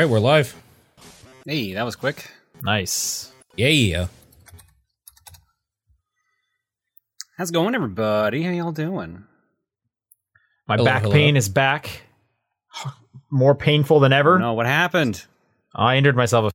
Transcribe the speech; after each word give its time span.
All 0.00 0.06
right, 0.06 0.10
we're 0.10 0.18
live. 0.18 0.56
Hey, 1.44 1.74
that 1.74 1.82
was 1.82 1.94
quick. 1.94 2.30
Nice. 2.62 3.30
Yeah. 3.54 4.06
How's 7.36 7.50
it 7.50 7.52
going, 7.52 7.74
everybody? 7.74 8.42
How 8.42 8.50
y'all 8.50 8.72
doing? 8.72 9.24
My 10.66 10.76
Hello, 10.76 10.86
back 10.86 11.02
hello. 11.02 11.12
pain 11.12 11.36
is 11.36 11.50
back. 11.50 12.00
More 13.30 13.54
painful 13.54 14.00
than 14.00 14.14
ever. 14.14 14.38
No, 14.38 14.54
what 14.54 14.64
happened? 14.64 15.22
I 15.74 15.96
injured 15.96 16.16
myself. 16.16 16.50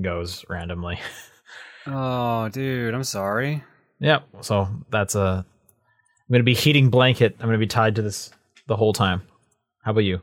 A 0.00 0.02
goes 0.02 0.44
randomly. 0.48 0.98
Oh, 1.86 2.48
dude, 2.48 2.92
I'm 2.92 3.04
sorry. 3.04 3.62
yep. 4.00 4.24
So 4.40 4.66
that's 4.90 5.14
a. 5.14 5.46
I'm 6.28 6.32
gonna 6.32 6.42
be 6.42 6.54
heating 6.54 6.90
blanket. 6.90 7.36
I'm 7.38 7.46
gonna 7.46 7.56
be 7.56 7.68
tied 7.68 7.94
to 7.94 8.02
this 8.02 8.30
the 8.66 8.74
whole 8.74 8.92
time. 8.92 9.22
How 9.84 9.92
about 9.92 10.00
you? 10.00 10.20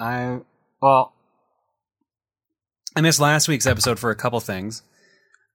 I 0.00 0.40
well, 0.80 1.12
I 2.96 3.00
missed 3.02 3.20
last 3.20 3.46
week's 3.48 3.66
episode 3.66 3.98
for 3.98 4.10
a 4.10 4.14
couple 4.16 4.40
things. 4.40 4.82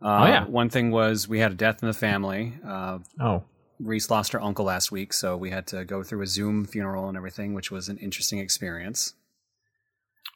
Uh, 0.02 0.08
Oh, 0.23 0.26
yeah. 0.27 0.45
One 0.45 0.70
thing 0.70 0.91
was 0.91 1.27
we 1.27 1.40
had 1.40 1.52
a 1.52 1.55
death 1.55 1.81
in 1.81 1.88
the 1.88 1.94
family. 1.94 2.54
Uh, 2.66 2.99
Oh, 3.20 3.43
Reese 3.79 4.10
lost 4.10 4.32
her 4.34 4.41
uncle 4.41 4.65
last 4.65 4.91
week, 4.91 5.12
so 5.13 5.35
we 5.35 5.49
had 5.49 5.68
to 5.68 5.84
go 5.84 6.04
through 6.04 6.21
a 6.21 6.27
Zoom 6.27 6.65
funeral 6.65 7.07
and 7.10 7.18
everything, 7.18 7.54
which 7.54 7.71
was 7.71 7.90
an 7.90 7.98
interesting 7.98 8.40
experience. 8.40 9.13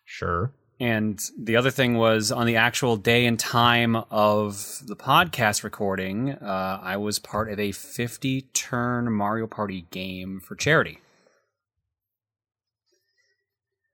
sure. 0.05 0.51
And 0.81 1.21
the 1.37 1.57
other 1.57 1.71
thing 1.71 1.97
was 1.97 2.31
on 2.31 2.45
the 2.47 2.55
actual 2.55 2.95
day 2.95 3.25
and 3.25 3.37
time 3.37 3.97
of 4.09 4.79
the 4.87 4.95
podcast 4.95 5.63
recording, 5.63 6.31
uh, 6.31 6.79
I 6.81 6.95
was 6.95 7.19
part 7.19 7.51
of 7.51 7.59
a 7.59 7.73
50 7.73 8.43
turn 8.53 9.11
Mario 9.11 9.45
Party 9.45 9.87
game 9.91 10.39
for 10.39 10.55
charity, 10.55 10.99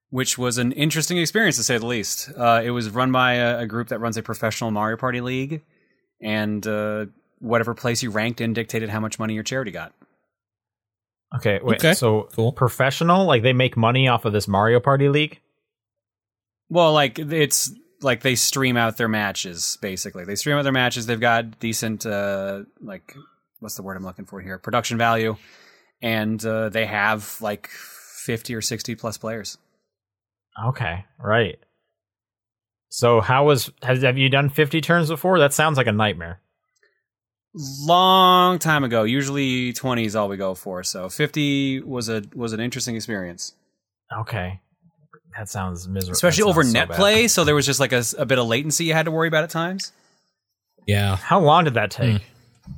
which 0.10 0.38
was 0.38 0.58
an 0.58 0.72
interesting 0.74 1.18
experience 1.18 1.58
to 1.58 1.64
say 1.64 1.78
the 1.78 1.86
least. 1.86 2.32
Uh, 2.38 2.62
it 2.64 2.72
was 2.72 2.90
run 2.90 3.12
by 3.12 3.34
a, 3.34 3.60
a 3.60 3.66
group 3.66 3.90
that 3.90 4.00
runs 4.00 4.18
a 4.18 4.24
professional 4.24 4.72
Mario 4.72 4.98
Party 4.98 5.22
league, 5.22 5.62
and 6.22 6.66
uh, 6.66 7.06
whatever 7.40 7.74
place 7.74 8.02
you 8.04 8.12
ranked 8.12 8.42
in 8.42 8.54
dictated 8.54 8.90
how 8.90 9.00
much 9.00 9.20
money 9.20 9.34
your 9.34 9.44
charity 9.44 9.72
got. 9.72 9.94
Okay. 11.36 11.60
Wait. 11.62 11.78
Okay, 11.78 11.94
So 11.94 12.30
cool. 12.34 12.52
professional, 12.54 13.26
like 13.26 13.44
they 13.44 13.54
make 13.54 13.76
money 13.76 14.08
off 14.08 14.26
of 14.26 14.32
this 14.34 14.48
Mario 14.48 14.80
Party 14.80 15.10
league. 15.10 15.42
Well, 16.70 16.94
like 16.94 17.20
it's 17.20 17.72
like 18.02 18.22
they 18.22 18.36
stream 18.36 18.78
out 18.78 18.98
their 18.98 19.08
matches 19.08 19.78
basically. 19.82 20.24
They 20.26 20.36
stream 20.36 20.56
out 20.58 20.64
their 20.64 20.72
matches. 20.72 21.06
They've 21.06 21.20
got 21.20 21.60
decent 21.60 22.06
uh 22.06 22.64
like 22.80 23.16
what's 23.60 23.76
the 23.76 23.84
word 23.84 23.98
I'm 23.98 24.04
looking 24.04 24.26
for 24.26 24.40
here? 24.40 24.58
Production 24.60 24.98
value. 24.98 25.36
And 26.02 26.44
uh 26.46 26.70
they 26.70 26.86
have 26.86 27.38
like 27.42 27.68
50 27.68 28.56
or 28.56 28.62
60 28.62 28.96
plus 28.96 29.18
players. 29.18 29.58
Okay. 30.64 31.06
Right. 31.20 31.60
So 32.90 33.20
how 33.22 33.46
was 33.46 33.72
have 33.84 34.02
have 34.04 34.18
you 34.18 34.30
done 34.30 34.50
50 34.50 34.80
turns 34.82 35.10
before? 35.10 35.40
That 35.40 35.54
sounds 35.54 35.78
like 35.78 35.88
a 35.88 35.92
nightmare. 35.92 36.40
Long 37.54 38.60
time 38.60 38.84
ago. 38.84 39.04
Usually 39.04 39.74
20 39.74 40.06
is 40.06 40.16
all 40.16 40.28
we 40.30 40.38
go 40.38 40.56
for. 40.56 40.84
So 40.84 41.10
50 41.10 41.82
was 41.82 42.10
a 42.10 42.24
was 42.34 42.54
an 42.54 42.60
interesting 42.60 42.96
experience. 42.96 43.54
Okay. 44.20 44.60
That 45.38 45.50
sounds 45.50 45.88
miserable. 45.88 46.14
Especially 46.14 46.44
That 46.44 46.50
over 46.50 46.64
so 46.64 46.72
net 46.72 46.88
bad. 46.90 46.98
play, 46.98 47.28
so 47.28 47.44
there 47.44 47.56
was 47.56 47.66
just 47.66 47.80
like 47.82 47.92
a, 47.92 48.04
a 48.18 48.26
bit 48.26 48.40
of 48.40 48.48
latency 48.48 48.86
you 48.86 48.94
had 48.94 49.06
to 49.06 49.12
worry 49.12 49.28
about 49.28 49.44
at 49.44 49.50
times. 49.50 49.92
Yeah. 50.88 51.18
How 51.18 51.40
long 51.42 51.66
did 51.66 51.74
that 51.74 51.92
take? 51.92 52.22
Hmm. 52.22 52.72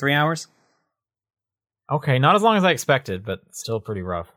3 0.00 0.12
hours? 0.14 0.48
Okay, 1.92 2.18
not 2.18 2.34
as 2.34 2.42
long 2.42 2.56
as 2.56 2.64
I 2.64 2.70
expected, 2.72 3.24
but 3.24 3.40
still 3.52 3.78
pretty 3.78 4.02
rough. 4.02 4.28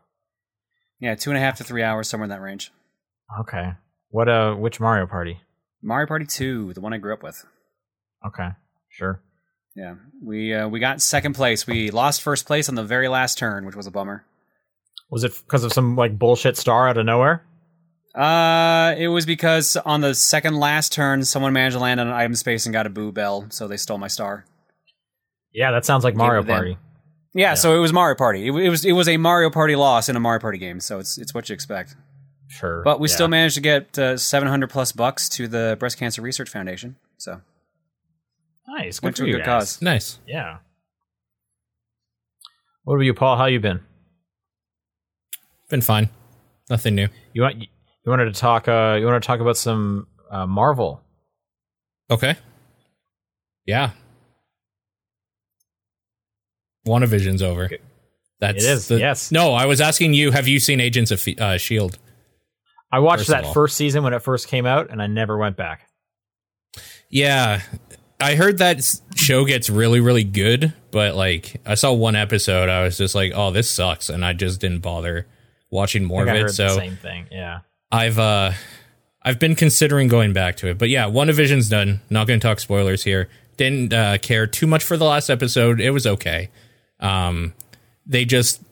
Yeah, 1.00 1.14
two 1.14 1.30
and 1.30 1.36
a 1.36 1.40
half 1.40 1.58
to 1.58 1.64
three 1.64 1.82
hours, 1.82 2.08
somewhere 2.08 2.24
in 2.24 2.30
that 2.30 2.40
range. 2.40 2.72
Okay. 3.40 3.72
What 4.10 4.28
uh 4.28 4.54
which 4.54 4.80
Mario 4.80 5.06
Party? 5.06 5.40
Mario 5.82 6.06
Party 6.06 6.26
2, 6.26 6.74
the 6.74 6.80
one 6.80 6.92
I 6.92 6.98
grew 6.98 7.14
up 7.14 7.22
with. 7.22 7.44
Okay. 8.26 8.48
Sure. 8.90 9.22
Yeah, 9.76 9.94
we 10.24 10.52
uh, 10.52 10.66
we 10.66 10.80
got 10.80 11.00
second 11.00 11.34
place. 11.34 11.66
We 11.66 11.92
lost 11.92 12.22
first 12.22 12.46
place 12.46 12.68
on 12.68 12.74
the 12.74 12.82
very 12.82 13.06
last 13.06 13.38
turn, 13.38 13.64
which 13.64 13.76
was 13.76 13.86
a 13.86 13.92
bummer. 13.92 14.24
Was 15.08 15.22
it 15.22 15.32
because 15.46 15.62
of 15.62 15.72
some 15.72 15.94
like 15.94 16.18
bullshit 16.18 16.56
star 16.56 16.88
out 16.88 16.98
of 16.98 17.06
nowhere? 17.06 17.44
Uh, 18.12 18.96
it 18.98 19.06
was 19.06 19.24
because 19.24 19.76
on 19.76 20.00
the 20.00 20.14
second 20.14 20.58
last 20.58 20.92
turn, 20.92 21.24
someone 21.24 21.52
managed 21.52 21.76
to 21.76 21.80
land 21.80 22.00
on 22.00 22.08
an 22.08 22.12
item 22.12 22.34
space 22.34 22.66
and 22.66 22.72
got 22.72 22.86
a 22.86 22.90
boo 22.90 23.12
bell, 23.12 23.46
so 23.50 23.68
they 23.68 23.76
stole 23.76 23.98
my 23.98 24.08
star. 24.08 24.44
Yeah, 25.52 25.70
that 25.70 25.84
sounds 25.84 26.02
like 26.02 26.16
Mario. 26.16 26.42
Party. 26.42 26.76
Yeah, 27.34 27.54
so 27.54 27.76
it 27.76 27.80
was 27.80 27.92
Mario 27.92 28.16
Party. 28.16 28.48
It, 28.48 28.54
it 28.54 28.68
was 28.68 28.84
it 28.84 28.92
was 28.92 29.08
a 29.08 29.16
Mario 29.16 29.50
Party 29.50 29.76
loss 29.76 30.08
in 30.08 30.16
a 30.16 30.20
Mario 30.20 30.40
Party 30.40 30.58
game, 30.58 30.80
so 30.80 30.98
it's 30.98 31.18
it's 31.18 31.34
what 31.34 31.48
you 31.48 31.54
expect. 31.54 31.94
Sure. 32.48 32.82
But 32.82 32.98
we 33.00 33.08
yeah. 33.08 33.14
still 33.14 33.28
managed 33.28 33.54
to 33.56 33.60
get 33.60 33.98
uh, 33.98 34.16
seven 34.16 34.48
hundred 34.48 34.70
plus 34.70 34.92
bucks 34.92 35.28
to 35.30 35.46
the 35.46 35.76
Breast 35.78 35.98
Cancer 35.98 36.22
Research 36.22 36.48
Foundation. 36.48 36.96
So 37.18 37.40
nice. 38.66 38.98
Good 38.98 39.06
went 39.06 39.16
for 39.16 39.22
to 39.22 39.24
a 39.24 39.26
you 39.28 39.36
good 39.36 39.44
guys. 39.44 39.76
cause. 39.76 39.82
Nice. 39.82 40.18
Yeah. 40.26 40.58
What 42.84 42.94
about 42.94 43.04
you, 43.04 43.14
Paul? 43.14 43.36
How 43.36 43.44
you 43.44 43.60
been? 43.60 43.80
Been 45.68 45.82
fine. 45.82 46.08
Nothing 46.70 46.94
new. 46.94 47.08
You 47.34 47.42
want 47.42 47.56
you 47.58 47.66
wanted 48.06 48.32
to 48.32 48.40
talk 48.40 48.66
uh 48.68 48.96
you 48.98 49.04
want 49.04 49.22
to 49.22 49.26
talk 49.26 49.40
about 49.40 49.58
some 49.58 50.06
uh 50.30 50.46
Marvel. 50.46 51.02
Okay. 52.10 52.36
Yeah. 53.66 53.90
WandaVision's 56.88 57.42
over. 57.42 57.70
That's 58.40 58.64
It 58.64 58.68
is, 58.68 58.88
the- 58.88 58.98
yes. 58.98 59.30
No, 59.30 59.52
I 59.52 59.66
was 59.66 59.80
asking 59.80 60.14
you. 60.14 60.30
Have 60.30 60.48
you 60.48 60.60
seen 60.60 60.80
Agents 60.80 61.10
of 61.10 61.26
uh, 61.38 61.58
Shield? 61.58 61.98
I 62.90 63.00
watched 63.00 63.26
First 63.26 63.30
that 63.30 63.52
first 63.52 63.76
season 63.76 64.02
when 64.02 64.14
it 64.14 64.22
first 64.22 64.48
came 64.48 64.64
out 64.64 64.90
and 64.90 65.02
I 65.02 65.06
never 65.06 65.36
went 65.36 65.56
back. 65.56 65.88
Yeah, 67.10 67.62
I 68.20 68.34
heard 68.34 68.58
that 68.58 68.82
show 69.14 69.44
gets 69.44 69.68
really, 69.70 70.00
really 70.00 70.24
good, 70.24 70.72
but 70.90 71.14
like 71.14 71.60
I 71.66 71.74
saw 71.74 71.92
one 71.92 72.16
episode, 72.16 72.68
I 72.68 72.82
was 72.82 72.96
just 72.98 73.14
like, 73.14 73.32
"Oh, 73.34 73.50
this 73.50 73.70
sucks," 73.70 74.08
and 74.08 74.24
I 74.24 74.32
just 74.32 74.60
didn't 74.60 74.80
bother 74.80 75.26
watching 75.70 76.04
more 76.04 76.22
of 76.22 76.28
it. 76.28 76.50
So 76.50 76.68
same 76.68 76.96
thing. 76.96 77.26
Yeah. 77.30 77.60
I've 77.90 78.18
uh 78.18 78.52
I've 79.22 79.38
been 79.38 79.54
considering 79.54 80.08
going 80.08 80.32
back 80.32 80.56
to 80.58 80.68
it. 80.68 80.78
But 80.78 80.88
yeah, 80.88 81.04
WandaVision's 81.04 81.68
done. 81.68 82.00
Not 82.10 82.26
going 82.26 82.40
to 82.40 82.46
talk 82.46 82.60
spoilers 82.60 83.04
here. 83.04 83.28
Didn't 83.56 83.92
uh, 83.92 84.18
care 84.18 84.46
too 84.46 84.66
much 84.66 84.84
for 84.84 84.96
the 84.96 85.04
last 85.04 85.28
episode. 85.28 85.80
It 85.80 85.90
was 85.90 86.06
okay. 86.06 86.48
Um 87.00 87.54
they 88.06 88.24
just 88.24 88.62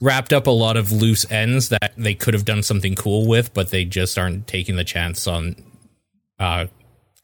wrapped 0.00 0.32
up 0.32 0.46
a 0.46 0.50
lot 0.50 0.76
of 0.76 0.92
loose 0.92 1.30
ends 1.30 1.70
that 1.70 1.92
they 1.96 2.14
could 2.14 2.34
have 2.34 2.44
done 2.44 2.62
something 2.62 2.94
cool 2.94 3.26
with, 3.26 3.54
but 3.54 3.70
they 3.70 3.84
just 3.84 4.18
aren't 4.18 4.46
taking 4.46 4.76
the 4.76 4.84
chance 4.84 5.26
on 5.26 5.56
uh 6.38 6.66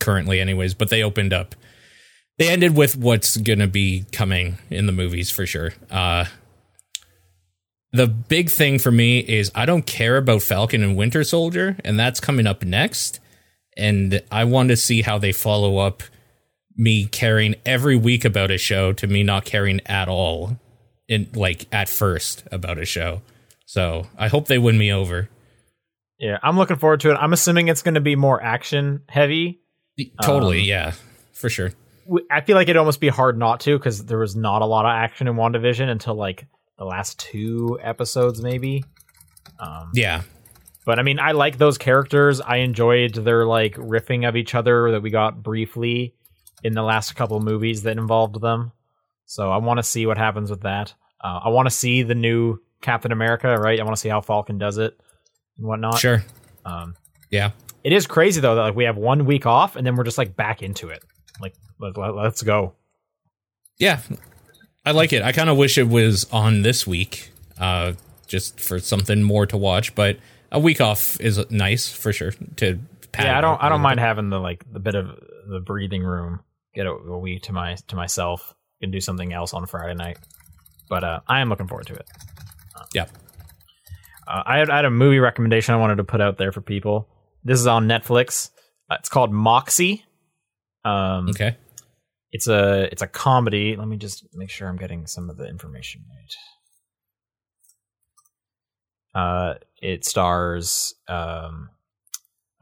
currently 0.00 0.40
anyways, 0.40 0.74
but 0.74 0.90
they 0.90 1.02
opened 1.02 1.32
up 1.32 1.54
they 2.38 2.48
ended 2.48 2.76
with 2.76 2.96
what's 2.96 3.34
to 3.34 3.66
be 3.66 4.04
coming 4.10 4.58
in 4.70 4.86
the 4.86 4.92
movies 4.92 5.30
for 5.30 5.46
sure. 5.46 5.72
Uh 5.90 6.24
the 7.92 8.06
big 8.06 8.50
thing 8.50 8.78
for 8.78 8.90
me 8.90 9.18
is 9.20 9.52
I 9.54 9.66
don't 9.66 9.84
care 9.84 10.16
about 10.16 10.42
Falcon 10.42 10.82
and 10.82 10.96
Winter 10.96 11.24
Soldier, 11.24 11.76
and 11.84 11.98
that's 11.98 12.20
coming 12.20 12.46
up 12.46 12.64
next. 12.64 13.20
And 13.76 14.22
I 14.30 14.44
want 14.44 14.70
to 14.70 14.76
see 14.76 15.02
how 15.02 15.18
they 15.18 15.32
follow 15.32 15.78
up 15.78 16.02
me 16.76 17.06
caring 17.06 17.54
every 17.66 17.96
week 17.96 18.24
about 18.24 18.50
a 18.50 18.58
show 18.58 18.92
to 18.92 19.06
me 19.06 19.22
not 19.22 19.44
caring 19.44 19.80
at 19.86 20.08
all 20.08 20.58
in 21.08 21.28
like 21.34 21.66
at 21.72 21.88
first 21.88 22.44
about 22.50 22.78
a 22.78 22.84
show. 22.84 23.22
So 23.66 24.06
I 24.18 24.28
hope 24.28 24.48
they 24.48 24.58
win 24.58 24.78
me 24.78 24.92
over. 24.92 25.28
Yeah, 26.18 26.38
I'm 26.42 26.56
looking 26.56 26.76
forward 26.76 27.00
to 27.00 27.10
it. 27.10 27.14
I'm 27.14 27.32
assuming 27.32 27.68
it's 27.68 27.82
going 27.82 27.94
to 27.94 28.00
be 28.00 28.16
more 28.16 28.42
action 28.42 29.02
heavy. 29.08 29.60
Totally, 30.22 30.60
Um, 30.60 30.66
yeah, 30.66 30.92
for 31.32 31.50
sure. 31.50 31.72
I 32.30 32.40
feel 32.40 32.56
like 32.56 32.68
it'd 32.68 32.76
almost 32.76 33.00
be 33.00 33.08
hard 33.08 33.38
not 33.38 33.60
to 33.60 33.78
because 33.78 34.04
there 34.04 34.18
was 34.18 34.34
not 34.36 34.62
a 34.62 34.66
lot 34.66 34.84
of 34.84 34.90
action 34.90 35.28
in 35.28 35.34
WandaVision 35.34 35.88
until 35.88 36.14
like 36.14 36.46
the 36.78 36.84
last 36.84 37.18
two 37.18 37.78
episodes, 37.82 38.40
maybe. 38.40 38.84
Um, 39.58 39.90
Yeah, 39.94 40.22
but 40.84 40.98
I 40.98 41.02
mean, 41.02 41.18
I 41.18 41.32
like 41.32 41.58
those 41.58 41.78
characters. 41.78 42.40
I 42.40 42.56
enjoyed 42.58 43.14
their 43.14 43.46
like 43.46 43.74
riffing 43.74 44.28
of 44.28 44.36
each 44.36 44.54
other 44.54 44.90
that 44.92 45.02
we 45.02 45.10
got 45.10 45.42
briefly 45.42 46.14
in 46.62 46.74
the 46.74 46.82
last 46.82 47.14
couple 47.16 47.40
movies 47.40 47.82
that 47.82 47.98
involved 47.98 48.40
them. 48.40 48.72
So 49.26 49.50
I 49.50 49.58
want 49.58 49.78
to 49.78 49.82
see 49.82 50.06
what 50.06 50.18
happens 50.18 50.50
with 50.50 50.62
that. 50.62 50.94
Uh, 51.22 51.40
I 51.44 51.48
want 51.48 51.66
to 51.66 51.74
see 51.74 52.02
the 52.02 52.14
new 52.14 52.58
Captain 52.80 53.12
America, 53.12 53.56
right? 53.56 53.78
I 53.78 53.84
want 53.84 53.96
to 53.96 54.00
see 54.00 54.08
how 54.08 54.20
Falcon 54.20 54.58
does 54.58 54.78
it 54.78 54.98
and 55.56 55.66
whatnot. 55.66 55.98
sure. 55.98 56.24
Um, 56.64 56.94
Yeah, 57.30 57.52
it 57.84 57.92
is 57.92 58.06
crazy 58.06 58.40
though 58.40 58.54
that 58.56 58.62
like 58.62 58.76
we 58.76 58.84
have 58.84 58.96
one 58.96 59.24
week 59.24 59.46
off 59.46 59.76
and 59.76 59.86
then 59.86 59.96
we're 59.96 60.04
just 60.04 60.18
like 60.18 60.36
back 60.36 60.62
into 60.62 60.88
it. 60.88 61.02
Like 61.40 61.54
let, 61.78 61.96
let, 61.96 62.14
let's 62.14 62.42
go. 62.42 62.74
yeah. 63.78 64.00
I 64.84 64.90
like 64.90 65.12
it. 65.12 65.22
I 65.22 65.30
kind 65.30 65.48
of 65.48 65.56
wish 65.56 65.78
it 65.78 65.86
was 65.88 66.26
on 66.32 66.62
this 66.62 66.88
week, 66.88 67.30
uh, 67.56 67.92
just 68.26 68.58
for 68.58 68.80
something 68.80 69.22
more 69.22 69.46
to 69.46 69.56
watch. 69.56 69.94
But 69.94 70.16
a 70.50 70.58
week 70.58 70.80
off 70.80 71.20
is 71.20 71.40
nice 71.50 71.88
for 71.88 72.12
sure. 72.12 72.32
To 72.56 72.80
yeah, 73.16 73.38
I 73.38 73.40
don't 73.40 73.62
I 73.62 73.68
don't 73.68 73.80
mind 73.80 74.00
having 74.00 74.28
the 74.30 74.40
like 74.40 74.64
the 74.72 74.80
bit 74.80 74.96
of 74.96 75.06
the 75.48 75.60
breathing 75.60 76.02
room. 76.02 76.40
Get 76.74 76.86
a, 76.86 76.90
a 76.90 77.18
week 77.18 77.42
to 77.44 77.52
my 77.52 77.76
to 77.88 77.96
myself 77.96 78.54
and 78.80 78.92
do 78.92 79.00
something 79.00 79.32
else 79.32 79.54
on 79.54 79.66
Friday 79.66 79.94
night. 79.94 80.18
But 80.88 81.04
uh, 81.04 81.20
I 81.28 81.40
am 81.40 81.48
looking 81.48 81.68
forward 81.68 81.86
to 81.86 81.94
it. 81.94 82.06
Yep. 82.94 83.10
Uh, 84.26 84.42
I, 84.44 84.58
had, 84.58 84.70
I 84.70 84.76
had 84.76 84.84
a 84.84 84.90
movie 84.90 85.18
recommendation 85.18 85.74
I 85.74 85.78
wanted 85.78 85.96
to 85.96 86.04
put 86.04 86.20
out 86.20 86.38
there 86.38 86.52
for 86.52 86.60
people. 86.60 87.08
This 87.44 87.58
is 87.58 87.66
on 87.66 87.88
Netflix. 87.88 88.50
Uh, 88.90 88.96
it's 88.98 89.08
called 89.08 89.32
Moxie. 89.32 90.04
Um, 90.84 91.28
Okay. 91.30 91.56
It's 92.34 92.48
a 92.48 92.88
it's 92.90 93.02
a 93.02 93.06
comedy. 93.06 93.76
Let 93.76 93.86
me 93.86 93.98
just 93.98 94.26
make 94.32 94.48
sure 94.48 94.66
I'm 94.66 94.78
getting 94.78 95.06
some 95.06 95.28
of 95.28 95.36
the 95.36 95.46
information 95.46 96.02
right. 99.14 99.20
Uh, 99.22 99.54
it 99.82 100.06
stars 100.06 100.94
um, 101.08 101.68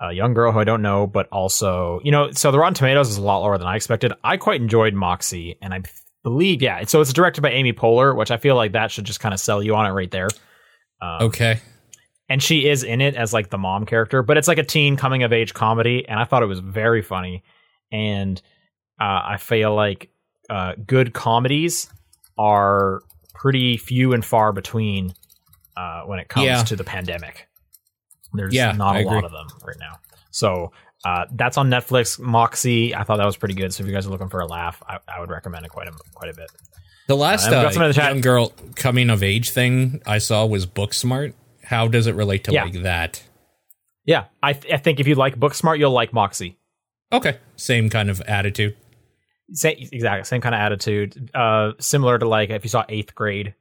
a 0.00 0.12
young 0.12 0.32
girl 0.34 0.52
who 0.52 0.58
I 0.58 0.64
don't 0.64 0.82
know, 0.82 1.06
but 1.06 1.28
also 1.28 2.00
you 2.04 2.10
know. 2.10 2.30
So 2.32 2.50
the 2.50 2.58
Rotten 2.58 2.74
Tomatoes 2.74 3.10
is 3.10 3.16
a 3.16 3.22
lot 3.22 3.38
lower 3.38 3.58
than 3.58 3.66
I 3.66 3.76
expected. 3.76 4.12
I 4.24 4.36
quite 4.36 4.60
enjoyed 4.60 4.94
Moxie, 4.94 5.56
and 5.60 5.74
I 5.74 5.82
believe 6.22 6.62
yeah. 6.62 6.82
So 6.84 7.00
it's 7.00 7.12
directed 7.12 7.40
by 7.42 7.50
Amy 7.50 7.72
Poehler, 7.72 8.16
which 8.16 8.30
I 8.30 8.36
feel 8.36 8.54
like 8.56 8.72
that 8.72 8.90
should 8.90 9.04
just 9.04 9.20
kind 9.20 9.32
of 9.34 9.40
sell 9.40 9.62
you 9.62 9.74
on 9.74 9.86
it 9.86 9.90
right 9.90 10.10
there. 10.10 10.28
Um, 11.02 11.22
Okay. 11.28 11.60
and 12.28 12.42
she 12.42 12.68
is 12.68 12.82
in 12.84 13.00
it 13.00 13.14
as 13.14 13.32
like 13.32 13.50
the 13.50 13.58
mom 13.58 13.86
character, 13.86 14.22
but 14.22 14.36
it's 14.36 14.46
like 14.48 14.58
a 14.58 14.62
teen 14.64 14.96
coming 14.96 15.22
of 15.22 15.32
age 15.32 15.54
comedy, 15.54 16.06
and 16.08 16.18
I 16.20 16.24
thought 16.24 16.42
it 16.42 16.46
was 16.46 16.60
very 16.60 17.02
funny. 17.02 17.42
And 17.92 18.40
uh, 19.00 19.20
I 19.24 19.36
feel 19.38 19.74
like 19.74 20.10
uh, 20.48 20.74
good 20.86 21.12
comedies 21.14 21.90
are 22.38 23.00
pretty 23.34 23.76
few 23.76 24.12
and 24.12 24.24
far 24.24 24.52
between 24.52 25.14
uh, 25.76 26.02
when 26.02 26.18
it 26.18 26.28
comes 26.28 26.44
Yeah. 26.46 26.62
to 26.64 26.76
the 26.76 26.84
pandemic. 26.84 27.48
There's 28.32 28.54
Yeah, 28.54 28.72
not 28.72 28.96
I 28.96 29.00
a 29.00 29.04
lot 29.06 29.24
of 29.24 29.32
them 29.32 29.46
right 29.66 29.76
now. 29.78 29.98
So 30.30 30.72
uh, 31.04 31.24
that's 31.32 31.56
on 31.58 31.68
Netflix. 31.70 32.18
Moxie, 32.20 32.94
I 32.94 33.04
thought 33.04 33.16
that 33.18 33.26
was 33.26 33.36
pretty 33.36 33.54
good. 33.54 33.72
So 33.74 33.82
if 33.82 33.88
you 33.88 33.94
guys 33.94 34.06
are 34.06 34.10
looking 34.10 34.28
for 34.28 34.40
a 34.40 34.46
laugh, 34.46 34.82
I, 34.86 34.98
I 35.08 35.20
would 35.20 35.30
recommend 35.30 35.64
it 35.64 35.70
quite 35.70 35.88
a 35.88 35.92
quite 36.14 36.30
a 36.30 36.34
bit. 36.34 36.50
The 37.08 37.16
last 37.16 37.48
Uh, 37.50 37.56
uh, 37.56 37.70
some 37.70 37.82
the 37.90 37.94
young 37.94 38.20
girl 38.20 38.52
coming 38.76 39.10
of 39.10 39.22
age 39.22 39.50
thing 39.50 40.00
I 40.06 40.18
saw 40.18 40.46
was 40.46 40.66
Booksmart. 40.66 41.32
How 41.64 41.88
does 41.88 42.06
it 42.06 42.14
relate 42.14 42.44
to 42.44 42.52
Yeah. 42.52 42.64
like 42.64 42.82
that? 42.82 43.22
Yeah, 44.04 44.24
I, 44.42 44.52
th- 44.54 44.72
I 44.72 44.76
think 44.78 44.98
if 45.00 45.06
you 45.06 45.14
like 45.14 45.36
Booksmart, 45.38 45.78
you'll 45.78 45.90
like 45.92 46.12
Moxie. 46.12 46.56
Okay. 47.12 47.38
Same 47.56 47.90
kind 47.90 48.08
of 48.10 48.20
attitude. 48.22 48.76
Same, 49.52 49.76
exactly 49.92 50.24
same 50.24 50.40
kind 50.40 50.54
of 50.54 50.60
attitude. 50.60 51.30
Uh, 51.34 51.72
similar 51.80 52.18
to 52.18 52.28
like 52.28 52.50
if 52.50 52.64
you 52.64 52.70
saw 52.70 52.84
Eighth 52.88 53.14
Grade. 53.14 53.54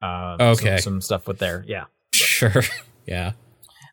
Uh, 0.00 0.36
some- 0.38 0.46
Okay. 0.66 0.76
some, 0.78 1.00
stuff 1.00 1.28
with 1.28 1.38
there. 1.38 1.64
Yeah, 1.66 1.84
Sure. 2.14 2.62
yeah. 3.06 3.32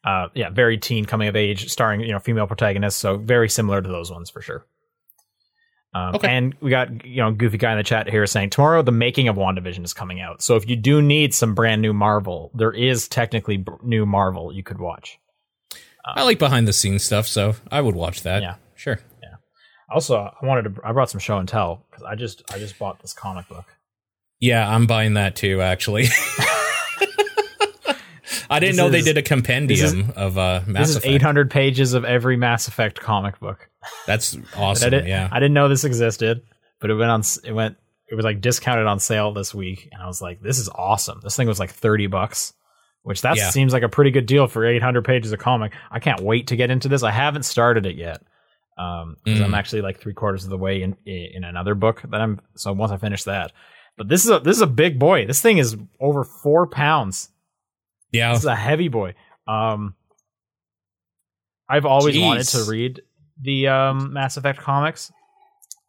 Uh, 0.04 0.28
yeah, 0.34 0.50
very 0.50 0.78
teen 0.78 1.06
coming 1.06 1.28
of 1.28 1.36
age, 1.36 1.70
starring 1.70 2.02
you 2.02 2.12
know 2.12 2.20
female 2.20 2.48
protagonists. 2.48 3.00
So 3.00 3.18
very 3.18 3.50
similar 3.50 3.82
to 3.82 3.88
those 3.88 4.12
ones 4.12 4.30
for 4.30 4.42
sure. 4.42 4.66
Um, 5.94 6.16
Okay. 6.16 6.28
And 6.30 6.56
we 6.62 6.70
got 6.70 7.06
you 7.06 7.22
know 7.22 7.32
goofy 7.32 7.58
guy 7.58 7.72
in 7.72 7.78
the 7.78 7.84
chat 7.84 8.10
here 8.10 8.26
saying 8.28 8.52
tomorrow 8.52 8.82
the 8.82 8.92
making 8.92 9.28
of 9.28 9.36
Wandavision 9.36 9.84
is 9.84 9.94
coming 9.94 10.22
out. 10.22 10.42
So 10.42 10.56
if 10.56 10.70
you 10.70 10.76
do 10.76 11.02
need 11.02 11.34
some 11.34 11.56
brand 11.56 11.82
new 11.82 11.94
Marvel, 11.94 12.52
there 12.54 12.72
is 12.72 13.08
technically 13.08 13.66
new 13.84 14.06
Marvel 14.06 14.54
you 14.54 14.64
could 14.64 14.80
watch. 14.80 15.20
I 16.06 16.24
like 16.24 16.40
behind 16.40 16.68
the 16.68 16.74
scenes 16.74 17.04
stuff, 17.04 17.28
so 17.28 17.56
I 17.72 17.82
would 17.82 17.96
watch 17.96 18.24
that. 18.24 18.42
Yeah. 18.42 18.56
Sure. 18.76 19.00
Yeah. 19.22 19.36
Also, 19.92 20.18
I 20.18 20.46
wanted 20.46 20.76
to 20.76 20.82
I 20.84 20.92
brought 20.92 21.10
some 21.10 21.20
show 21.20 21.38
and 21.38 21.48
tell 21.48 21.86
because 21.90 22.04
I 22.04 22.16
just 22.16 22.44
I 22.54 22.58
just 22.58 22.80
bought 22.80 23.02
this 23.02 23.14
comic 23.14 23.48
book. 23.50 23.66
Yeah, 24.40 24.68
I'm 24.68 24.88
buying 24.88 25.16
that 25.16 25.36
too, 25.36 25.62
actually. 25.62 26.06
I 28.50 28.60
didn't 28.60 28.72
This 28.76 28.78
know 28.78 28.90
they 28.90 29.02
did 29.02 29.18
a 29.18 29.22
compendium 29.22 30.12
of 30.16 30.38
uh, 30.38 30.62
Mass 30.66 30.82
This 30.88 30.90
is 30.92 30.96
Effect. 30.98 31.14
800 31.14 31.52
pages 31.52 31.94
of 31.94 32.04
every 32.06 32.36
Mass 32.38 32.68
Effect 32.68 33.00
comic 33.00 33.40
book. 33.40 33.70
That's 34.08 34.36
awesome. 34.58 34.88
I 34.88 34.90
didn't, 34.90 35.08
yeah. 35.08 35.30
I 35.32 35.40
didn't 35.40 35.54
know 35.54 35.68
this 35.70 35.84
existed, 35.84 36.42
but 36.82 36.90
it 36.90 36.96
went 36.96 37.12
on. 37.12 37.22
It 37.44 37.54
went. 37.54 37.78
It 38.08 38.16
was 38.16 38.26
like 38.26 38.42
discounted 38.42 38.88
on 38.88 39.00
sale 39.00 39.32
this 39.34 39.54
week, 39.54 39.88
and 39.92 40.02
I 40.02 40.08
was 40.08 40.20
like, 40.22 40.42
"This 40.42 40.58
is 40.58 40.68
awesome." 40.74 41.20
This 41.24 41.36
thing 41.36 41.48
was 41.48 41.60
like 41.60 41.70
thirty 41.70 42.08
bucks, 42.08 42.54
which 43.04 43.22
that 43.22 43.38
Yeah. 43.38 43.52
seems 43.52 43.72
like 43.72 43.84
a 43.84 43.90
pretty 43.90 44.10
good 44.10 44.26
deal 44.26 44.48
for 44.48 44.66
eight 44.66 44.82
hundred 44.82 45.06
pages 45.06 45.32
of 45.32 45.38
comic. 45.40 45.74
I 45.92 46.00
can't 46.00 46.22
wait 46.22 46.48
to 46.48 46.56
get 46.56 46.72
into 46.72 46.88
this. 46.88 47.04
I 47.04 47.12
haven't 47.12 47.44
started 47.44 47.86
it 47.86 47.96
yet, 47.98 48.22
um, 48.80 49.18
because 49.24 49.42
I'm 49.42 49.52
Mm. 49.52 49.58
actually 49.58 49.82
like 49.84 50.00
three 50.00 50.14
quarters 50.16 50.44
of 50.44 50.50
the 50.50 50.58
way 50.58 50.82
in 50.82 50.96
in 51.06 51.44
another 51.44 51.76
book 51.76 52.02
that 52.10 52.20
I'm. 52.20 52.42
So 52.56 52.74
once 52.74 52.92
I 52.92 52.98
finish 52.98 53.26
that, 53.26 53.52
but 53.96 54.08
this 54.10 54.26
is 54.26 54.32
a 54.32 54.40
this 54.40 54.56
is 54.56 54.64
a 54.64 54.68
big 54.68 54.98
boy. 54.98 55.28
This 55.28 55.40
thing 55.42 55.60
is 55.60 55.78
over 56.00 56.24
four 56.24 56.66
pounds. 56.66 57.30
Yeah. 58.12 58.32
This 58.32 58.40
is 58.40 58.46
a 58.46 58.56
heavy 58.56 58.88
boy. 58.88 59.14
Um, 59.48 59.96
I've 61.70 61.86
always 61.86 62.16
Jeez. 62.16 62.26
wanted 62.26 62.48
to 62.48 62.64
read 62.70 63.02
the 63.42 63.68
um, 63.68 64.14
Mass 64.14 64.38
Effect 64.38 64.60
comics. 64.60 65.12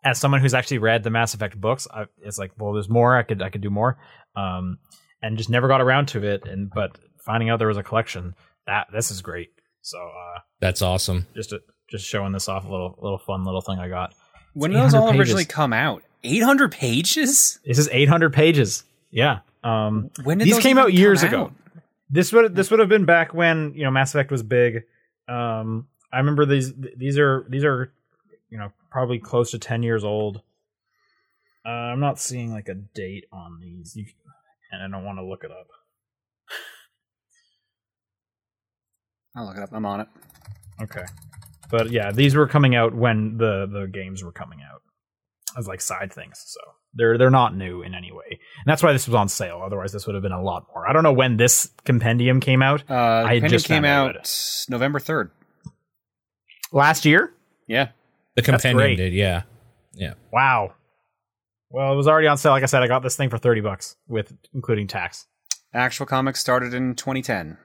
As 0.03 0.19
someone 0.19 0.41
who's 0.41 0.55
actually 0.55 0.79
read 0.79 1.03
the 1.03 1.11
Mass 1.11 1.35
Effect 1.35 1.61
books, 1.61 1.87
I, 1.93 2.05
it's 2.23 2.39
like, 2.39 2.53
well, 2.59 2.73
there's 2.73 2.89
more. 2.89 3.17
I 3.17 3.23
could 3.23 3.43
I 3.43 3.51
could 3.51 3.61
do 3.61 3.69
more, 3.71 3.99
um, 4.35 4.79
and 5.23 5.37
just 5.37 5.51
never 5.51 5.69
got 5.69 5.81
around 5.83 6.09
to 6.09 6.23
it. 6.25 6.47
And 6.47 6.71
but 6.75 6.99
finding 7.25 7.51
out 7.51 7.59
there 7.59 7.69
was 7.69 7.77
a 7.77 7.83
collection, 7.83 8.35
that 8.67 8.87
this 8.93 9.11
is 9.11 9.21
great. 9.21 9.51
So 9.83 9.99
uh, 9.99 10.41
That's 10.61 10.81
awesome. 10.81 11.27
just 11.35 11.53
a, 11.53 11.61
just 11.91 12.07
showing 12.07 12.33
this 12.33 12.49
off 12.49 12.65
a 12.65 12.71
little 12.71 12.99
little 13.03 13.19
fun 13.19 13.45
little 13.45 13.61
thing 13.61 13.79
I 13.79 13.89
got. 13.89 14.15
When 14.55 14.71
did 14.71 14.81
those 14.81 14.95
all 14.95 15.07
pages. 15.11 15.21
originally 15.21 15.45
come 15.45 15.73
out? 15.73 16.03
800 16.25 16.73
pages? 16.73 17.59
This 17.65 17.79
is 17.79 17.89
800 17.91 18.33
pages. 18.33 18.85
Yeah. 19.11 19.41
Um, 19.63 20.11
When 20.25 20.39
did 20.39 20.47
These 20.47 20.55
those 20.55 20.63
came 20.63 20.77
out 20.79 20.93
years 20.93 21.21
come 21.21 21.29
ago. 21.29 21.43
out? 21.45 21.53
This 22.11 22.33
would 22.33 22.55
this 22.55 22.71
would 22.71 22.81
have 22.81 22.89
been 22.89 23.05
back 23.05 23.33
when 23.33 23.73
you 23.75 23.85
know 23.85 23.91
Mass 23.91 24.15
Effect 24.15 24.31
was 24.31 24.43
big. 24.43 24.83
Um, 25.29 25.89
I 26.13 26.19
remember 26.19 26.45
these 26.45 26.73
these 26.75 27.19
are 27.19 27.47
these 27.49 27.65
are 27.65 27.93
you 28.51 28.59
know 28.59 28.73
probably 28.91 29.19
close 29.19 29.53
to 29.53 29.59
ten 29.59 29.83
years 29.83 30.05
old. 30.05 30.43
Uh, 31.65 31.69
I'm 31.69 32.01
not 32.01 32.19
seeing 32.19 32.53
like 32.53 32.69
a 32.69 32.75
date 32.75 33.27
on 33.33 33.61
these, 33.61 33.95
you, 33.95 34.07
and 34.73 34.83
I 34.83 34.89
don't 34.89 35.05
want 35.05 35.19
to 35.19 35.25
look 35.25 35.45
it 35.45 35.51
up. 35.51 35.69
I'll 39.37 39.47
look 39.47 39.57
it 39.57 39.63
up. 39.63 39.71
I'm 39.73 39.87
on 39.87 40.01
it. 40.01 40.09
Okay, 40.83 41.05
but 41.71 41.91
yeah, 41.91 42.11
these 42.11 42.35
were 42.35 42.49
coming 42.49 42.75
out 42.75 42.95
when 42.95 43.37
the 43.37 43.69
the 43.71 43.87
games 43.87 44.25
were 44.25 44.33
coming 44.33 44.61
out 44.63 44.83
as 45.57 45.69
like 45.69 45.81
side 45.81 46.13
things. 46.13 46.43
So 46.45 46.61
they're 46.95 47.19
they're 47.19 47.31
not 47.31 47.57
new 47.57 47.83
in 47.83 47.95
any 47.95 48.13
way, 48.13 48.27
and 48.31 48.67
that's 48.67 48.83
why 48.83 48.93
this 48.93 49.07
was 49.07 49.15
on 49.15 49.29
sale. 49.29 49.63
Otherwise, 49.65 49.93
this 49.93 50.07
would 50.07 50.15
have 50.15 50.23
been 50.23 50.33
a 50.33 50.43
lot 50.43 50.67
more. 50.75 50.89
I 50.89 50.93
don't 50.93 51.03
know 51.03 51.13
when 51.13 51.37
this 51.37 51.71
compendium 51.85 52.41
came 52.41 52.63
out. 52.63 52.83
Uh, 52.89 52.95
I 52.95 53.35
Compendium 53.35 53.51
just 53.51 53.67
came 53.67 53.85
out 53.85 54.17
out 54.17 54.67
November 54.69 54.99
3rd. 54.99 55.31
Last 56.73 57.05
year. 57.05 57.33
Yeah. 57.67 57.89
The 58.37 58.43
compendium 58.43 58.97
did, 58.97 59.13
yeah. 59.13 59.43
Yeah. 59.93 60.15
Wow. 60.33 60.75
Well, 61.71 61.93
it 61.93 61.97
was 61.97 62.09
already 62.09 62.27
on 62.27 62.37
sale. 62.37 62.53
Like 62.53 62.63
I 62.63 62.67
said, 62.67 62.83
I 62.83 62.89
got 62.89 63.03
this 63.03 63.17
thing 63.17 63.31
for 63.31 63.39
thirty 63.39 63.61
bucks 63.61 63.97
with 64.09 64.33
including 64.55 64.87
tax. 64.87 65.27
Actual 65.73 66.07
comics 66.07 66.41
started 66.41 66.75
in 66.75 66.97
2010. 66.97 67.57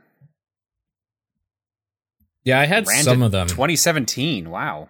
Yeah, 2.44 2.60
I 2.60 2.66
had 2.66 2.88
Ran 2.88 3.04
some 3.04 3.24
of 3.24 3.32
them. 3.32 3.48
2017. 3.48 4.50
Wow. 4.52 4.90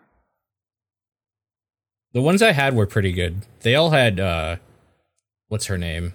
The 2.15 2.21
ones 2.21 2.41
I 2.41 2.53
had 2.53 2.77
were 2.77 2.85
pretty 2.85 3.11
good. 3.11 3.41
They 3.59 3.75
all 3.75 3.89
had 3.89 4.21
uh 4.21 4.55
what's 5.49 5.65
her 5.65 5.77
name? 5.77 6.13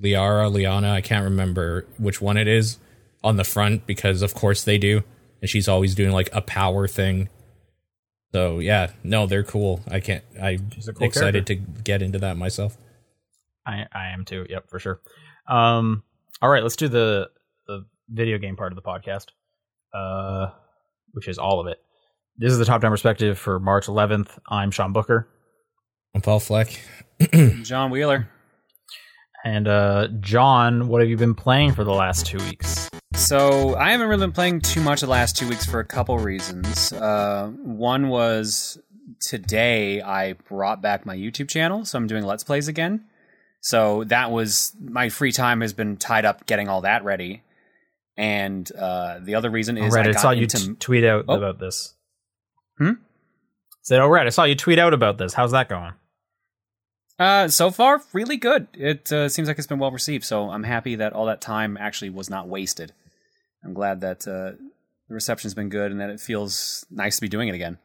Liara, 0.00 0.48
Liana, 0.50 0.92
I 0.92 1.00
can't 1.00 1.24
remember 1.24 1.86
which 1.98 2.20
one 2.20 2.36
it 2.36 2.46
is 2.46 2.78
on 3.24 3.36
the 3.36 3.42
front 3.42 3.84
because 3.84 4.22
of 4.22 4.32
course 4.32 4.62
they 4.62 4.78
do. 4.78 5.02
And 5.40 5.50
she's 5.50 5.66
always 5.66 5.96
doing 5.96 6.12
like 6.12 6.30
a 6.32 6.40
power 6.40 6.86
thing. 6.86 7.28
So 8.32 8.60
yeah, 8.60 8.92
no, 9.02 9.26
they're 9.26 9.42
cool. 9.42 9.80
I 9.90 9.98
can't 9.98 10.22
I'm 10.40 10.70
cool 10.94 11.04
excited 11.08 11.48
to 11.48 11.56
get 11.56 12.00
into 12.00 12.20
that 12.20 12.36
myself. 12.36 12.78
I 13.66 13.86
I 13.92 14.10
am 14.10 14.24
too. 14.24 14.46
Yep, 14.48 14.70
for 14.70 14.78
sure. 14.78 15.00
Um. 15.48 16.04
All 16.40 16.48
right, 16.48 16.62
let's 16.62 16.76
do 16.76 16.86
the 16.86 17.28
the 17.66 17.86
video 18.08 18.38
game 18.38 18.54
part 18.54 18.70
of 18.70 18.76
the 18.76 18.82
podcast. 18.82 19.26
Uh, 19.92 20.52
which 21.10 21.26
is 21.26 21.38
all 21.38 21.58
of 21.58 21.66
it. 21.66 21.78
This 22.36 22.52
is 22.52 22.58
the 22.58 22.64
top 22.64 22.82
down 22.82 22.92
perspective 22.92 23.36
for 23.36 23.58
March 23.58 23.88
11th. 23.88 24.38
I'm 24.48 24.70
Sean 24.70 24.92
Booker, 24.92 25.28
I'm 26.14 26.20
Paul 26.20 26.40
Fleck. 26.40 26.80
John 27.62 27.90
Wheeler. 27.90 28.28
and 29.44 29.68
uh, 29.68 30.08
John. 30.20 30.88
What 30.88 31.00
have 31.02 31.10
you 31.10 31.16
been 31.16 31.34
playing 31.34 31.72
for 31.74 31.84
the 31.84 31.92
last 31.92 32.26
two 32.26 32.38
weeks? 32.38 32.88
So 33.14 33.76
I 33.76 33.90
haven't 33.92 34.08
really 34.08 34.20
been 34.20 34.32
playing 34.32 34.60
too 34.62 34.80
much 34.80 35.00
the 35.02 35.06
last 35.06 35.36
two 35.36 35.48
weeks 35.48 35.66
for 35.66 35.80
a 35.80 35.84
couple 35.84 36.18
reasons. 36.18 36.92
Uh, 36.92 37.50
one 37.58 38.08
was 38.08 38.78
today 39.20 40.00
I 40.00 40.34
brought 40.48 40.80
back 40.82 41.04
my 41.06 41.16
YouTube 41.16 41.48
channel, 41.48 41.84
so 41.84 41.98
I'm 41.98 42.06
doing 42.06 42.24
Let's 42.24 42.44
Plays 42.44 42.68
again. 42.68 43.04
So 43.60 44.04
that 44.04 44.30
was 44.30 44.74
my 44.80 45.10
free 45.10 45.32
time 45.32 45.60
has 45.60 45.74
been 45.74 45.96
tied 45.98 46.24
up 46.24 46.46
getting 46.46 46.68
all 46.68 46.80
that 46.82 47.04
ready. 47.04 47.42
And 48.16 48.70
uh, 48.76 49.18
the 49.22 49.34
other 49.34 49.50
reason 49.50 49.76
is 49.78 49.84
All 49.94 49.98
right, 50.00 50.06
I 50.06 50.10
I, 50.10 50.12
got 50.12 50.20
saw 50.22 50.30
you 50.30 50.46
t- 50.46 50.74
tweet 50.74 51.04
out 51.04 51.26
Oh. 51.28 51.34
about 51.36 51.58
this. 51.58 51.94
Hmm? 52.78 52.92
Said, 53.82 54.00
"All 54.00 54.10
right, 54.10 54.26
I 54.26 54.30
saw 54.30 54.44
you 54.44 54.54
tweet 54.54 54.78
out 54.78 54.92
about 54.94 55.16
this. 55.18 55.32
How's 55.34 55.52
that 55.52 55.68
going?" 55.68 55.92
Uh, 57.20 57.48
so 57.48 57.70
far, 57.70 58.02
really 58.14 58.38
good. 58.38 58.66
It 58.72 59.12
uh, 59.12 59.28
seems 59.28 59.46
like 59.46 59.58
it's 59.58 59.66
been 59.66 59.78
well 59.78 59.90
received, 59.90 60.24
so 60.24 60.48
I'm 60.48 60.62
happy 60.62 60.94
that 60.96 61.12
all 61.12 61.26
that 61.26 61.42
time 61.42 61.76
actually 61.76 62.08
was 62.08 62.30
not 62.30 62.48
wasted. 62.48 62.94
I'm 63.62 63.74
glad 63.74 64.00
that 64.00 64.26
uh, 64.26 64.56
the 65.08 65.14
reception's 65.14 65.52
been 65.52 65.68
good 65.68 65.92
and 65.92 66.00
that 66.00 66.08
it 66.08 66.18
feels 66.18 66.86
nice 66.90 67.16
to 67.16 67.20
be 67.20 67.28
doing 67.28 67.48
it 67.48 67.54
again. 67.54 67.76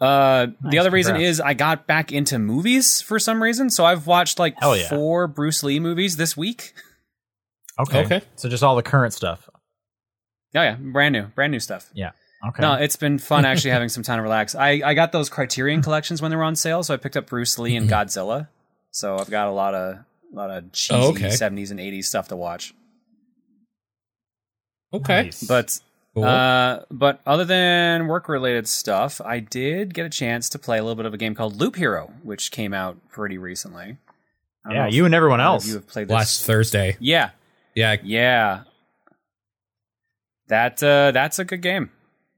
Uh, 0.00 0.46
the 0.46 0.54
Nice, 0.70 0.78
other 0.78 0.90
reason 0.90 1.14
congrats. 1.14 1.38
is 1.38 1.40
I 1.40 1.54
got 1.54 1.88
back 1.88 2.12
into 2.12 2.38
movies 2.38 3.00
for 3.00 3.18
some 3.18 3.42
reason, 3.42 3.70
so 3.70 3.84
I've 3.84 4.06
watched 4.06 4.38
like 4.38 4.54
yeah. 4.62 4.88
four 4.88 5.26
Bruce 5.26 5.64
Lee 5.64 5.80
movies 5.80 6.16
this 6.16 6.36
week. 6.36 6.74
Okay. 7.80 8.04
Okay. 8.04 8.22
So 8.36 8.48
just 8.48 8.62
all 8.62 8.76
the 8.76 8.84
current 8.84 9.12
stuff. 9.12 9.48
Oh 10.54 10.62
yeah, 10.62 10.76
brand 10.76 11.12
new, 11.12 11.24
brand 11.34 11.50
new 11.50 11.58
stuff. 11.58 11.90
Yeah. 11.92 12.12
Okay. 12.46 12.62
No, 12.62 12.74
it's 12.74 12.96
been 12.96 13.18
fun 13.18 13.44
actually 13.46 13.70
having 13.72 13.88
some 13.88 14.02
time 14.02 14.18
to 14.18 14.22
relax. 14.22 14.54
I, 14.54 14.80
I 14.84 14.94
got 14.94 15.10
those 15.12 15.28
Criterion 15.28 15.82
collections 15.82 16.22
when 16.22 16.30
they 16.30 16.36
were 16.36 16.44
on 16.44 16.54
sale, 16.56 16.82
so 16.82 16.94
I 16.94 16.96
picked 16.96 17.16
up 17.16 17.26
Bruce 17.26 17.58
Lee 17.58 17.74
and 17.76 17.88
Godzilla. 17.88 18.48
So 18.90 19.16
I've 19.18 19.30
got 19.30 19.48
a 19.48 19.52
lot 19.52 19.74
of 19.74 19.96
a 20.32 20.36
lot 20.36 20.50
of 20.50 20.70
cheesy 20.72 21.00
Oh, 21.00 21.10
okay. 21.10 21.28
70s 21.28 21.70
and 21.70 21.80
80s 21.80 22.04
stuff 22.04 22.28
to 22.28 22.36
watch. 22.36 22.74
Okay. 24.92 25.24
Nice. 25.24 25.42
But 25.42 25.78
Cool. 26.14 26.24
uh, 26.24 26.80
but 26.90 27.20
other 27.26 27.44
than 27.44 28.06
work 28.08 28.28
related 28.28 28.66
stuff, 28.68 29.20
I 29.24 29.40
did 29.40 29.92
get 29.94 30.06
a 30.06 30.10
chance 30.10 30.48
to 30.50 30.58
play 30.58 30.78
a 30.78 30.82
little 30.82 30.96
bit 30.96 31.06
of 31.06 31.14
a 31.14 31.18
game 31.18 31.34
called 31.34 31.56
Loop 31.60 31.76
Hero, 31.76 32.12
which 32.22 32.50
came 32.50 32.72
out 32.72 32.96
pretty 33.10 33.36
recently. 33.38 33.98
Yeah, 34.70 34.86
you 34.86 35.04
and 35.06 35.14
everyone 35.14 35.40
else. 35.40 35.66
You 35.66 35.74
have 35.74 35.86
played 35.86 36.08
this. 36.08 36.14
Last 36.14 36.44
Thursday. 36.44 36.96
yeah, 37.00 37.30
Yeah. 37.74 37.96
yeah. 38.02 38.62
That 40.48 40.82
uh, 40.82 41.10
that's 41.12 41.38
a 41.38 41.44
good 41.44 41.60
game. 41.62 41.90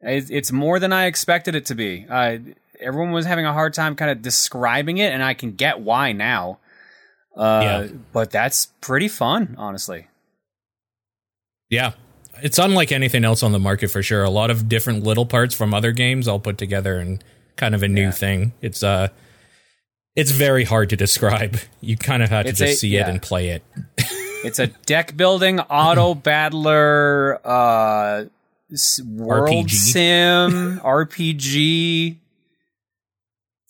It, 0.02 0.30
it's 0.30 0.50
more 0.52 0.78
than 0.78 0.92
I 0.92 1.06
expected 1.06 1.54
it 1.54 1.66
to 1.66 1.74
be. 1.74 2.06
Uh, 2.08 2.38
everyone 2.80 3.12
was 3.12 3.26
having 3.26 3.44
a 3.46 3.52
hard 3.52 3.74
time 3.74 3.94
kind 3.96 4.10
of 4.10 4.22
describing 4.22 4.98
it, 4.98 5.12
and 5.12 5.22
I 5.22 5.34
can 5.34 5.52
get 5.52 5.80
why 5.80 6.12
now. 6.12 6.58
Uh, 7.36 7.60
Yeah. 7.62 7.88
But 8.12 8.30
that's 8.30 8.66
pretty 8.80 9.08
fun, 9.08 9.54
honestly. 9.58 10.08
Yeah. 11.68 11.92
It's 12.42 12.58
unlike 12.58 12.90
anything 12.92 13.24
else 13.24 13.42
on 13.42 13.52
the 13.52 13.58
market 13.58 13.88
for 13.90 14.02
sure. 14.02 14.24
A 14.24 14.30
lot 14.30 14.50
of 14.50 14.68
different 14.68 15.02
little 15.04 15.26
parts 15.26 15.54
from 15.54 15.74
other 15.74 15.92
games 15.92 16.26
all 16.26 16.40
put 16.40 16.56
together 16.58 16.98
and 16.98 17.22
kind 17.56 17.74
of 17.74 17.82
a 17.82 17.88
new 17.88 18.04
Yeah. 18.04 18.10
thing. 18.10 18.52
It's 18.62 18.82
uh 18.82 19.08
it's 20.16 20.30
very 20.32 20.64
hard 20.64 20.90
to 20.90 20.96
describe. 20.96 21.58
You 21.80 21.96
kind 21.96 22.22
of 22.22 22.30
have 22.30 22.44
to 22.44 22.50
It's 22.50 22.58
just 22.58 22.72
a- 22.72 22.76
see 22.76 22.88
yeah. 22.88 23.02
it 23.06 23.08
and 23.10 23.22
play 23.22 23.50
it. 23.50 23.62
It's 24.42 24.58
a 24.58 24.68
deck 24.68 25.18
building 25.18 25.60
auto 25.60 26.14
battler 26.14 27.38
uh, 27.46 28.24
world 29.04 29.66
RPG. 29.66 29.70
sim 29.70 30.80
RPG 30.84 32.16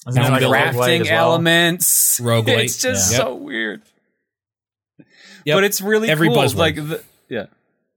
Isn't 0.08 0.22
it 0.22 0.30
like 0.30 0.42
a 0.42 0.44
roguelike 0.46 0.72
crafting 0.72 1.04
well? 1.10 1.30
elements. 1.32 2.20
Roguelite, 2.20 2.64
It's 2.64 2.80
just 2.80 3.12
yeah. 3.12 3.18
so 3.18 3.34
weird. 3.34 3.82
Yep. 5.44 5.56
But 5.56 5.64
it's 5.64 5.80
really 5.80 6.08
Every 6.10 6.28
cool. 6.28 6.36
buzzword. 6.36 6.56
Like 6.56 6.74
the, 6.76 7.02
yeah, 7.28 7.46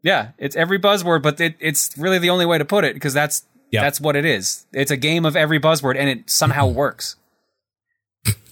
yeah. 0.01 0.29
It's 0.37 0.55
every 0.55 0.79
buzzword, 0.79 1.21
but 1.21 1.39
it, 1.41 1.55
it's 1.59 1.97
really 1.97 2.19
the 2.19 2.29
only 2.29 2.45
way 2.45 2.57
to 2.57 2.65
put 2.65 2.83
it 2.85 2.93
because 2.93 3.13
that's 3.13 3.43
Yep. 3.71 3.81
that's 3.83 3.99
what 3.99 4.15
it 4.15 4.23
is. 4.23 4.65
It's 4.71 4.91
a 4.91 4.97
game 4.97 5.25
of 5.25 5.35
every 5.35 5.59
buzzword, 5.59 5.97
and 5.97 6.07
it 6.07 6.29
somehow 6.29 6.67
works. 6.83 7.15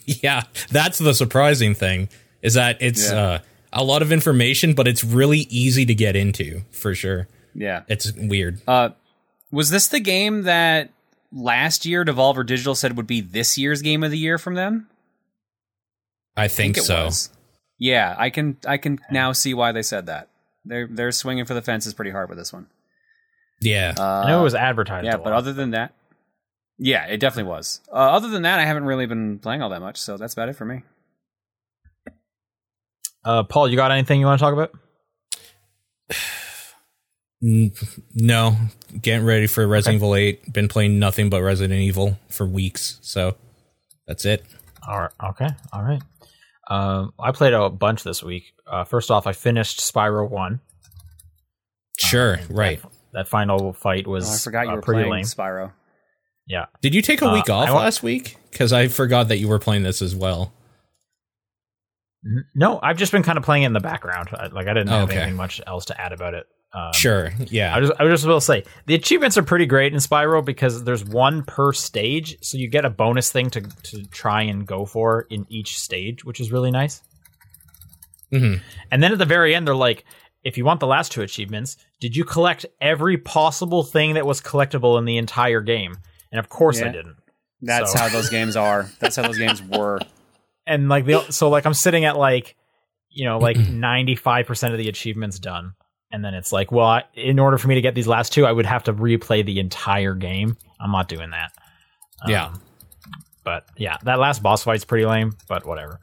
Yeah, 0.06 0.44
that's 0.72 0.98
the 0.98 1.14
surprising 1.14 1.76
thing 1.76 2.10
is 2.42 2.56
that 2.56 2.78
it's 2.82 3.12
Yeah. 3.12 3.22
uh 3.22 3.40
a 3.74 3.84
lot 3.86 4.02
of 4.02 4.12
information 4.12 4.74
but 4.74 4.86
it's 4.86 5.02
really 5.02 5.48
easy 5.50 5.86
to 5.86 5.96
get 5.96 6.16
into 6.16 6.62
for 6.72 6.94
sure. 6.94 7.28
Yeah. 7.54 7.84
It's 7.88 8.12
weird. 8.14 8.62
Uh, 8.68 8.90
was 9.52 9.70
this 9.70 9.88
the 9.88 10.00
game 10.00 10.44
that 10.44 10.92
last 11.32 11.86
year 11.86 12.06
Devolver 12.06 12.46
Digital 12.46 12.76
said 12.76 12.98
would 12.98 13.08
be 13.08 13.22
this 13.22 13.58
year's 13.58 13.82
game 13.82 14.04
of 14.04 14.12
the 14.12 14.18
year 14.18 14.38
from 14.38 14.56
them? 14.56 14.88
I 16.36 16.48
think, 16.48 16.78
it 16.78 16.84
so. 16.84 17.06
was. 17.06 17.30
Yeah, 17.78 18.16
I 18.18 18.30
can 18.30 18.58
I 18.66 18.78
can 18.78 19.00
now 19.10 19.32
see 19.34 19.54
why 19.54 19.72
they 19.72 19.82
said 19.82 20.06
that. 20.06 20.30
They're 20.64 20.88
they're 20.88 21.12
swinging 21.12 21.46
for 21.46 21.54
the 21.54 21.62
fences 21.62 21.94
pretty 21.94 22.12
hard 22.12 22.30
with 22.30 22.38
this 22.38 22.54
one. 22.54 22.68
Yeah. 23.60 23.94
Uh, 23.98 24.04
I 24.04 24.28
know 24.28 24.40
it 24.40 24.44
was 24.44 24.56
advertised. 24.56 25.06
yeah, 25.06 25.16
a 25.16 25.18
but 25.18 25.34
other 25.34 25.52
than 25.52 25.72
that, 25.72 25.94
yeah, 26.78 27.06
it 27.06 27.20
definitely 27.20 27.50
was. 27.50 27.82
Uh, 27.92 27.96
other 27.96 28.30
than 28.30 28.44
that, 28.44 28.60
I 28.60 28.66
haven't 28.66 28.86
really 28.86 29.06
been 29.06 29.40
playing 29.40 29.62
all 29.62 29.70
that 29.70 29.82
much, 29.82 29.98
so 29.98 30.18
that's 30.18 30.34
about 30.34 30.50
it 30.50 30.56
for 30.56 30.66
me. 30.66 30.84
uh, 33.26 33.44
Paul, 33.44 33.68
you 33.68 33.76
got 33.76 33.92
anything 33.92 34.20
you 34.20 34.26
want 34.26 34.40
to 34.40 34.44
talk 34.44 34.54
about? 34.54 34.72
N- 37.44 37.72
no, 38.14 38.56
getting 39.02 39.26
ready 39.26 39.48
for 39.48 39.66
Resident 39.68 39.96
Evil 40.02 40.16
8. 40.16 40.54
Been 40.54 40.68
playing 40.68 41.00
nothing 41.00 41.30
but 41.30 41.42
Resident 41.42 41.80
Evil 41.80 42.20
for 42.30 42.46
weeks, 42.46 43.00
so 43.02 43.36
that's 44.08 44.26
it. 44.26 44.44
All 44.88 45.00
right. 45.00 45.12
Okay. 45.30 45.48
All 45.74 45.82
right. 45.84 46.02
Um, 46.70 47.14
I 47.20 47.32
played 47.32 47.54
a 47.54 47.70
bunch 47.70 48.04
this 48.04 48.22
week. 48.24 48.54
Uh, 48.66 48.84
first 48.84 49.12
off, 49.12 49.28
I 49.28 49.34
finished 49.34 49.80
Spyro 49.80 50.30
One. 50.30 50.62
Sure, 51.98 52.34
And 52.34 52.58
right. 52.58 52.82
That, 52.82 52.92
that 53.14 53.28
final 53.28 53.74
fight 53.74 54.08
was 54.08 54.30
Oh, 54.30 54.34
I 54.34 54.38
forgot 54.38 54.66
you 54.68 54.72
uh, 54.72 54.76
were 54.76 54.82
pretty 54.82 55.02
playing 55.02 55.12
lame. 55.12 55.24
Spyro. 55.26 55.72
Yeah. 56.48 56.66
Did 56.82 56.96
you 56.96 57.02
take 57.02 57.22
a 57.22 57.28
Uh, 57.28 57.34
week 57.34 57.50
off 57.50 57.70
I 57.70 57.74
last 57.74 58.02
week? 58.04 58.38
Because 58.50 58.74
I 58.74 58.88
forgot 58.88 59.28
that 59.28 59.38
you 59.38 59.48
were 59.48 59.60
playing 59.60 59.84
this 59.84 60.02
as 60.02 60.16
well. 60.16 60.52
No, 62.56 62.80
I've 62.82 62.98
just 62.98 63.12
been 63.12 63.24
kind 63.24 63.38
of 63.38 63.44
playing 63.44 63.64
it 63.64 63.68
in 63.68 63.74
the 63.74 63.80
background. 63.80 64.30
I, 64.34 64.48
like 64.48 64.68
I 64.68 64.74
didn't 64.74 64.90
have 64.90 65.10
Okay. 65.10 65.18
anything 65.18 65.36
much 65.38 65.60
else 65.66 65.86
to 65.86 66.00
add 66.00 66.14
about 66.14 66.34
it. 66.36 66.46
Um, 66.74 66.94
Sure, 66.94 67.32
yeah. 67.48 67.76
I 67.76 67.80
just 67.82 67.92
I 68.00 68.08
just 68.08 68.26
will 68.26 68.40
say 68.40 68.64
the 68.86 68.96
achievements 68.96 69.38
are 69.38 69.44
pretty 69.44 69.66
great 69.66 69.92
in 69.92 70.00
Spyro 70.00 70.44
because 70.44 70.84
there's 70.86 71.04
one 71.04 71.44
per 71.44 71.74
stage, 71.74 72.38
so 72.42 72.58
you 72.58 72.70
get 72.70 72.86
a 72.86 72.90
bonus 72.90 73.32
thing 73.32 73.50
to 73.50 73.62
to 73.62 74.06
try 74.06 74.44
and 74.44 74.66
go 74.66 74.86
for 74.86 75.28
in 75.30 75.46
each 75.50 75.78
stage, 75.80 76.24
which 76.24 76.40
is 76.40 76.52
really 76.52 76.72
nice. 76.72 77.02
hmm 78.32 78.56
And 78.92 79.04
then 79.04 79.12
at 79.12 79.18
the 79.18 79.26
very 79.26 79.54
end, 79.54 79.68
they're 79.68 79.76
like, 79.76 80.06
if 80.44 80.58
you 80.58 80.64
want 80.66 80.80
the 80.80 80.88
last 80.88 81.12
two 81.12 81.22
achievements, 81.22 81.78
did 82.00 82.16
you 82.16 82.24
collect 82.24 82.66
every 82.80 83.18
possible 83.18 83.84
thing 83.84 84.14
that 84.14 84.26
was 84.26 84.42
collectible 84.42 84.98
in 84.98 85.06
the 85.06 85.18
entire 85.18 85.62
game? 85.62 85.96
And 86.32 86.40
of 86.40 86.48
course 86.50 86.82
I 86.82 86.88
didn't. 86.90 87.18
That's 87.62 87.92
So- 87.92 88.00
how 88.00 88.08
those 88.10 88.30
games 88.30 88.56
are. 88.56 88.90
That's 89.00 89.18
how 89.18 89.24
those 89.24 89.38
games 89.38 89.62
were. 89.78 90.00
And 90.66 90.88
like 90.90 91.06
the 91.06 91.32
so 91.32 91.50
like 91.50 91.66
I'm 91.66 91.74
sitting 91.74 92.06
at 92.06 92.16
like 92.18 92.56
you 93.10 93.26
know 93.26 93.40
like 93.40 93.58
95% 93.58 94.72
of 94.72 94.78
the 94.78 94.88
achievements 94.88 95.38
done. 95.38 95.74
And 96.12 96.24
then 96.24 96.34
it's 96.34 96.52
like, 96.52 96.72
well, 96.72 96.88
I, 96.88 97.04
in 97.14 97.40
order 97.40 97.58
for 97.58 97.68
me 97.68 97.76
to 97.76 97.82
get 97.82 97.96
these 97.96 98.08
last 98.08 98.34
two, 98.34 98.46
I 98.46 98.52
would 98.52 98.66
have 98.66 98.84
to 98.84 98.94
replay 98.94 99.46
the 99.46 99.60
entire 99.60 100.14
game. 100.14 100.58
I'm 100.80 100.92
not 100.92 101.08
doing 101.08 101.30
that. 101.32 101.52
Yeah. 102.28 102.48
Um, 102.48 102.62
but 103.44 103.66
yeah, 103.78 103.98
that 104.04 104.20
last 104.20 104.44
boss 104.44 104.64
fight's 104.64 104.86
pretty 104.86 105.06
lame, 105.06 105.34
but 105.48 105.66
whatever. 105.66 106.00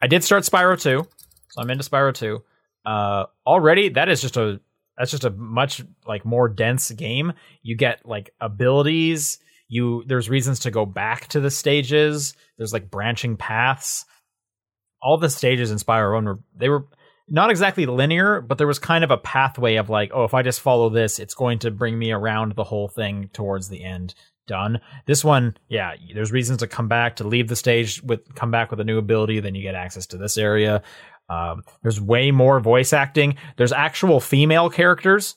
I 0.00 0.06
did 0.06 0.22
start 0.22 0.44
Spyro 0.44 0.80
2, 0.80 1.02
so 1.50 1.60
I'm 1.60 1.70
into 1.70 1.88
Spyro 1.88 2.14
2. 2.14 2.42
Uh 2.84 3.24
already 3.46 3.88
that 3.88 4.10
is 4.10 4.20
just 4.20 4.36
a 4.36 4.60
that's 4.98 5.10
just 5.10 5.24
a 5.24 5.30
much 5.30 5.82
like 6.06 6.24
more 6.24 6.48
dense 6.48 6.90
game. 6.90 7.32
You 7.62 7.76
get 7.76 8.04
like 8.04 8.34
abilities, 8.40 9.38
you 9.68 10.04
there's 10.06 10.28
reasons 10.28 10.60
to 10.60 10.70
go 10.70 10.84
back 10.84 11.28
to 11.28 11.40
the 11.40 11.50
stages, 11.50 12.34
there's 12.58 12.72
like 12.72 12.90
branching 12.90 13.36
paths. 13.36 14.04
All 15.00 15.18
the 15.18 15.30
stages 15.30 15.70
in 15.70 15.78
Spyro 15.78 16.14
1 16.14 16.24
were 16.26 16.38
they 16.54 16.68
were 16.68 16.86
not 17.28 17.50
exactly 17.50 17.86
linear, 17.86 18.40
but 18.40 18.58
there 18.58 18.66
was 18.66 18.78
kind 18.78 19.04
of 19.04 19.10
a 19.10 19.16
pathway 19.16 19.76
of 19.76 19.88
like, 19.88 20.10
oh, 20.12 20.24
if 20.24 20.34
I 20.34 20.42
just 20.42 20.60
follow 20.60 20.90
this, 20.90 21.18
it's 21.18 21.34
going 21.34 21.58
to 21.60 21.70
bring 21.70 21.98
me 21.98 22.12
around 22.12 22.52
the 22.52 22.64
whole 22.64 22.88
thing 22.88 23.30
towards 23.32 23.68
the 23.68 23.82
end. 23.82 24.14
Done. 24.46 24.80
This 25.06 25.24
one, 25.24 25.56
yeah, 25.70 25.94
there's 26.14 26.30
reasons 26.30 26.58
to 26.58 26.66
come 26.66 26.86
back 26.86 27.16
to 27.16 27.26
leave 27.26 27.48
the 27.48 27.56
stage 27.56 28.02
with 28.02 28.34
come 28.34 28.50
back 28.50 28.70
with 28.70 28.78
a 28.78 28.84
new 28.84 28.98
ability. 28.98 29.40
Then 29.40 29.54
you 29.54 29.62
get 29.62 29.74
access 29.74 30.04
to 30.08 30.18
this 30.18 30.36
area. 30.36 30.82
Um, 31.30 31.62
there's 31.82 31.98
way 31.98 32.30
more 32.30 32.60
voice 32.60 32.92
acting. 32.92 33.36
There's 33.56 33.72
actual 33.72 34.20
female 34.20 34.68
characters. 34.68 35.36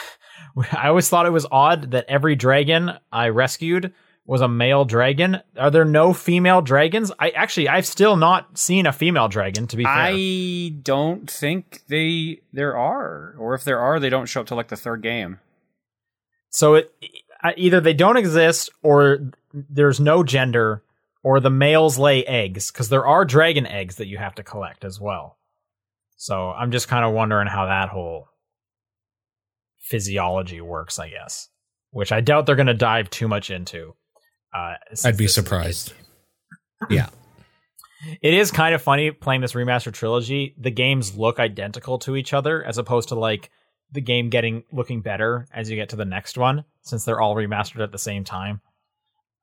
I 0.72 0.88
always 0.88 1.08
thought 1.08 1.24
it 1.24 1.30
was 1.30 1.46
odd 1.50 1.92
that 1.92 2.04
every 2.08 2.36
dragon 2.36 2.92
I 3.10 3.28
rescued 3.28 3.94
was 4.24 4.40
a 4.40 4.48
male 4.48 4.84
dragon. 4.84 5.40
Are 5.56 5.70
there 5.70 5.84
no 5.84 6.12
female 6.12 6.62
dragons? 6.62 7.10
I 7.18 7.30
actually 7.30 7.68
I've 7.68 7.86
still 7.86 8.16
not 8.16 8.56
seen 8.58 8.86
a 8.86 8.92
female 8.92 9.28
dragon. 9.28 9.66
To 9.68 9.76
be 9.76 9.84
fair, 9.84 9.92
I 9.92 10.74
don't 10.82 11.30
think 11.30 11.82
they 11.88 12.40
there 12.52 12.76
are, 12.76 13.34
or 13.38 13.54
if 13.54 13.64
there 13.64 13.80
are, 13.80 13.98
they 13.98 14.10
don't 14.10 14.26
show 14.26 14.40
up 14.40 14.46
till 14.46 14.56
like 14.56 14.68
the 14.68 14.76
third 14.76 15.02
game. 15.02 15.38
So 16.50 16.74
it 16.74 16.92
either 17.56 17.80
they 17.80 17.94
don't 17.94 18.16
exist 18.16 18.70
or 18.82 19.18
there's 19.52 20.00
no 20.00 20.22
gender 20.22 20.82
or 21.24 21.40
the 21.40 21.50
males 21.50 21.98
lay 21.98 22.24
eggs 22.24 22.70
because 22.70 22.88
there 22.88 23.06
are 23.06 23.24
dragon 23.24 23.66
eggs 23.66 23.96
that 23.96 24.06
you 24.06 24.18
have 24.18 24.34
to 24.36 24.42
collect 24.42 24.84
as 24.84 25.00
well. 25.00 25.38
So 26.16 26.50
I'm 26.50 26.70
just 26.70 26.88
kind 26.88 27.04
of 27.04 27.12
wondering 27.12 27.48
how 27.48 27.66
that 27.66 27.88
whole 27.88 28.28
physiology 29.78 30.60
works, 30.60 30.98
I 30.98 31.08
guess, 31.08 31.48
which 31.90 32.12
I 32.12 32.20
doubt 32.20 32.46
they're 32.46 32.54
going 32.54 32.66
to 32.68 32.74
dive 32.74 33.10
too 33.10 33.26
much 33.26 33.50
into. 33.50 33.94
Uh, 34.54 34.74
I'd 35.04 35.16
be 35.16 35.24
this 35.24 35.32
is 35.32 35.38
a 35.38 35.42
surprised. 35.42 35.92
Yeah. 36.90 37.08
It 38.20 38.34
is 38.34 38.50
kind 38.50 38.74
of 38.74 38.82
funny 38.82 39.12
playing 39.12 39.42
this 39.42 39.52
remaster 39.52 39.92
trilogy. 39.92 40.56
The 40.58 40.72
games 40.72 41.16
look 41.16 41.38
identical 41.38 42.00
to 42.00 42.16
each 42.16 42.32
other 42.32 42.60
as 42.64 42.76
opposed 42.76 43.10
to 43.10 43.14
like 43.14 43.48
the 43.92 44.00
game 44.00 44.28
getting 44.28 44.64
looking 44.72 45.02
better 45.02 45.46
as 45.54 45.70
you 45.70 45.76
get 45.76 45.90
to 45.90 45.96
the 45.96 46.04
next 46.04 46.36
one 46.36 46.64
since 46.80 47.04
they're 47.04 47.20
all 47.20 47.36
remastered 47.36 47.80
at 47.80 47.92
the 47.92 47.98
same 47.98 48.24
time. 48.24 48.60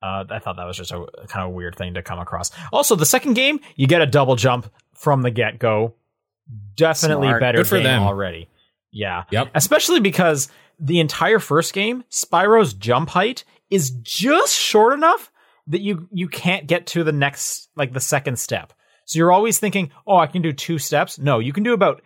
Uh, 0.02 0.24
I 0.28 0.38
thought 0.40 0.56
that 0.56 0.66
was 0.66 0.76
just 0.76 0.92
a 0.92 1.06
kind 1.28 1.46
of 1.48 1.54
weird 1.54 1.76
thing 1.76 1.94
to 1.94 2.02
come 2.02 2.18
across. 2.18 2.50
Also, 2.72 2.96
the 2.96 3.06
second 3.06 3.34
game, 3.34 3.60
you 3.76 3.86
get 3.86 4.02
a 4.02 4.06
double 4.06 4.36
jump 4.36 4.70
from 4.94 5.22
the 5.22 5.30
get 5.30 5.58
go. 5.58 5.94
Definitely 6.76 7.28
Smart. 7.28 7.40
better 7.40 7.58
Good 7.58 7.66
for 7.66 7.76
game 7.76 7.84
them. 7.84 8.02
already. 8.02 8.48
Yeah. 8.90 9.24
Yep. 9.30 9.52
Especially 9.54 10.00
because 10.00 10.48
the 10.78 11.00
entire 11.00 11.38
first 11.38 11.72
game, 11.72 12.04
Spyro's 12.10 12.74
jump 12.74 13.10
height 13.10 13.44
is 13.70 13.90
just 13.90 14.54
short 14.54 14.92
enough 14.92 15.30
that 15.68 15.80
you 15.80 16.08
you 16.12 16.28
can't 16.28 16.66
get 16.66 16.86
to 16.88 17.04
the 17.04 17.12
next 17.12 17.68
like 17.76 17.92
the 17.92 18.00
second 18.00 18.38
step. 18.38 18.72
So 19.04 19.18
you're 19.18 19.32
always 19.32 19.58
thinking, 19.58 19.90
"Oh, 20.06 20.16
I 20.16 20.26
can 20.26 20.42
do 20.42 20.52
two 20.52 20.78
steps." 20.78 21.18
No, 21.18 21.38
you 21.38 21.52
can 21.52 21.62
do 21.62 21.72
about 21.72 22.02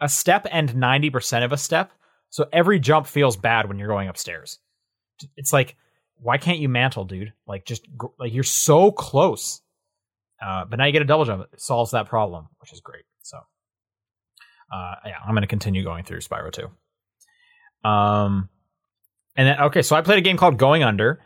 a 0.00 0.08
step 0.08 0.46
and 0.50 0.74
90% 0.74 1.44
of 1.44 1.52
a 1.52 1.56
step. 1.56 1.92
So 2.30 2.46
every 2.52 2.78
jump 2.78 3.06
feels 3.06 3.36
bad 3.36 3.68
when 3.68 3.78
you're 3.78 3.88
going 3.88 4.08
upstairs. 4.08 4.58
It's 5.36 5.52
like, 5.52 5.76
why 6.18 6.38
can't 6.38 6.58
you 6.58 6.68
mantle, 6.68 7.04
dude? 7.04 7.32
Like, 7.46 7.64
just 7.64 7.86
like 8.18 8.32
you're 8.32 8.44
so 8.44 8.90
close. 8.90 9.60
Uh, 10.44 10.64
but 10.64 10.78
now 10.78 10.84
you 10.84 10.92
get 10.92 11.02
a 11.02 11.06
double 11.06 11.24
jump. 11.24 11.46
It 11.52 11.60
solves 11.60 11.92
that 11.92 12.06
problem, 12.06 12.48
which 12.60 12.72
is 12.72 12.80
great. 12.80 13.04
So, 13.22 13.38
uh, 14.72 14.94
yeah, 15.06 15.16
I'm 15.24 15.32
going 15.32 15.42
to 15.42 15.48
continue 15.48 15.82
going 15.82 16.04
through 16.04 16.20
Spyro 16.20 16.52
2. 16.52 17.88
Um, 17.88 18.48
and 19.36 19.48
then, 19.48 19.60
okay, 19.60 19.82
so 19.82 19.96
I 19.96 20.02
played 20.02 20.18
a 20.18 20.22
game 20.22 20.36
called 20.36 20.58
Going 20.58 20.82
Under. 20.82 21.20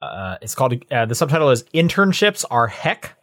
Uh, 0.00 0.36
it's 0.40 0.54
called, 0.54 0.74
uh, 0.90 1.06
the 1.06 1.14
subtitle 1.14 1.50
is 1.50 1.64
Internships 1.74 2.44
Are 2.50 2.68
Heck. 2.68 3.16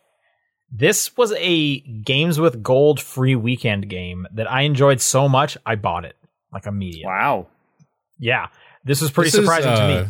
This 0.72 1.16
was 1.16 1.32
a 1.38 1.80
Games 1.80 2.40
with 2.40 2.62
Gold 2.62 3.00
free 3.00 3.36
weekend 3.36 3.90
game 3.90 4.28
that 4.34 4.52
I 4.52 4.62
enjoyed 4.62 5.00
so 5.00 5.30
much, 5.30 5.58
I 5.66 5.76
bought 5.76 6.06
it 6.06 6.16
like 6.52 6.66
immediately. 6.66 7.06
Wow. 7.06 7.48
Yeah. 8.20 8.48
This 8.84 9.02
was 9.02 9.12
pretty 9.12 9.30
This 9.30 9.36
is, 9.36 9.46
surprising 9.46 9.76
to 9.76 9.84
uh, 9.84 10.04
me. 10.04 10.10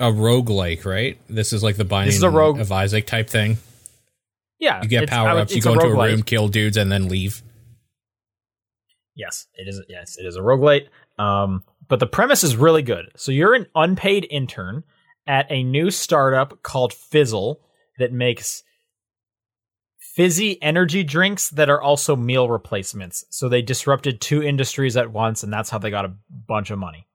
A 0.00 0.10
roguelike, 0.10 0.84
right? 0.84 1.18
This 1.28 1.52
is 1.52 1.62
like 1.62 1.76
the 1.76 1.84
Binding 1.84 2.16
is 2.16 2.22
a 2.22 2.30
rogue- 2.30 2.58
of 2.58 2.72
Isaac 2.72 3.06
type 3.06 3.28
thing. 3.28 3.58
Yeah. 4.58 4.82
You 4.82 4.88
get 4.88 5.08
power 5.08 5.38
ups, 5.38 5.52
you 5.52 5.58
it's 5.58 5.66
go 5.66 5.74
into 5.74 5.86
a 5.86 5.94
room, 5.94 6.22
kill 6.22 6.48
dudes, 6.48 6.76
and 6.76 6.90
then 6.90 7.08
leave. 7.08 7.42
Yes, 9.14 9.46
it 9.54 9.68
is. 9.68 9.82
Yes, 9.88 10.16
it 10.18 10.24
is 10.24 10.36
a 10.36 10.40
roguelite. 10.40 10.86
Um, 11.18 11.62
but 11.90 11.98
the 11.98 12.06
premise 12.06 12.44
is 12.44 12.56
really 12.56 12.82
good. 12.82 13.10
So 13.16 13.32
you're 13.32 13.52
an 13.52 13.66
unpaid 13.74 14.26
intern 14.30 14.84
at 15.26 15.50
a 15.50 15.64
new 15.64 15.90
startup 15.90 16.62
called 16.62 16.94
Fizzle 16.94 17.60
that 17.98 18.12
makes 18.12 18.62
fizzy 19.98 20.62
energy 20.62 21.02
drinks 21.02 21.50
that 21.50 21.68
are 21.68 21.82
also 21.82 22.14
meal 22.14 22.48
replacements. 22.48 23.24
So 23.30 23.48
they 23.48 23.60
disrupted 23.60 24.20
two 24.20 24.40
industries 24.40 24.96
at 24.96 25.10
once, 25.10 25.42
and 25.42 25.52
that's 25.52 25.68
how 25.68 25.78
they 25.78 25.90
got 25.90 26.04
a 26.04 26.14
bunch 26.46 26.70
of 26.70 26.78
money. 26.78 27.08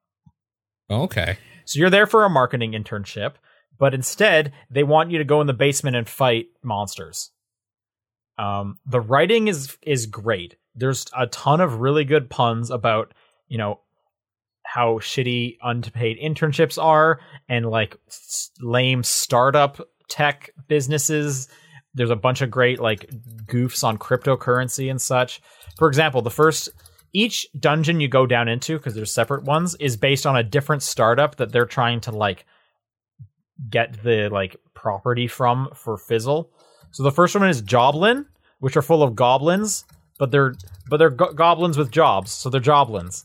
Okay. 0.92 1.38
So 1.64 1.80
you're 1.80 1.90
there 1.90 2.06
for 2.06 2.26
a 2.26 2.30
marketing 2.30 2.74
internship, 2.74 3.36
but 3.80 3.94
instead 3.94 4.52
they 4.70 4.84
want 4.84 5.10
you 5.10 5.20
to 5.20 5.24
go 5.24 5.40
in 5.40 5.48
the 5.48 5.54
basement 5.54 5.96
and 5.96 6.08
fight 6.08 6.48
monsters. 6.62 7.32
Um, 8.38 8.80
the 8.86 9.00
writing 9.00 9.48
is 9.48 9.78
is 9.82 10.06
great. 10.06 10.58
There's 10.76 11.06
a 11.18 11.28
ton 11.28 11.62
of 11.62 11.80
really 11.80 12.04
good 12.04 12.30
puns 12.30 12.70
about 12.70 13.14
you 13.48 13.58
know 13.58 13.80
how 14.76 15.00
shitty 15.00 15.56
unpaid 15.64 16.18
internships 16.22 16.78
are 16.82 17.22
and 17.48 17.66
like 17.66 17.96
lame 18.60 19.04
startup 19.04 19.80
tech 20.10 20.50
businesses. 20.68 21.48
There's 21.94 22.10
a 22.10 22.16
bunch 22.18 22.42
of 22.42 22.52
great 22.52 22.82
like 22.82 23.10
goofs 23.46 23.86
on 23.86 23.98
cryptocurrency 23.98 24.92
and 24.92 25.02
such. 25.02 25.42
For 25.78 25.88
example, 25.88 26.22
the 26.22 26.30
first 26.30 26.68
each 27.14 27.48
dungeon 27.58 28.02
you 28.02 28.10
go 28.10 28.26
down 28.26 28.50
into 28.50 28.76
because 28.76 28.96
there's 28.96 29.14
separate 29.14 29.46
ones 29.46 29.76
is 29.80 29.96
based 29.96 30.26
on 30.26 30.36
a 30.36 30.44
different 30.44 30.84
startup 30.84 31.38
that 31.38 31.54
they're 31.54 31.66
trying 31.66 32.02
to 32.02 32.12
like 32.12 32.46
get 33.70 34.04
the 34.04 34.28
like 34.30 34.58
property 34.74 35.26
from 35.26 35.70
for 35.74 35.98
Fizzle. 35.98 36.52
So 36.92 37.04
the 37.04 37.14
first 37.14 37.34
one 37.34 37.48
is 37.48 37.62
Joblin, 37.62 38.26
which 38.60 38.76
are 38.76 38.82
full 38.82 39.04
of 39.04 39.16
goblins, 39.16 39.86
but 40.20 40.32
they're 40.32 40.54
but 40.90 40.98
they're 40.98 41.12
go- 41.12 41.32
goblins 41.32 41.78
with 41.78 41.92
jobs, 41.92 42.34
so 42.34 42.50
they're 42.50 42.60
joblins, 42.60 43.24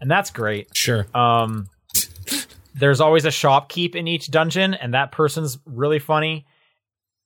and 0.00 0.10
that's 0.10 0.30
great. 0.30 0.74
Sure. 0.76 1.06
Um, 1.14 1.68
there's 2.74 3.00
always 3.00 3.24
a 3.24 3.30
shopkeep 3.30 3.94
in 3.94 4.06
each 4.06 4.30
dungeon, 4.30 4.74
and 4.74 4.94
that 4.94 5.12
person's 5.12 5.58
really 5.64 5.98
funny. 5.98 6.46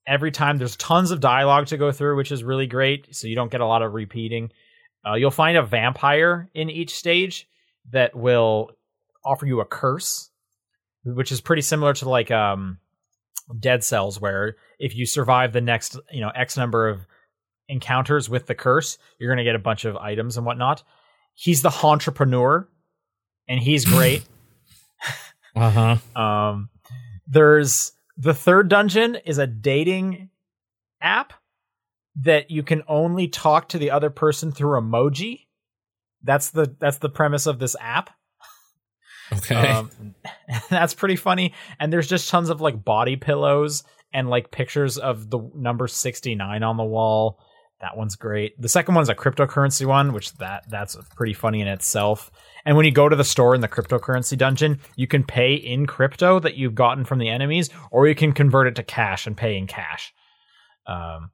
Every 0.07 0.31
time 0.31 0.59
there's 0.59 0.77
tons 0.77 1.11
of 1.11 1.21
dialogue 1.21 1.67
to 1.67 1.77
go 1.77 1.93
through, 1.93 2.17
which 2.17 2.33
is 2.33 2.43
really 2.45 2.67
great. 2.67 3.15
So 3.15 3.27
you 3.27 3.35
don't 3.35 3.51
get 3.51 3.61
a 3.61 3.67
lot 3.67 3.83
of 3.83 3.93
repeating. 3.93 4.51
Uh, 5.07 5.15
you'll 5.15 5.31
find 5.31 5.57
a 5.57 5.63
vampire 5.63 6.49
in 6.55 6.71
each 6.71 6.95
stage 6.95 7.49
that 7.91 8.15
will 8.15 8.71
offer 9.25 9.47
you 9.47 9.61
a 9.61 9.65
curse, 9.65 10.31
which 11.05 11.33
is 11.33 11.41
pretty 11.41 11.63
similar 11.63 11.95
to 11.95 12.09
like 12.09 12.31
um, 12.31 12.79
Dead 13.59 13.83
Cells, 13.83 14.21
where 14.21 14.57
if 14.79 14.95
you 14.95 15.07
survive 15.07 15.53
the 15.53 15.61
next 15.61 15.99
you 16.11 16.21
know 16.21 16.31
X 16.31 16.57
number 16.57 16.89
of 16.89 17.07
encounters 17.69 18.29
with 18.29 18.47
the 18.47 18.55
curse, 18.55 18.99
you're 19.19 19.31
going 19.31 19.45
to 19.45 19.49
get 19.49 19.55
a 19.55 19.61
bunch 19.61 19.85
of 19.85 19.97
items 19.97 20.37
and 20.37 20.47
whatnot. 20.47 20.83
He's 21.35 21.63
the 21.63 21.75
entrepreneur, 21.83 22.69
and 23.49 23.61
he's 23.61 23.85
great. 23.85 24.25
Uh 25.57 25.99
huh. 26.15 26.21
Um, 26.21 26.71
there's 27.27 27.91
the 28.17 28.35
third 28.35 28.69
dungeon 28.69 29.17
is 29.17 29.39
a 29.39 29.49
dating 29.49 30.31
app 31.03 31.33
that 32.23 32.51
you 32.51 32.63
can 32.63 32.83
only 32.87 33.29
talk 33.29 33.69
to 33.71 33.79
the 33.79 33.91
other 33.91 34.11
person 34.11 34.53
through 34.53 34.81
emoji. 34.81 35.47
That's 36.23 36.51
the 36.51 36.77
that's 36.79 36.99
the 36.99 37.09
premise 37.09 37.47
of 37.47 37.59
this 37.59 37.75
app. 37.81 38.11
Okay. 39.33 39.55
Um, 39.55 39.91
that's 40.71 40.95
pretty 40.95 41.17
funny. 41.17 41.55
And 41.79 41.93
there's 41.93 42.09
just 42.09 42.29
tons 42.29 42.51
of 42.51 42.61
like 42.61 42.85
body 42.85 43.17
pillows 43.17 43.85
and 44.13 44.29
like 44.29 44.51
pictures 44.51 44.99
of 44.99 45.31
the 45.31 45.51
number 45.55 45.87
69 45.89 46.63
on 46.63 46.77
the 46.77 46.85
wall. 46.85 47.39
That 47.81 47.97
one's 47.97 48.15
great. 48.15 48.61
The 48.61 48.69
second 48.69 48.95
one's 48.95 49.09
a 49.09 49.15
cryptocurrency 49.15 49.87
one, 49.87 50.13
which 50.13 50.35
that 50.35 50.69
that's 50.69 50.97
pretty 51.17 51.33
funny 51.33 51.63
in 51.63 51.69
itself. 51.69 52.31
And 52.67 52.77
when 52.77 52.85
you 52.85 52.93
go 52.93 53.09
to 53.09 53.17
the 53.17 53.25
store 53.25 53.55
in 53.55 53.63
the 53.63 53.69
cryptocurrency 53.69 54.37
dungeon, 54.37 54.81
you 54.97 55.07
can 55.07 55.25
pay 55.25 55.55
in 55.55 55.87
crypto 55.87 56.39
that 56.41 56.57
you've 56.57 56.75
gotten 56.75 57.07
from 57.07 57.19
the 57.19 57.31
enemies, 57.31 57.71
or 57.91 58.07
you 58.07 58.15
can 58.15 58.33
convert 58.33 58.67
it 58.67 58.77
to 58.77 58.83
cash 58.83 59.27
and 59.27 59.35
pay 59.35 59.57
in 59.57 59.67
cash. 59.67 60.13
Um, 60.87 61.31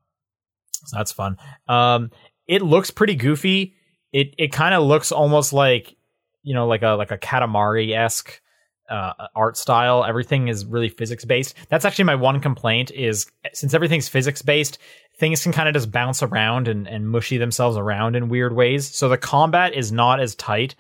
so 0.84 0.96
that's 0.96 1.10
fun. 1.10 1.36
Um, 1.66 2.10
it 2.46 2.62
looks 2.62 2.92
pretty 2.92 3.16
goofy. 3.16 3.74
It 4.12 4.34
it 4.38 4.52
kind 4.52 4.74
of 4.74 4.84
looks 4.84 5.10
almost 5.10 5.52
like 5.52 5.96
you 6.44 6.54
know 6.54 6.68
like 6.68 6.82
a 6.82 6.90
like 6.90 7.10
a 7.10 7.18
Katamari 7.18 7.96
esque 7.96 8.40
uh, 8.88 9.12
art 9.34 9.56
style. 9.56 10.04
Everything 10.04 10.48
is 10.48 10.64
really 10.64 10.88
physics 10.88 11.24
based. 11.24 11.54
That's 11.68 11.84
actually 11.84 12.04
my 12.04 12.14
one 12.14 12.40
complaint 12.40 12.90
is 12.90 13.26
since 13.52 13.74
everything's 13.74 14.08
physics 14.08 14.42
based, 14.42 14.78
things 15.18 15.42
can 15.42 15.52
kind 15.52 15.68
of 15.68 15.74
just 15.74 15.90
bounce 15.90 16.22
around 16.22 16.68
and, 16.68 16.86
and 16.86 17.08
mushy 17.08 17.38
themselves 17.38 17.76
around 17.76 18.16
in 18.16 18.28
weird 18.28 18.54
ways. 18.54 18.86
So 18.94 19.08
the 19.08 19.16
combat 19.18 19.74
is 19.74 19.90
not 19.92 20.20
as 20.20 20.34
tight 20.34 20.74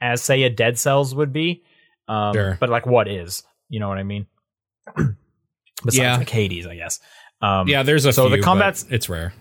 as 0.00 0.22
say 0.22 0.42
a 0.44 0.50
Dead 0.50 0.78
Cells 0.78 1.14
would 1.14 1.32
be. 1.32 1.62
Um, 2.08 2.32
Sure. 2.34 2.56
But 2.60 2.70
like 2.70 2.86
what 2.86 3.08
is? 3.08 3.42
You 3.68 3.80
know 3.80 3.88
what 3.88 3.98
I 3.98 4.02
mean? 4.02 4.26
Besides 4.96 5.96
Yeah. 5.96 6.16
like 6.16 6.28
Hades, 6.28 6.66
I 6.66 6.76
guess. 6.76 7.00
Um, 7.42 7.68
yeah, 7.68 7.82
there's 7.82 8.04
a 8.04 8.12
so 8.12 8.28
few, 8.28 8.36
the 8.36 8.42
combat's 8.42 8.84
it's 8.90 9.08
rare. 9.08 9.32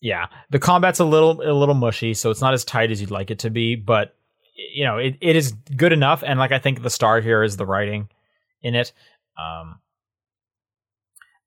yeah 0.00 0.26
the 0.50 0.58
combat's 0.58 0.98
a 0.98 1.04
little 1.04 1.40
a 1.40 1.54
little 1.54 1.74
mushy 1.76 2.14
so 2.14 2.30
it's 2.30 2.40
not 2.40 2.52
as 2.52 2.64
tight 2.64 2.90
as 2.90 3.00
you'd 3.00 3.12
like 3.12 3.30
it 3.30 3.38
to 3.40 3.50
be 3.50 3.76
but 3.76 4.16
you 4.56 4.84
know 4.84 4.98
it, 4.98 5.16
it 5.20 5.36
is 5.36 5.52
good 5.76 5.92
enough 5.92 6.24
and 6.26 6.40
like 6.40 6.50
i 6.50 6.58
think 6.58 6.82
the 6.82 6.90
star 6.90 7.20
here 7.20 7.44
is 7.44 7.56
the 7.56 7.64
writing 7.64 8.08
in 8.60 8.74
it 8.74 8.92
um 9.40 9.78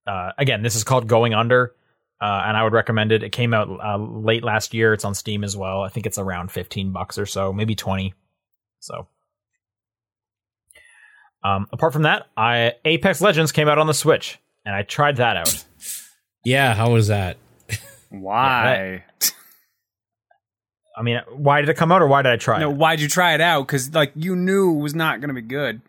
uh 0.08 0.32
again 0.38 0.62
this 0.64 0.76
is 0.78 0.86
called 0.86 1.08
going 1.10 1.34
under 1.34 1.74
uh 2.21 2.43
and 2.45 2.56
i 2.58 2.63
would 2.63 2.73
recommend 2.73 3.12
it 3.12 3.23
it 3.23 3.32
came 3.32 3.54
out 3.54 3.69
uh, 3.69 3.97
late 3.97 4.43
last 4.43 4.73
year 4.73 4.93
it's 4.93 5.06
on 5.06 5.13
steam 5.13 5.43
as 5.43 5.56
well 5.56 5.82
i 5.82 5.89
think 5.89 6.06
it's 6.06 6.17
around 6.17 6.51
15 6.51 6.91
bucks 6.91 7.17
or 7.17 7.25
so 7.25 7.51
maybe 7.54 7.75
20 7.75 8.13
so 8.80 9.08
um 11.43 11.67
apart 11.71 11.93
from 11.93 12.04
that 12.04 12.28
i 12.38 12.73
apex 12.86 13.21
legends 13.21 13.51
came 13.51 13.67
out 13.67 13.78
on 13.78 13.88
the 13.88 13.93
switch 13.93 14.39
and 14.65 14.75
i 14.75 14.84
tried 14.84 15.17
that 15.17 15.38
out 15.38 15.65
Yeah, 16.45 16.75
how 16.75 16.91
was 16.91 17.08
that? 17.08 17.38
Why? 18.12 19.04
i 20.97 21.01
mean 21.01 21.19
why 21.36 21.60
did 21.60 21.69
it 21.69 21.75
come 21.75 21.91
out 21.91 22.01
or 22.01 22.08
why 22.08 22.21
did 22.21 22.32
i 22.32 22.38
try 22.38 22.58
no, 22.58 22.69
it 22.69 22.78
why'd 22.78 23.01
you 23.01 23.10
try 23.10 23.34
it 23.34 23.41
out? 23.41 23.67
Because 23.67 23.93
like 23.93 24.13
you 24.15 24.34
knew 24.34 24.78
it 24.78 24.82
was 24.82 24.95
not 24.95 25.19
going 25.19 25.28
to 25.28 25.34
be 25.34 25.41
good. 25.41 25.82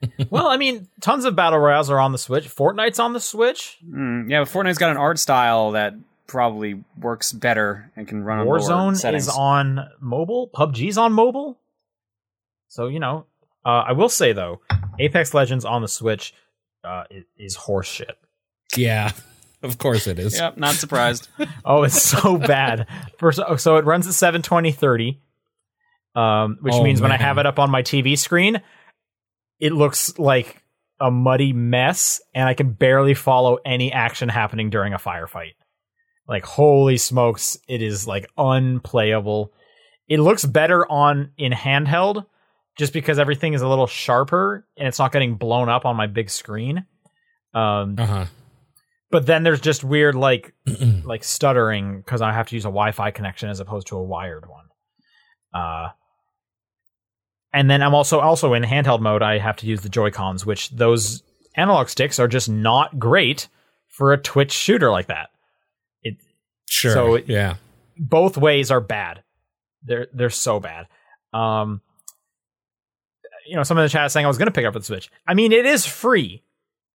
well, 0.30 0.46
I 0.46 0.56
mean, 0.56 0.88
tons 1.00 1.24
of 1.24 1.34
battle 1.36 1.58
royales 1.58 1.90
are 1.90 1.98
on 1.98 2.12
the 2.12 2.18
Switch. 2.18 2.48
Fortnite's 2.48 2.98
on 2.98 3.12
the 3.12 3.20
Switch. 3.20 3.78
Mm, 3.86 4.30
yeah, 4.30 4.40
but 4.40 4.48
Fortnite's 4.48 4.78
got 4.78 4.90
an 4.90 4.96
art 4.96 5.18
style 5.18 5.72
that 5.72 5.94
probably 6.26 6.84
works 7.00 7.32
better 7.32 7.90
and 7.96 8.06
can 8.06 8.22
run 8.22 8.38
on 8.40 8.46
Warzone 8.46 8.96
settings. 8.96 9.24
is 9.28 9.34
on 9.34 9.88
mobile. 10.00 10.50
PUBG's 10.54 10.98
on 10.98 11.12
mobile. 11.12 11.58
So 12.68 12.86
you 12.86 13.00
know, 13.00 13.24
uh, 13.64 13.84
I 13.88 13.92
will 13.92 14.08
say 14.10 14.32
though, 14.32 14.60
Apex 14.98 15.34
Legends 15.34 15.64
on 15.64 15.82
the 15.82 15.88
Switch 15.88 16.34
uh, 16.84 17.04
is, 17.10 17.24
is 17.38 17.54
horse. 17.56 18.00
Yeah, 18.76 19.12
of 19.62 19.78
course 19.78 20.06
it 20.06 20.18
is. 20.18 20.38
Yep, 20.38 20.58
not 20.58 20.74
surprised. 20.74 21.28
Oh, 21.64 21.82
it's 21.82 22.02
so 22.02 22.38
bad. 22.38 22.86
First, 23.18 23.40
oh, 23.46 23.56
so 23.56 23.76
it 23.76 23.84
runs 23.84 24.06
at 24.06 24.14
72030, 24.14 25.20
um, 26.14 26.58
which 26.62 26.72
Oh, 26.74 26.82
means 26.82 27.00
when 27.02 27.12
I 27.12 27.16
have 27.18 27.36
it 27.38 27.44
up 27.46 27.58
on 27.58 27.70
my 27.70 27.82
TV 27.82 28.16
screen, 28.16 28.62
it 29.60 29.72
looks 29.72 30.18
like 30.18 30.62
a 31.00 31.10
muddy 31.10 31.52
mess, 31.52 32.20
and 32.34 32.48
I 32.48 32.54
can 32.54 32.72
barely 32.72 33.14
follow 33.14 33.58
any 33.64 33.92
action 33.92 34.28
happening 34.28 34.70
during 34.70 34.92
a 34.94 34.98
firefight. 34.98 35.52
Like, 36.26 36.44
holy 36.44 36.96
smokes, 36.96 37.56
it 37.68 37.80
is 37.82 38.06
like 38.06 38.26
unplayable. 38.36 39.52
It 40.08 40.20
looks 40.20 40.44
better 40.44 40.90
on 40.90 41.30
in 41.38 41.52
handheld 41.52 42.26
just 42.76 42.92
because 42.92 43.18
everything 43.18 43.54
is 43.54 43.62
a 43.62 43.68
little 43.68 43.86
sharper 43.86 44.66
and 44.76 44.86
it's 44.88 44.98
not 44.98 45.12
getting 45.12 45.36
blown 45.36 45.68
up 45.68 45.84
on 45.84 45.96
my 45.96 46.06
big 46.06 46.30
screen. 46.30 46.84
Um, 47.54 47.96
Uh 47.98 48.06
huh. 48.06 48.26
but 49.10 49.26
then 49.26 49.42
there's 49.42 49.60
just 49.60 49.82
weird 49.84 50.14
like 50.14 50.54
like 51.04 51.24
stuttering 51.24 51.98
because 51.98 52.20
I 52.22 52.32
have 52.32 52.48
to 52.48 52.54
use 52.54 52.64
a 52.64 52.68
Wi-Fi 52.68 53.10
connection 53.10 53.48
as 53.48 53.60
opposed 53.60 53.86
to 53.88 53.96
a 53.96 54.02
wired 54.04 54.44
one. 54.48 54.66
Uh, 55.54 55.88
and 57.52 57.70
then 57.70 57.82
I'm 57.82 57.94
also 57.94 58.20
also 58.20 58.54
in 58.54 58.62
handheld 58.62 59.00
mode. 59.00 59.22
I 59.22 59.38
have 59.38 59.56
to 59.56 59.66
use 59.66 59.80
the 59.80 59.88
Joy 59.88 60.10
Cons, 60.10 60.44
which 60.44 60.70
those 60.70 61.22
analog 61.56 61.88
sticks 61.88 62.18
are 62.18 62.28
just 62.28 62.48
not 62.48 62.98
great 62.98 63.48
for 63.88 64.12
a 64.12 64.18
Twitch 64.18 64.52
shooter 64.52 64.90
like 64.90 65.06
that. 65.06 65.30
It 66.02 66.16
Sure. 66.68 66.92
So 66.92 67.14
it- 67.14 67.28
yeah. 67.28 67.56
both 67.96 68.36
ways 68.36 68.70
are 68.70 68.80
bad. 68.80 69.22
They're 69.82 70.08
they're 70.12 70.30
so 70.30 70.60
bad. 70.60 70.86
Um, 71.32 71.80
you 73.46 73.56
know, 73.56 73.62
some 73.62 73.78
in 73.78 73.84
the 73.84 73.88
chat 73.88 74.06
is 74.06 74.12
saying 74.12 74.26
I 74.26 74.28
was 74.28 74.38
going 74.38 74.46
to 74.46 74.52
pick 74.52 74.66
up 74.66 74.74
the 74.74 74.82
Switch. 74.82 75.10
I 75.26 75.34
mean, 75.34 75.52
it 75.52 75.64
is 75.64 75.86
free, 75.86 76.42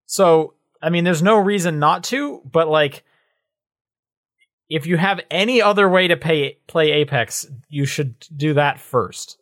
so 0.06 0.54
I 0.82 0.90
mean, 0.90 1.04
there's 1.04 1.24
no 1.24 1.38
reason 1.38 1.80
not 1.80 2.04
to. 2.06 2.42
But 2.46 2.68
like, 2.68 3.04
if 4.70 4.86
you 4.86 4.98
have 4.98 5.20
any 5.32 5.62
other 5.62 5.90
way 5.90 6.08
to 6.08 6.18
pay 6.18 6.58
play 6.68 6.92
Apex, 6.92 7.48
you 7.70 7.86
should 7.86 8.16
do 8.36 8.54
that 8.54 8.80
first. 8.80 9.38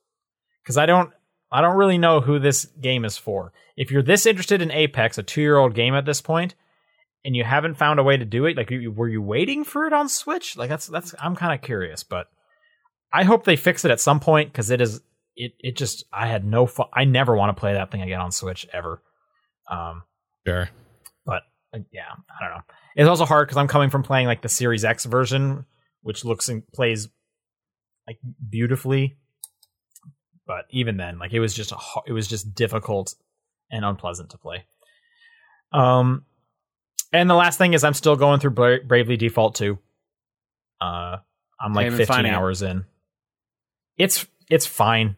Because 0.63 0.77
I 0.77 0.85
don't, 0.85 1.11
I 1.51 1.61
don't 1.61 1.77
really 1.77 1.97
know 1.97 2.21
who 2.21 2.39
this 2.39 2.65
game 2.79 3.05
is 3.05 3.17
for. 3.17 3.51
If 3.75 3.91
you're 3.91 4.03
this 4.03 4.25
interested 4.25 4.61
in 4.61 4.71
Apex, 4.71 5.17
a 5.17 5.23
two 5.23 5.41
year 5.41 5.57
old 5.57 5.73
game 5.73 5.95
at 5.95 6.05
this 6.05 6.21
point, 6.21 6.55
and 7.23 7.35
you 7.35 7.43
haven't 7.43 7.75
found 7.75 7.99
a 7.99 8.03
way 8.03 8.17
to 8.17 8.25
do 8.25 8.45
it, 8.45 8.57
like, 8.57 8.71
you, 8.71 8.91
were 8.91 9.07
you 9.07 9.21
waiting 9.21 9.63
for 9.63 9.85
it 9.85 9.93
on 9.93 10.09
Switch? 10.09 10.57
Like, 10.57 10.69
that's 10.69 10.87
that's. 10.87 11.13
I'm 11.21 11.35
kind 11.35 11.53
of 11.53 11.61
curious, 11.61 12.03
but 12.03 12.27
I 13.13 13.23
hope 13.23 13.43
they 13.43 13.55
fix 13.55 13.85
it 13.85 13.91
at 13.91 13.99
some 13.99 14.19
point 14.19 14.51
because 14.51 14.69
it 14.71 14.81
is. 14.81 15.01
It 15.35 15.53
it 15.59 15.77
just 15.77 16.03
I 16.11 16.27
had 16.27 16.43
no 16.45 16.65
fun. 16.65 16.87
I 16.93 17.05
never 17.05 17.35
want 17.35 17.55
to 17.55 17.59
play 17.59 17.73
that 17.73 17.91
thing 17.91 18.01
again 18.01 18.21
on 18.21 18.31
Switch 18.31 18.67
ever. 18.73 19.01
Um, 19.69 20.03
Sure. 20.45 20.69
but 21.25 21.43
uh, 21.73 21.79
yeah, 21.93 22.09
I 22.11 22.43
don't 22.45 22.57
know. 22.57 22.63
It's 22.95 23.07
also 23.07 23.25
hard 23.25 23.47
because 23.47 23.57
I'm 23.57 23.67
coming 23.67 23.89
from 23.89 24.03
playing 24.03 24.27
like 24.27 24.41
the 24.41 24.49
Series 24.49 24.83
X 24.83 25.05
version, 25.05 25.65
which 26.01 26.25
looks 26.25 26.49
and 26.49 26.67
plays 26.73 27.07
like 28.07 28.17
beautifully. 28.49 29.17
But 30.51 30.65
even 30.69 30.97
then, 30.97 31.17
like 31.17 31.31
it 31.31 31.39
was 31.39 31.53
just 31.53 31.71
a, 31.71 31.77
it 32.05 32.11
was 32.11 32.27
just 32.27 32.53
difficult 32.53 33.15
and 33.71 33.85
unpleasant 33.85 34.31
to 34.31 34.37
play. 34.37 34.65
Um, 35.71 36.25
and 37.13 37.29
the 37.29 37.35
last 37.35 37.57
thing 37.57 37.73
is 37.73 37.85
I'm 37.85 37.93
still 37.93 38.17
going 38.17 38.41
through 38.41 38.49
Bra- 38.51 38.83
Bravely 38.85 39.15
Default 39.15 39.55
2. 39.55 39.79
Uh, 40.81 41.17
I'm 41.57 41.73
like 41.73 41.87
15 41.91 42.05
finding 42.05 42.33
it. 42.33 42.35
hours 42.35 42.61
in. 42.63 42.83
It's 43.97 44.27
it's 44.49 44.65
fine. 44.65 45.15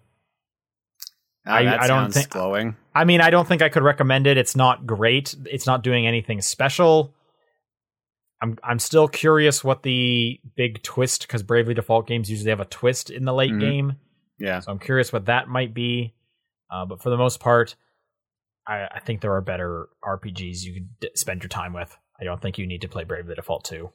Oh, 1.47 1.51
I- 1.51 1.83
I 1.83 1.87
don't 1.87 2.13
think- 2.13 2.29
glowing. 2.29 2.75
I 2.93 3.05
mean, 3.05 3.19
I 3.19 3.31
don't 3.31 3.47
think 3.47 3.63
I 3.63 3.69
could 3.69 3.81
recommend 3.81 4.27
it. 4.27 4.37
It's 4.37 4.55
not 4.55 4.85
great. 4.85 5.33
It's 5.49 5.65
not 5.65 5.81
doing 5.81 6.05
anything 6.05 6.41
special. 6.41 7.11
I'm 8.39 8.59
I'm 8.63 8.77
still 8.77 9.07
curious 9.07 9.63
what 9.63 9.81
the 9.81 10.39
big 10.55 10.83
twist 10.83 11.23
because 11.23 11.41
Bravely 11.41 11.73
Default 11.73 12.05
games 12.05 12.29
usually 12.29 12.51
have 12.51 12.59
a 12.59 12.65
twist 12.65 13.09
in 13.09 13.25
the 13.25 13.33
late 13.33 13.51
Mhm. 13.53 13.59
game. 13.59 13.93
Yeah. 14.39 14.59
So 14.59 14.71
I'm 14.71 14.79
curious 14.79 15.13
what 15.13 15.25
that 15.25 15.47
might 15.47 15.73
be. 15.73 16.13
Uh, 16.69 16.85
but 16.85 17.01
for 17.01 17.09
the 17.09 17.17
most 17.17 17.39
part, 17.39 17.75
I, 18.67 18.87
I 18.95 18.99
think 18.99 19.21
there 19.21 19.33
are 19.33 19.41
better 19.41 19.89
RPGs 20.03 20.63
you 20.63 20.73
could 20.73 20.99
d- 20.99 21.09
spend 21.15 21.43
your 21.43 21.49
time 21.49 21.73
with. 21.73 21.95
I 22.19 22.23
don't 22.23 22.41
think 22.41 22.57
you 22.57 22.65
need 22.65 22.81
to 22.81 22.87
play 22.87 23.03
Bravely 23.03 23.35
Default 23.35 23.65
2. 23.65 23.89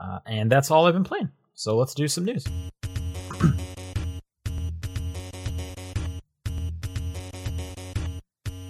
Uh, 0.00 0.18
and 0.26 0.50
that's 0.50 0.70
all 0.70 0.86
I've 0.86 0.94
been 0.94 1.04
playing. 1.04 1.30
So 1.54 1.76
let's 1.76 1.94
do 1.94 2.08
some 2.08 2.24
news. 2.24 2.46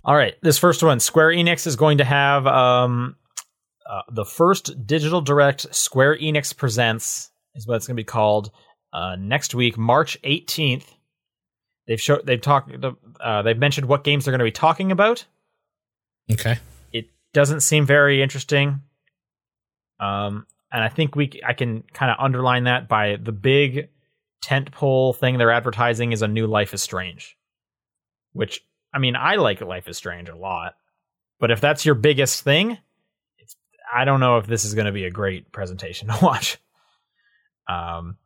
All 0.02 0.16
right, 0.16 0.34
this 0.42 0.58
first 0.58 0.82
one, 0.82 0.98
Square 0.98 1.28
Enix 1.28 1.66
is 1.66 1.76
going 1.76 1.98
to 1.98 2.04
have 2.04 2.46
um, 2.46 3.16
uh, 3.88 4.02
the 4.10 4.24
first 4.24 4.86
digital 4.86 5.20
direct 5.20 5.72
Square 5.74 6.18
Enix 6.18 6.56
presents 6.56 7.30
is 7.54 7.66
what 7.66 7.76
it's 7.76 7.86
going 7.86 7.96
to 7.96 8.00
be 8.00 8.04
called 8.04 8.50
uh, 8.92 9.16
next 9.18 9.54
week, 9.54 9.78
March 9.78 10.18
eighteenth. 10.24 10.94
They've 11.86 12.00
showed 12.00 12.26
they've 12.26 12.40
talked 12.40 12.72
uh, 13.20 13.42
they've 13.42 13.58
mentioned 13.58 13.88
what 13.88 14.04
games 14.04 14.24
they're 14.24 14.32
going 14.32 14.40
to 14.40 14.44
be 14.44 14.52
talking 14.52 14.92
about. 14.92 15.24
Okay. 16.30 16.58
It 16.92 17.06
doesn't 17.32 17.60
seem 17.60 17.86
very 17.86 18.22
interesting, 18.22 18.82
um, 19.98 20.46
and 20.72 20.84
I 20.84 20.88
think 20.88 21.16
we 21.16 21.40
I 21.46 21.52
can 21.52 21.82
kind 21.92 22.10
of 22.10 22.16
underline 22.20 22.64
that 22.64 22.88
by 22.88 23.16
the 23.16 23.32
big 23.32 23.88
tentpole 24.44 25.16
thing 25.16 25.38
they're 25.38 25.50
advertising 25.50 26.12
is 26.12 26.22
a 26.22 26.28
new 26.28 26.46
Life 26.46 26.74
is 26.74 26.82
Strange, 26.82 27.36
which 28.32 28.60
I 28.94 28.98
mean 28.98 29.16
I 29.16 29.36
like 29.36 29.60
Life 29.60 29.88
is 29.88 29.96
Strange 29.96 30.28
a 30.28 30.36
lot, 30.36 30.74
but 31.38 31.50
if 31.50 31.60
that's 31.60 31.84
your 31.84 31.94
biggest 31.94 32.42
thing, 32.42 32.78
I 33.92 34.04
don't 34.04 34.20
know 34.20 34.38
if 34.38 34.46
this 34.46 34.64
is 34.64 34.74
going 34.74 34.86
to 34.86 34.92
be 34.92 35.04
a 35.04 35.10
great 35.10 35.50
presentation 35.52 36.08
to 36.08 36.18
watch. 36.22 36.58
Um, 37.68 38.16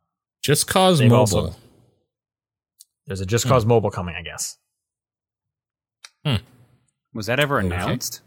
Just 0.45 0.67
cause 0.67 0.99
They've 0.99 1.09
mobile. 1.09 1.37
also- 1.39 1.55
there's 3.07 3.21
a 3.21 3.25
Just 3.25 3.47
Cause 3.47 3.63
hmm. 3.63 3.69
Mobile 3.69 3.89
coming, 3.89 4.15
I 4.15 4.21
guess. 4.21 4.57
Hmm. 6.23 6.35
Was 7.13 7.25
that 7.27 7.39
ever 7.39 7.57
Okay. 7.57 7.67
announced? 7.67 8.21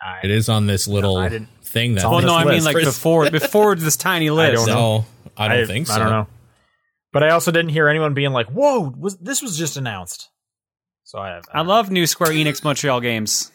I, 0.00 0.20
it 0.24 0.30
is 0.30 0.48
on 0.48 0.66
this 0.66 0.86
little 0.88 1.16
I 1.16 1.28
didn't- 1.28 1.48
thing 1.62 1.92
that. 1.94 1.98
It's 2.00 2.04
on 2.04 2.12
Well, 2.12 2.22
no, 2.22 2.34
I 2.34 2.44
mean 2.44 2.64
like 2.64 2.76
before 2.76 3.30
before 3.30 3.74
this 3.76 3.96
tiny 3.96 4.30
list. 4.38 4.66
don't 4.66 4.74
know. 4.74 4.98
no, 4.98 5.06
I 5.36 5.48
don't 5.48 5.66
think 5.66 5.86
so. 5.86 5.94
I 5.94 5.98
don't 5.98 6.10
know. 6.10 6.26
But 7.12 7.22
I 7.22 7.30
also 7.30 7.52
didn't 7.52 7.70
hear 7.70 7.88
anyone 7.88 8.12
being 8.12 8.32
like, 8.32 8.48
"Whoa, 8.48 8.92
was 8.98 9.16
this 9.18 9.40
was 9.40 9.56
just 9.56 9.76
announced?" 9.76 10.30
So 11.04 11.18
I, 11.20 11.40
I 11.52 11.62
love 11.62 11.90
new 11.90 12.06
Square 12.06 12.30
Enix 12.32 12.64
Montreal 12.64 13.00
games. 13.00 13.52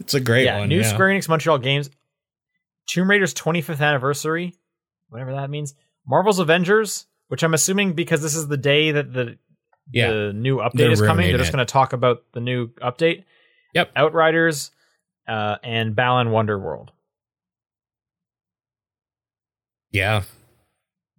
It's 0.00 0.14
a 0.14 0.20
great 0.20 0.46
yeah, 0.46 0.58
one. 0.58 0.68
new 0.68 0.80
yeah. 0.80 0.92
Square 0.92 1.08
Enix 1.10 1.28
Montreal 1.28 1.58
games, 1.58 1.90
Tomb 2.88 3.08
Raider's 3.10 3.34
25th 3.34 3.80
anniversary, 3.80 4.54
whatever 5.08 5.32
that 5.32 5.50
means. 5.50 5.74
Marvel's 6.06 6.38
Avengers, 6.38 7.06
which 7.28 7.42
I'm 7.42 7.54
assuming 7.54 7.92
because 7.94 8.22
this 8.22 8.34
is 8.34 8.48
the 8.48 8.56
day 8.56 8.92
that 8.92 9.12
the 9.12 9.38
Yeah. 9.90 10.10
the 10.10 10.32
new 10.32 10.58
update 10.58 10.72
They're 10.74 10.90
is 10.92 11.00
coming, 11.00 11.28
they're 11.28 11.38
just 11.38 11.52
going 11.52 11.64
to 11.64 11.70
talk 11.70 11.92
about 11.92 12.24
the 12.32 12.40
new 12.40 12.68
update. 12.82 13.24
Yep. 13.74 13.92
Outriders, 13.96 14.70
uh, 15.26 15.56
and 15.62 15.94
Balan 15.94 16.28
Wonderworld, 16.28 16.88
Yeah, 19.90 20.22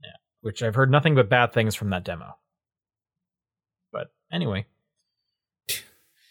Yeah. 0.04 0.12
which 0.42 0.62
I've 0.64 0.76
heard 0.76 0.92
nothing 0.92 1.16
but 1.16 1.30
bad 1.30 1.54
things 1.54 1.76
from 1.76 1.90
that 1.92 2.04
demo. 2.04 2.38
But 3.92 4.12
anyway, 4.32 4.66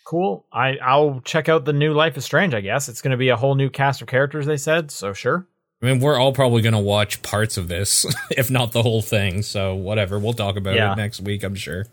cool. 0.04 0.46
I 0.52 0.76
I'll 0.78 1.20
check 1.24 1.48
out 1.48 1.64
the 1.64 1.72
new 1.72 1.92
Life 1.92 2.16
is 2.16 2.24
Strange. 2.24 2.54
I 2.54 2.60
guess 2.60 2.88
it's 2.88 3.02
going 3.02 3.10
to 3.12 3.16
be 3.16 3.28
a 3.28 3.36
whole 3.36 3.54
new 3.54 3.70
cast 3.70 4.00
of 4.02 4.08
characters. 4.08 4.46
They 4.46 4.56
said 4.56 4.90
so. 4.90 5.12
Sure. 5.12 5.46
I 5.82 5.86
mean, 5.86 6.00
we're 6.00 6.18
all 6.18 6.32
probably 6.32 6.60
going 6.62 6.72
to 6.74 6.78
watch 6.80 7.22
parts 7.22 7.56
of 7.56 7.68
this, 7.68 8.04
if 8.30 8.50
not 8.50 8.72
the 8.72 8.82
whole 8.82 9.02
thing. 9.02 9.42
So, 9.42 9.74
whatever. 9.74 10.18
We'll 10.18 10.32
talk 10.32 10.56
about 10.56 10.74
Yeah. 10.74 10.92
it 10.92 10.96
next 10.96 11.20
week, 11.20 11.44
I'm 11.44 11.54
sure. 11.54 11.86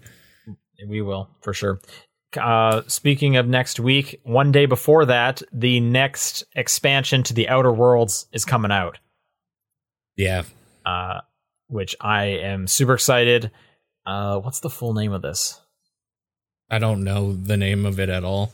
We 0.88 1.02
will 1.02 1.30
for 1.42 1.54
sure. 1.54 1.80
Uh, 2.36 2.82
speaking 2.88 3.38
of 3.38 3.48
next 3.48 3.80
week, 3.80 4.20
one 4.24 4.52
day 4.52 4.66
before 4.66 5.06
that, 5.06 5.42
the 5.54 5.80
next 5.80 6.44
expansion 6.56 7.24
to 7.24 7.34
the 7.34 7.48
Outer 7.48 7.72
Worlds 7.72 8.28
is 8.34 8.44
coming 8.44 8.72
out, 8.72 8.98
Yeah. 10.18 10.44
uh, 10.86 11.22
which 11.68 11.96
I 12.02 12.26
am 12.26 12.68
super 12.68 12.94
excited. 12.96 13.52
Uh, 14.06 14.40
what's 14.40 14.60
the 14.60 14.70
full 14.70 14.94
name 14.94 15.14
of 15.14 15.22
this? 15.22 15.62
I 16.70 16.78
don't 16.80 17.04
know 17.06 17.34
the 17.34 17.56
name 17.56 17.86
of 17.86 18.00
it 18.02 18.10
at 18.10 18.24
all. 18.26 18.54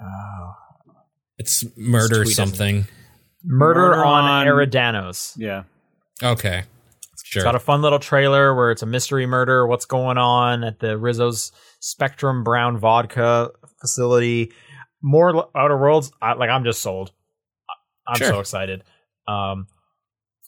Oh. 0.00 0.54
It's 1.36 1.64
murder 1.76 2.24
tweet, 2.24 2.34
something. 2.36 2.86
Murder, 3.44 3.80
Murder 3.80 4.04
on, 4.04 4.24
on- 4.24 4.46
Eridanos. 4.46 5.34
Yeah. 5.36 5.64
Okay. 6.22 6.64
Sure. 7.24 7.40
It's 7.40 7.44
got 7.44 7.54
a 7.54 7.58
fun 7.60 7.82
little 7.82 7.98
trailer 7.98 8.54
where 8.54 8.70
it's 8.70 8.82
a 8.82 8.86
mystery 8.86 9.26
murder. 9.26 9.66
What's 9.66 9.84
going 9.84 10.16
on 10.18 10.64
at 10.64 10.78
the 10.80 10.96
Rizzo's 10.96 11.52
Spectrum 11.80 12.42
Brown 12.42 12.78
Vodka 12.78 13.50
facility? 13.80 14.52
More 15.02 15.48
Outer 15.54 15.76
Worlds. 15.76 16.10
I, 16.22 16.32
like 16.34 16.48
I'm 16.50 16.64
just 16.64 16.80
sold. 16.80 17.12
I- 17.68 18.12
I'm 18.12 18.18
Sure. 18.18 18.28
so 18.28 18.40
excited. 18.40 18.82
Um, 19.26 19.66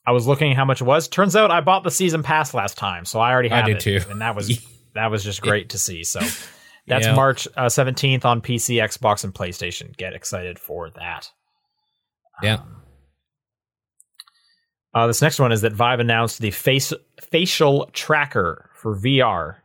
I 0.07 0.13
was 0.13 0.27
looking 0.27 0.55
how 0.55 0.65
much 0.65 0.81
it 0.81 0.85
was. 0.85 1.07
Turns 1.09 1.37
out 1.37 1.51
I 1.51 1.61
bought 1.61 1.85
the 1.85 1.91
season 1.91 2.23
pass 2.23 2.55
last 2.55 2.79
time, 2.79 3.05
so 3.05 3.21
I 3.21 3.31
already 3.33 3.51
I 3.51 3.57
have 3.59 3.67
did 3.67 3.77
it, 3.77 3.81
too. 3.81 4.01
and 4.11 4.23
that 4.23 4.35
was 4.35 4.67
that 4.95 5.11
was 5.11 5.23
just 5.23 5.43
great 5.43 5.69
to 5.71 5.79
see. 5.79 6.03
So 6.03 6.21
that's 6.87 7.07
Yeah. 7.07 7.15
March 7.15 7.47
uh, 7.57 7.67
17th 7.67 8.25
on 8.25 8.41
PC, 8.41 8.83
Xbox, 8.83 9.23
and 9.23 9.35
PlayStation. 9.35 9.95
Get 9.97 10.15
excited 10.15 10.59
for 10.59 10.89
that. 10.91 11.31
Yeah. 12.43 12.61
Uh, 14.93 15.07
this 15.07 15.23
next 15.23 15.39
one 15.39 15.53
is 15.53 15.61
that 15.61 15.73
Vive 15.73 16.01
announced 16.01 16.41
the 16.41 16.51
face 16.51 16.93
facial 17.21 17.89
tracker 17.93 18.69
for 18.75 18.97
VR, 18.97 19.57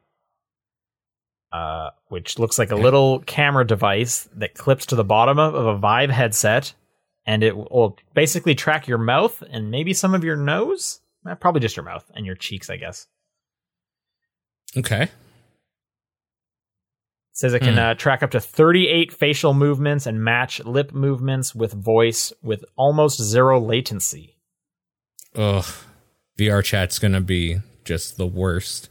uh, 1.51 1.89
which 2.09 2.37
looks 2.37 2.59
like 2.59 2.71
a 2.71 2.75
little 2.75 3.19
camera 3.21 3.65
device 3.65 4.29
that 4.35 4.53
clips 4.53 4.85
to 4.87 4.95
the 4.95 5.03
bottom 5.03 5.39
of, 5.39 5.55
of 5.55 5.65
a 5.65 5.77
Vive 5.77 6.11
headset, 6.11 6.73
and 7.25 7.43
it 7.43 7.55
will 7.57 7.97
basically 8.13 8.53
track 8.53 8.87
your 8.87 8.99
mouth 8.99 9.41
and 9.49 9.71
maybe 9.71 9.93
some 9.93 10.13
of 10.13 10.23
your 10.23 10.35
nose. 10.35 10.99
Eh, 11.27 11.33
probably 11.33 11.61
just 11.61 11.75
your 11.75 11.85
mouth 11.85 12.05
and 12.13 12.25
your 12.25 12.35
cheeks, 12.35 12.69
I 12.69 12.77
guess. 12.77 13.07
Okay. 14.77 15.03
It 15.03 15.09
says 17.33 17.53
it 17.55 17.61
can 17.61 17.73
Hmm. 17.73 17.79
uh, 17.79 17.93
track 17.95 18.21
up 18.21 18.31
to 18.31 18.39
38 18.39 19.11
facial 19.11 19.53
movements 19.55 20.05
and 20.05 20.23
match 20.23 20.59
lip 20.63 20.93
movements 20.93 21.55
with 21.55 21.73
voice 21.73 22.31
with 22.43 22.63
almost 22.75 23.19
zero 23.21 23.59
latency. 23.59 24.34
Ugh, 25.37 25.65
VR 26.39 26.63
chat's 26.63 26.99
gonna 26.99 27.21
be 27.21 27.59
just 27.83 28.17
the 28.17 28.27
worst. 28.27 28.89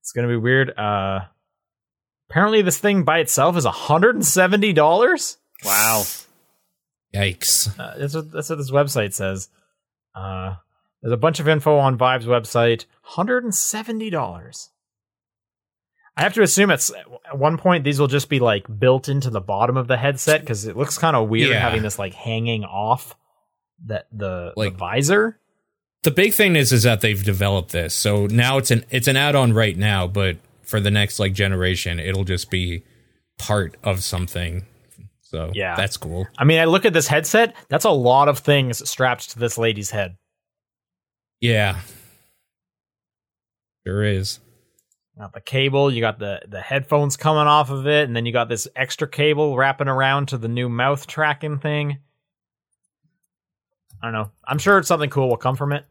It's 0.00 0.12
gonna 0.12 0.28
be 0.28 0.36
weird. 0.36 0.76
Uh, 0.78 1.20
apparently, 2.30 2.62
this 2.62 2.78
thing 2.78 3.04
by 3.04 3.18
itself 3.18 3.56
is 3.56 3.64
hundred 3.64 4.14
and 4.16 4.26
seventy 4.26 4.72
dollars. 4.72 5.38
Wow. 5.64 6.04
Yikes! 7.14 7.78
Uh, 7.78 7.98
that's 7.98 8.14
what 8.14 8.30
that's 8.32 8.48
what 8.50 8.56
this 8.58 8.70
website 8.70 9.12
says. 9.12 9.48
Uh, 10.14 10.54
there's 11.02 11.12
a 11.12 11.16
bunch 11.18 11.40
of 11.40 11.48
info 11.48 11.78
on 11.78 11.96
Vive's 11.98 12.26
website. 12.26 12.86
Hundred 13.02 13.44
and 13.44 13.54
seventy 13.54 14.08
dollars. 14.10 14.70
I 16.16 16.22
have 16.22 16.34
to 16.34 16.42
assume 16.42 16.70
it's 16.70 16.90
at 17.26 17.38
one 17.38 17.56
point 17.56 17.84
these 17.84 17.98
will 17.98 18.06
just 18.06 18.28
be 18.28 18.38
like 18.38 18.66
built 18.78 19.08
into 19.08 19.30
the 19.30 19.40
bottom 19.40 19.76
of 19.78 19.88
the 19.88 19.96
headset 19.96 20.40
because 20.40 20.66
it 20.66 20.76
looks 20.76 20.98
kind 20.98 21.16
of 21.16 21.28
weird 21.30 21.50
Yeah. 21.50 21.60
having 21.60 21.82
this 21.82 21.98
like 21.98 22.12
hanging 22.12 22.64
off 22.64 23.16
that 23.86 24.06
the, 24.12 24.52
Like- 24.56 24.72
the 24.74 24.78
visor. 24.78 25.38
The 26.02 26.10
big 26.10 26.34
thing 26.34 26.56
is 26.56 26.72
is 26.72 26.82
that 26.82 27.00
they've 27.00 27.22
developed 27.22 27.70
this, 27.70 27.94
so 27.94 28.26
now 28.26 28.58
it's 28.58 28.70
an 28.70 28.84
it's 28.90 29.06
an 29.08 29.16
add 29.16 29.34
on 29.36 29.52
right 29.52 29.76
now, 29.76 30.06
but 30.08 30.36
for 30.62 30.80
the 30.80 30.90
next 30.90 31.18
like 31.20 31.32
generation, 31.32 32.00
it'll 32.00 32.24
just 32.24 32.50
be 32.50 32.82
part 33.38 33.76
of 33.84 34.02
something. 34.02 34.64
So 35.20 35.50
Yeah. 35.54 35.76
that's 35.76 35.96
cool. 35.96 36.26
I 36.36 36.44
mean, 36.44 36.58
I 36.58 36.64
look 36.66 36.84
at 36.84 36.92
this 36.92 37.06
headset. 37.08 37.54
That's 37.68 37.84
a 37.84 37.90
lot 37.90 38.28
of 38.28 38.38
things 38.40 38.88
strapped 38.88 39.30
to 39.30 39.38
this 39.38 39.56
lady's 39.56 39.90
head. 39.90 40.16
Yeah, 41.40 41.80
sure 43.86 44.04
is. 44.04 44.40
Got 45.18 45.34
the 45.34 45.40
cable, 45.40 45.92
you 45.92 46.00
got 46.00 46.18
the 46.18 46.40
the 46.48 46.60
headphones 46.60 47.16
coming 47.16 47.46
off 47.46 47.70
of 47.70 47.86
it, 47.86 48.06
and 48.08 48.16
then 48.16 48.26
you 48.26 48.32
got 48.32 48.48
this 48.48 48.66
extra 48.74 49.06
cable 49.06 49.56
wrapping 49.56 49.88
around 49.88 50.26
to 50.28 50.38
the 50.38 50.48
new 50.48 50.68
mouth 50.68 51.06
tracking 51.06 51.58
thing. 51.58 51.98
I 54.02 54.06
don't 54.06 54.12
know. 54.12 54.30
I'm 54.46 54.58
sure 54.58 54.82
something 54.82 55.10
cool 55.10 55.28
will 55.28 55.36
come 55.36 55.56
from 55.56 55.72
it. 55.72 55.84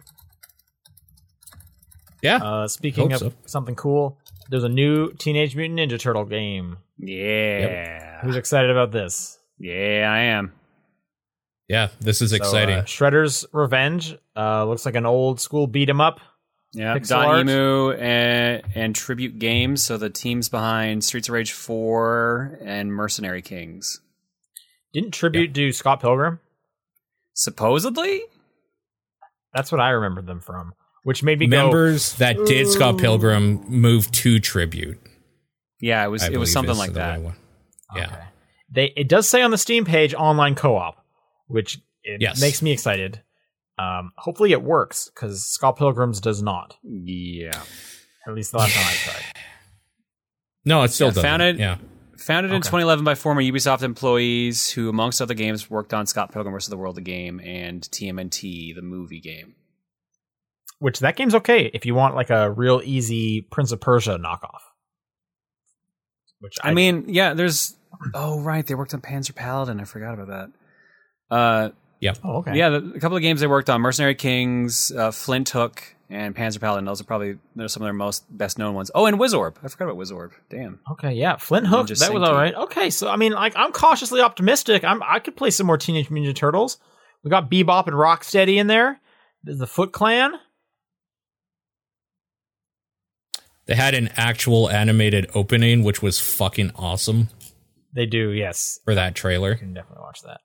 Yeah, 2.22 2.38
Uh, 2.38 2.68
speaking 2.68 3.14
of 3.14 3.20
so. 3.20 3.34
something 3.46 3.76
cool, 3.76 4.20
there's 4.50 4.64
a 4.64 4.70
new 4.70 5.12
Teenage 5.14 5.56
Mutant 5.56 5.80
Ninja 5.80 6.00
Turtle 6.00 6.26
game. 6.26 6.78
Yeah. 7.00 8.22
Who's 8.22 8.36
excited 8.36 8.70
about 8.70 8.92
this? 8.92 9.40
Yeah, 9.58 10.08
I 10.12 10.20
am. 10.20 10.54
yeah. 11.68 11.88
This 12.00 12.22
is 12.22 12.30
So, 12.32 12.36
exciting. 12.36 12.78
uh, 12.80 12.84
Shredder's 12.84 13.46
Revenge 13.54 14.16
uh, 14.36 14.66
looks 14.66 14.86
like 14.86 14.96
an 14.96 15.06
old 15.08 15.40
school 15.40 15.66
beat 15.68 15.90
'em 15.90 16.02
up. 16.02 16.20
Yeah, 16.74 16.96
Pixel 16.98 17.10
Don 17.10 17.26
art. 17.26 17.40
Emu 17.42 17.92
and, 17.94 18.64
and 18.76 18.96
Tribute 18.96 19.40
Games, 19.40 19.84
so 19.84 19.98
the 19.98 20.10
teams 20.10 20.48
behind 20.48 21.04
Streets 21.04 21.28
of 21.28 21.34
Rage 21.34 21.52
4 21.54 22.60
and 22.64 22.94
Mercenary 22.94 23.42
Kings. 23.42 24.00
Didn't 24.94 25.12
Tribute 25.12 25.54
do 25.54 25.72
Scott 25.72 26.00
Pilgrim? 26.02 26.40
Supposedly? 27.34 28.22
That's 29.54 29.72
what 29.72 29.82
I 29.82 29.90
remembered 29.92 30.28
them 30.28 30.40
from. 30.40 30.74
Which 31.04 31.24
made 31.24 31.40
me 31.40 31.48
go, 31.48 31.58
Members 31.64 32.14
that 32.18 32.38
did 32.46 32.68
Scott 32.68 33.00
Pilgrim 33.00 33.64
move 33.68 34.12
to 34.12 34.40
tribute. 34.40 35.00
Yeah, 35.80 36.06
it 36.06 36.10
was 36.10 36.24
I 36.24 36.28
it 36.28 36.38
was 36.38 36.52
something 36.54 36.78
like 36.78 36.94
that. 36.94 37.20
Yeah. 37.96 38.04
Okay. 38.06 38.24
They 38.72 38.86
it 38.96 39.10
does 39.10 39.28
say 39.28 39.42
on 39.42 39.50
the 39.52 39.58
Steam 39.58 39.84
page 39.84 40.14
online 40.14 40.54
co-op, 40.56 41.04
which 41.48 41.80
it 42.04 42.22
Yes. 42.22 42.40
makes 42.40 42.62
me 42.62 42.72
excited. 42.72 43.22
Um, 43.80 44.12
hopefully 44.16 44.52
it 44.52 44.62
works 44.62 45.10
because 45.14 45.44
Scott 45.44 45.76
Pilgrims 45.78 46.22
does 46.22 46.44
not. 46.44 46.78
Yeah. 46.84 47.60
At 48.28 48.36
least 48.36 48.52
the 48.52 48.60
last 48.60 48.76
time 48.76 48.86
I 48.88 48.94
tried. 48.94 49.26
No, 50.64 50.84
it 50.84 50.90
still 50.90 51.08
Yeah, 51.08 51.14
does. 51.14 51.24
founded- 51.24 51.58
Yeah. 51.58 51.78
Founded 52.22 52.52
in 52.52 52.62
2011 52.62 53.04
by 53.04 53.16
former 53.16 53.42
Ubisoft 53.42 53.82
employees 53.82 54.70
who, 54.70 54.90
amongst 54.90 55.22
other 55.22 55.34
games, 55.34 55.72
worked 55.72 55.92
on 55.92 56.06
Scott 56.06 56.32
Pilgrim 56.32 56.54
vs. 56.54 56.70
the 56.70 56.78
World, 56.78 56.96
the 56.96 57.02
game, 57.02 57.40
and 57.40 57.82
TMNT, 57.82 58.76
the 58.76 58.84
movie 58.84 59.20
game. 59.20 59.56
Which 60.78 61.00
that 61.00 61.16
game's 61.16 61.34
okay 61.34 61.72
if 61.74 61.86
you 61.86 61.96
want 61.96 62.16
like 62.16 62.30
a 62.30 62.52
real 62.52 62.80
easy 62.84 63.42
Prince 63.42 63.72
of 63.72 63.82
Persia 63.82 64.20
knockoff. 64.20 64.62
Which 66.40 66.58
I, 66.64 66.74
mean, 66.74 67.06
yeah, 67.08 67.34
there's. 67.34 67.76
Oh, 68.14 68.40
right. 68.40 68.66
They 68.66 68.76
worked 68.76 68.94
on 68.94 69.02
Panzer 69.02 69.36
Paladin. 69.36 69.80
I 69.80 69.84
forgot 69.84 70.14
about 70.14 70.28
that. 70.28 71.36
Uh, 71.36 71.70
oh, 72.24 72.38
okay. 72.38 72.58
Yeah, 72.58 72.70
the, 72.70 72.94
a 72.96 73.00
couple 73.00 73.16
of 73.16 73.22
games 73.22 73.42
they 73.42 73.48
worked 73.48 73.70
on: 73.70 73.82
Mercenary 73.82 74.16
Kings, 74.16 74.92
uh, 74.92 75.12
Flinthook, 75.12 75.80
and 76.10 76.36
Panzer 76.36 76.60
Paladin. 76.60 76.86
Those 76.86 77.02
are 77.02 77.06
probably 77.06 77.38
those 77.56 77.66
are 77.66 77.70
some 77.70 77.84
of 77.84 77.86
their 77.86 77.94
most 77.94 78.26
best 78.36 78.58
known 78.58 78.74
ones. 78.74 78.92
Oh, 78.94 79.06
and 79.06 79.18
Wizorb. 79.18 79.56
I 79.64 79.68
forgot 79.68 79.86
about 79.86 79.98
Wizorb. 79.98 80.32
Damn. 80.50 80.80
Okay, 80.92 81.14
yeah, 81.14 81.36
Flinthook. 81.36 81.88
Ninja 81.88 82.00
that 82.00 82.14
was 82.14 82.24
Senki. 82.24 82.28
all 82.28 82.36
right. 82.36 82.56
Okay, 82.56 82.90
so 82.90 83.08
I 83.10 83.16
mean, 83.16 83.34
like, 83.34 83.54
I'm 83.56 83.72
cautiously 83.72 84.22
optimistic. 84.22 84.84
I'm 84.84 85.02
I 85.04 85.20
could 85.20 85.36
play 85.36 85.52
some 85.52 85.68
more 85.68 85.78
Teenage 85.78 86.10
Mutant 86.10 86.36
Ninja 86.36 86.40
Turtles. 86.40 86.78
We 87.24 87.30
got 87.30 87.50
Bebop 87.52 87.88
and 87.88 87.96
Rocksteady 87.96 88.58
in 88.58 88.68
there. 88.68 89.00
There's 89.44 89.60
the 89.60 89.68
Foot 89.68 89.92
Clan. 89.92 90.34
They 93.68 93.76
had 93.76 93.94
an 93.94 94.10
actual 94.18 94.70
animated 94.70 95.30
opening, 95.34 95.84
which 95.84 96.02
was 96.02 96.20
fucking 96.20 96.72
awesome 96.76 97.30
They 97.94 98.06
do, 98.06 98.32
yes. 98.32 98.80
for 98.84 98.96
that 98.96 99.16
trailer. 99.16 99.52
You 99.52 99.58
can 99.58 99.74
definitely 99.74 100.02
watch 100.02 100.22
that. 100.24 100.42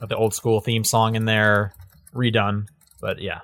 Got 0.00 0.08
the 0.08 0.16
old 0.16 0.34
school 0.34 0.60
theme 0.60 0.84
song 0.84 1.14
in 1.14 1.24
there, 1.24 1.74
redone. 2.14 2.66
But 3.00 3.20
yeah, 3.20 3.40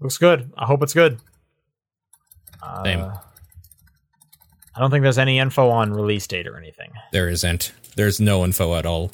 looks 0.00 0.18
good. 0.18 0.52
I 0.56 0.66
hope 0.66 0.82
it's 0.82 0.94
good. 0.94 1.18
Uh, 2.62 2.84
Same. 2.84 3.00
I 4.74 4.80
don't 4.80 4.90
think 4.90 5.02
there's 5.02 5.18
any 5.18 5.38
info 5.38 5.70
on 5.70 5.92
release 5.92 6.26
date 6.26 6.46
or 6.46 6.56
anything. 6.56 6.92
There 7.12 7.28
isn't. 7.28 7.72
There's 7.96 8.20
no 8.20 8.44
info 8.44 8.76
at 8.76 8.86
all. 8.86 9.10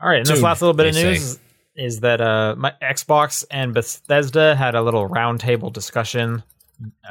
All 0.00 0.08
right, 0.08 0.20
and 0.20 0.26
this 0.26 0.40
last 0.40 0.62
little 0.62 0.72
bit 0.74 0.86
of 0.86 0.94
news 0.94 1.38
is 1.76 2.00
that 2.00 2.22
uh, 2.22 2.54
my 2.56 2.72
Xbox 2.82 3.44
and 3.50 3.74
Bethesda 3.74 4.56
had 4.56 4.74
a 4.74 4.80
little 4.80 5.06
roundtable 5.08 5.70
discussion 5.70 6.42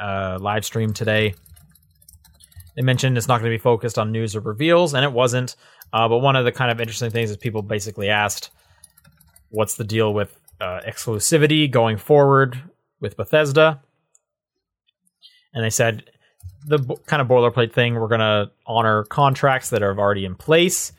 uh, 0.00 0.38
live 0.40 0.64
stream 0.64 0.92
today. 0.92 1.34
They 2.76 2.82
mentioned 2.82 3.16
it's 3.16 3.28
not 3.28 3.40
going 3.40 3.50
to 3.50 3.54
be 3.54 3.62
focused 3.62 3.98
on 3.98 4.12
news 4.12 4.36
or 4.36 4.40
reveals, 4.40 4.94
and 4.94 5.04
it 5.04 5.12
wasn't. 5.12 5.56
Uh, 5.92 6.08
but 6.08 6.18
one 6.18 6.36
of 6.36 6.44
the 6.44 6.52
kind 6.52 6.70
of 6.70 6.80
interesting 6.80 7.10
things 7.10 7.30
is 7.30 7.36
people 7.36 7.62
basically 7.62 8.08
asked, 8.08 8.50
"What's 9.50 9.74
the 9.74 9.84
deal 9.84 10.14
with 10.14 10.36
uh, 10.60 10.80
exclusivity 10.86 11.70
going 11.70 11.96
forward 11.96 12.60
with 13.00 13.16
Bethesda?" 13.16 13.82
And 15.52 15.64
they 15.64 15.70
said 15.70 16.04
the 16.66 16.78
b- 16.78 16.96
kind 17.06 17.20
of 17.20 17.28
boilerplate 17.28 17.72
thing: 17.72 17.94
we're 17.94 18.08
going 18.08 18.20
to 18.20 18.50
honor 18.66 19.04
contracts 19.04 19.70
that 19.70 19.82
are 19.82 19.98
already 19.98 20.24
in 20.24 20.36
place. 20.36 20.92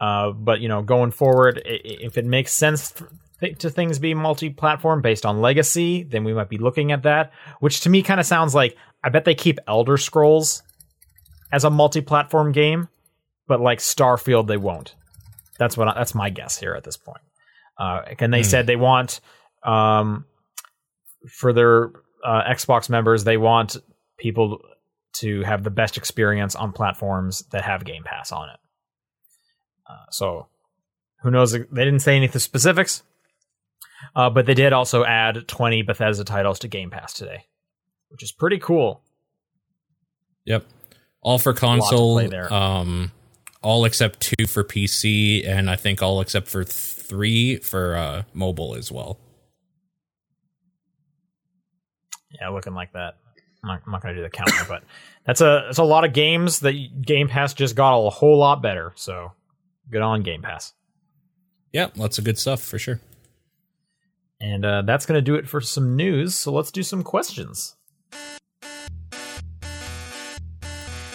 Uh, 0.00 0.32
but 0.32 0.60
you 0.60 0.68
know, 0.68 0.82
going 0.82 1.10
forward, 1.10 1.62
if 1.64 2.18
it 2.18 2.26
makes 2.26 2.52
sense 2.52 2.92
th- 3.40 3.58
to 3.58 3.70
things 3.70 3.98
be 3.98 4.12
multi-platform 4.12 5.00
based 5.00 5.24
on 5.24 5.40
legacy, 5.40 6.02
then 6.02 6.24
we 6.24 6.34
might 6.34 6.48
be 6.48 6.58
looking 6.58 6.92
at 6.92 7.04
that. 7.04 7.32
Which 7.60 7.80
to 7.80 7.88
me 7.88 8.02
kind 8.02 8.20
of 8.20 8.26
sounds 8.26 8.54
like 8.54 8.76
I 9.02 9.08
bet 9.08 9.24
they 9.24 9.34
keep 9.34 9.58
Elder 9.66 9.96
Scrolls 9.96 10.62
as 11.52 11.64
a 11.64 11.70
multi-platform 11.70 12.52
game, 12.52 12.88
but 13.46 13.60
like 13.60 13.78
Starfield, 13.78 14.46
they 14.46 14.56
won't. 14.56 14.94
That's 15.58 15.76
what 15.76 15.88
I, 15.88 15.94
that's 15.94 16.14
my 16.14 16.30
guess 16.30 16.58
here 16.58 16.74
at 16.74 16.84
this 16.84 16.96
point. 16.96 17.20
Uh, 17.78 18.00
and 18.18 18.32
they 18.32 18.40
Hmm. 18.40 18.44
said 18.44 18.66
they 18.66 18.76
want 18.76 19.20
um, 19.64 20.24
for 21.30 21.52
their 21.52 21.90
uh, 22.24 22.42
Xbox 22.48 22.88
members, 22.90 23.24
they 23.24 23.36
want 23.36 23.76
people 24.18 24.58
to 25.14 25.42
have 25.42 25.62
the 25.62 25.70
best 25.70 25.96
experience 25.96 26.54
on 26.56 26.72
platforms 26.72 27.44
that 27.52 27.62
have 27.64 27.84
Game 27.84 28.02
Pass 28.04 28.32
on 28.32 28.48
it. 28.48 28.56
Uh, 29.88 30.04
so 30.10 30.48
who 31.22 31.30
knows? 31.30 31.52
They 31.52 31.60
didn't 31.60 32.00
say 32.00 32.16
anything 32.16 32.40
specifics, 32.40 33.02
uh, 34.16 34.30
but 34.30 34.46
they 34.46 34.54
did 34.54 34.72
also 34.72 35.04
add 35.04 35.46
20 35.46 35.82
Bethesda 35.82 36.24
titles 36.24 36.58
to 36.60 36.68
Game 36.68 36.90
Pass 36.90 37.12
today, 37.14 37.44
which 38.08 38.22
is 38.22 38.32
pretty 38.32 38.58
cool. 38.58 39.02
Yep. 40.46 40.64
All 41.24 41.38
for 41.38 41.52
console. 41.54 42.20
Um, 42.52 43.10
all 43.62 43.86
except 43.86 44.20
two 44.20 44.46
for 44.46 44.62
PC, 44.62 45.48
and 45.48 45.70
I 45.70 45.76
think 45.76 46.02
all 46.02 46.20
except 46.20 46.48
for 46.48 46.62
three 46.62 47.56
for 47.56 47.96
uh, 47.96 48.22
mobile 48.34 48.76
as 48.76 48.92
well. 48.92 49.18
Yeah, 52.30 52.50
looking 52.50 52.74
like 52.74 52.92
that. 52.92 53.14
I'm 53.62 53.68
not, 53.68 53.82
I'm 53.86 53.92
not 53.92 54.02
going 54.02 54.14
to 54.14 54.20
do 54.20 54.22
the 54.22 54.30
counter, 54.30 54.64
but 54.68 54.84
that's 55.24 55.40
a 55.40 55.64
that's 55.66 55.78
a 55.78 55.84
lot 55.84 56.04
of 56.04 56.12
games 56.12 56.60
that 56.60 56.72
Game 57.00 57.28
Pass 57.28 57.54
just 57.54 57.74
got 57.74 57.98
a 57.98 58.10
whole 58.10 58.38
lot 58.38 58.60
better. 58.60 58.92
So 58.96 59.32
good 59.90 60.02
on 60.02 60.22
Game 60.22 60.42
Pass. 60.42 60.74
Yeah, 61.72 61.88
lots 61.96 62.18
of 62.18 62.24
good 62.24 62.38
stuff 62.38 62.62
for 62.62 62.78
sure. 62.78 63.00
And 64.40 64.64
uh, 64.64 64.82
that's 64.82 65.06
going 65.06 65.16
to 65.16 65.22
do 65.22 65.36
it 65.36 65.48
for 65.48 65.62
some 65.62 65.96
news. 65.96 66.34
So 66.34 66.52
let's 66.52 66.70
do 66.70 66.82
some 66.82 67.02
questions. 67.02 67.76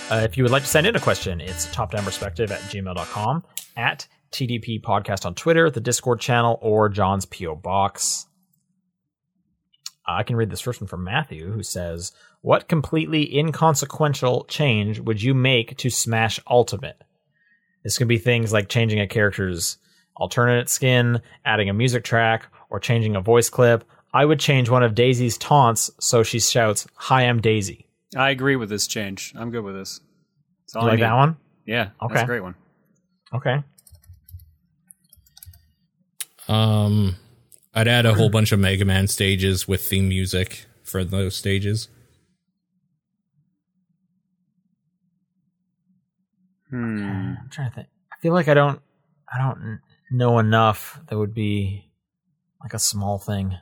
Uh, 0.10 0.22
if 0.24 0.38
you 0.38 0.44
would 0.44 0.52
like 0.52 0.64
to 0.64 0.68
send 0.68 0.88
in 0.88 0.96
a 0.96 1.00
question, 1.00 1.40
it's 1.40 1.68
topdownperspective 1.68 2.50
at 2.50 2.62
gmail.com, 2.62 3.44
at 3.78 4.08
TDP 4.32 4.82
Podcast 4.82 5.26
on 5.26 5.36
Twitter, 5.36 5.70
the 5.70 5.80
Discord 5.80 6.20
channel, 6.20 6.58
or 6.62 6.90
John's 6.90 7.26
P.O. 7.26 7.56
Box. 7.56 8.26
I 10.08 10.24
can 10.24 10.36
read 10.36 10.50
this 10.50 10.62
first 10.62 10.82
one 10.82 10.88
from 10.88 11.04
Matthew, 11.04 11.52
who 11.52 11.62
says, 11.62 12.12
What 12.42 12.68
completely 12.68 13.38
inconsequential 13.38 14.46
change 14.46 15.00
would 15.00 15.22
you 15.22 15.36
make 15.36 15.78
to 15.78 15.92
Smash 15.92 16.40
Ultimate? 16.50 17.00
This 17.84 18.00
can 18.00 18.08
be 18.08 18.18
things 18.18 18.52
like 18.52 18.68
changing 18.68 19.00
a 19.00 19.08
character's 19.08 19.78
alternate 20.16 20.70
skin, 20.70 21.22
adding 21.46 21.70
a 21.70 21.74
music 21.74 22.04
track, 22.04 22.48
or 22.72 22.80
changing 22.80 23.16
a 23.16 23.22
voice 23.22 23.50
clip, 23.50 23.84
I 24.12 24.26
would 24.26 24.40
change 24.40 24.70
one 24.70 24.82
of 24.82 24.96
Daisy's 24.96 25.38
taunts 25.38 25.92
so 26.00 26.24
she 26.24 26.40
shouts, 26.40 26.88
Hi, 26.96 27.24
I'm 27.24 27.42
Daisy. 27.42 27.89
I 28.16 28.32
agree 28.32 28.56
with 28.56 28.70
this 28.70 28.88
change. 28.88 29.34
I'm 29.36 29.52
good 29.52 29.64
with 29.64 29.76
this. 29.76 30.00
That's 30.64 30.76
all 30.76 30.84
You 30.84 30.88
I 30.88 30.92
like 30.92 30.98
need. 31.00 31.04
that 31.06 31.14
one? 31.16 31.38
Yeah, 31.66 31.82
Okay. 31.82 31.92
that's 32.02 32.12
Okay. 32.14 32.22
a 32.24 32.26
great 32.26 32.44
one. 32.44 32.56
Okay. 33.34 33.64
Um, 36.48 37.16
I'd 37.76 37.88
add 37.88 38.08
a 38.08 38.16
whole 38.16 38.30
bunch 38.30 38.52
of 38.52 38.60
Mega 38.60 38.84
Man 38.86 39.08
stages 39.08 39.68
with 39.68 39.84
theme 39.84 40.10
music 40.10 40.66
for 40.84 41.04
those 41.04 41.36
stages. 41.36 41.90
Hmm. 46.70 47.34
I'm 47.40 47.50
trying 47.52 47.70
to 47.70 47.76
think. 47.76 47.88
I 48.12 48.16
feel 48.22 48.34
like 48.34 48.48
I 48.48 48.54
don't 48.54 48.80
I 49.32 49.38
don't 49.40 49.80
know 50.12 50.40
enough 50.40 51.00
that 51.08 51.18
would 51.18 51.34
be 51.34 51.90
like 52.62 52.74
a 52.74 52.80
small 52.80 53.18
thing. 53.18 53.58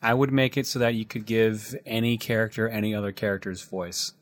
I 0.00 0.14
would 0.14 0.32
make 0.32 0.56
it 0.56 0.66
so 0.66 0.78
that 0.78 0.94
you 0.94 1.04
could 1.04 1.26
give 1.26 1.74
any 1.84 2.16
character 2.18 2.68
any 2.68 2.94
other 2.94 3.12
character's 3.12 3.62
voice. 3.62 4.12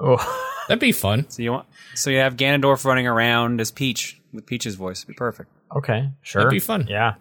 Oh. 0.00 0.50
That'd 0.68 0.80
be 0.80 0.92
fun. 0.92 1.28
So 1.28 1.42
you 1.42 1.52
want 1.52 1.66
so 1.94 2.08
you 2.10 2.18
have 2.18 2.36
Ganondorf 2.36 2.84
running 2.86 3.06
around 3.06 3.60
as 3.60 3.70
Peach 3.70 4.20
with 4.32 4.46
Peach's 4.46 4.76
voice. 4.76 5.00
It'd 5.00 5.08
be 5.08 5.14
perfect. 5.14 5.50
okay, 5.76 6.10
sure. 6.22 6.40
That'd 6.42 6.50
be 6.56 6.58
fun. 6.60 6.86
Yeah. 6.88 7.14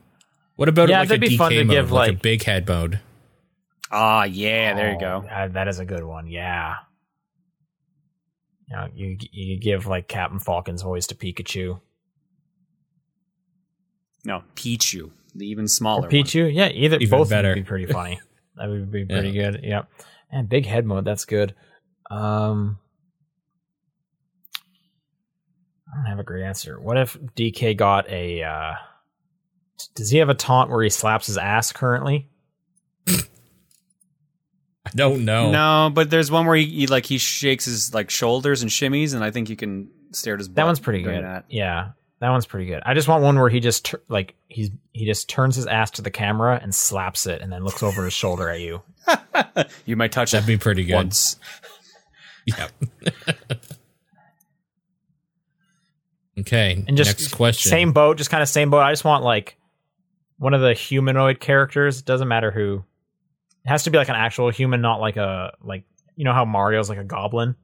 What 0.56 0.70
about 0.70 0.88
Yeah, 0.88 1.00
like 1.00 1.08
a 1.08 1.10
that'd 1.10 1.22
be 1.22 1.30
DK 1.36 1.38
fun 1.38 1.52
to 1.52 1.64
mode, 1.66 1.74
give, 1.76 1.92
like, 1.92 2.12
a 2.12 2.14
big 2.14 2.44
head 2.44 2.68
mode? 2.68 3.00
Ah, 3.92 4.24
yeah, 4.24 4.74
there 4.76 4.92
you 4.92 4.98
Oh, 4.98 5.22
go. 5.22 5.50
that 5.52 5.68
is 5.68 5.80
a 5.80 5.86
good 5.86 6.04
one. 6.04 6.28
Yeah. 6.28 6.76
You 8.70 8.76
know, 8.78 8.88
you 8.96 9.18
you 9.32 9.60
give 9.60 9.86
like 9.88 10.08
Captain 10.08 10.40
Falcon's 10.40 10.82
voice 10.82 11.08
to 11.08 11.16
Pikachu. 11.16 11.82
No, 14.24 14.44
Pichu, 14.56 15.12
the 15.36 15.46
even 15.48 15.68
smaller 15.68 16.08
Or 16.08 16.10
Pichu, 16.10 16.54
yeah, 16.54 16.70
either 16.70 16.98
Even 16.98 17.10
both 17.10 17.30
better. 17.30 17.50
would 17.50 17.56
be 17.56 17.64
pretty 17.64 17.86
funny. 17.86 18.20
that 18.56 18.70
would 18.70 18.92
be 18.92 19.06
pretty 19.06 19.32
good. 19.32 19.62
Yep. 19.64 19.90
And 20.32 20.50
big 20.50 20.66
head 20.66 20.86
mode, 20.86 21.06
that's 21.06 21.26
good. 21.26 21.56
Um 22.10 22.80
I 25.92 25.98
don't 25.98 26.06
have 26.06 26.20
a 26.20 26.24
great 26.24 26.44
answer. 26.44 26.80
What 26.80 26.98
if 26.98 27.18
DK 27.36 27.78
got 27.78 28.10
a 28.10 28.44
uh 28.44 28.74
does 29.96 30.10
he 30.10 30.18
have 30.20 30.30
a 30.30 30.34
taunt 30.36 30.70
where 30.70 30.84
he 30.84 30.90
slaps 30.90 31.28
his 31.28 31.38
ass 31.38 31.72
currently? 31.72 32.30
I 34.86 34.90
don't 34.96 35.26
know. 35.26 35.52
No, 35.52 35.90
but 35.94 36.10
there's 36.10 36.30
one 36.30 36.46
where 36.46 36.56
he, 36.56 36.66
he 36.66 36.88
like 36.88 37.06
he 37.06 37.18
shakes 37.18 37.66
his 37.66 37.94
like 37.94 38.10
shoulders 38.10 38.62
and 38.62 38.70
shimmies, 38.72 39.14
and 39.14 39.24
I 39.24 39.32
think 39.32 39.50
you 39.50 39.56
can 39.56 39.90
stare 40.12 40.34
at 40.36 40.40
his. 40.40 40.50
That 40.50 40.56
butt 40.56 40.66
one's 40.68 40.80
pretty 40.80 41.04
good. 41.04 41.24
That. 41.24 41.46
Yeah, 41.50 41.92
that 42.24 42.30
one's 42.30 42.46
pretty 42.46 42.68
good. 42.68 42.82
I 42.86 42.94
just 42.94 43.10
want 43.10 43.22
one 43.22 43.38
where 43.38 43.50
he 43.50 43.60
just 43.60 43.84
tur- 43.86 44.02
like 44.08 44.34
he's 44.48 44.70
he 44.94 45.06
just 45.06 45.28
turns 45.28 45.58
his 45.58 45.68
ass 45.68 45.92
to 45.92 46.02
the 46.02 46.10
camera 46.10 46.58
and 46.62 46.74
slaps 46.74 47.28
it, 47.28 47.42
and 47.42 47.52
then 47.52 47.66
looks 47.66 47.84
over 47.84 48.06
his 48.06 48.14
shoulder 48.14 48.50
at 48.50 48.62
you. 48.62 48.82
You 49.86 49.98
might 49.98 50.14
touch 50.14 50.32
That'd 50.32 50.48
be 50.48 50.58
pretty 50.58 50.86
good. 50.86 50.96
once. 50.96 51.36
Yeah. 52.46 52.68
okay. 56.40 56.84
And 56.88 56.98
just 56.98 57.10
next 57.10 57.34
question. 57.34 57.70
Same 57.70 57.94
boat, 57.94 58.18
just 58.18 58.30
kind 58.30 58.42
of 58.44 58.50
same 58.50 58.70
boat. 58.70 58.82
I 58.82 58.92
just 58.92 59.06
want 59.06 59.24
like 59.24 59.58
one 60.38 60.54
of 60.54 60.62
the 60.62 60.74
humanoid 60.74 61.40
characters. 61.40 62.02
Doesn't 62.02 62.28
matter 62.28 62.52
who. 62.52 62.84
It 63.66 63.70
has 63.70 63.84
to 63.84 63.92
be 63.92 63.98
like 63.98 64.10
an 64.10 64.16
actual 64.16 64.50
human, 64.50 64.82
not 64.82 65.00
like 65.00 65.18
a 65.18 65.54
like 65.62 65.86
you 66.16 66.26
know 66.26 66.34
how 66.34 66.46
Mario's 66.46 66.90
like 66.90 66.98
a 67.00 67.04
goblin. 67.04 67.56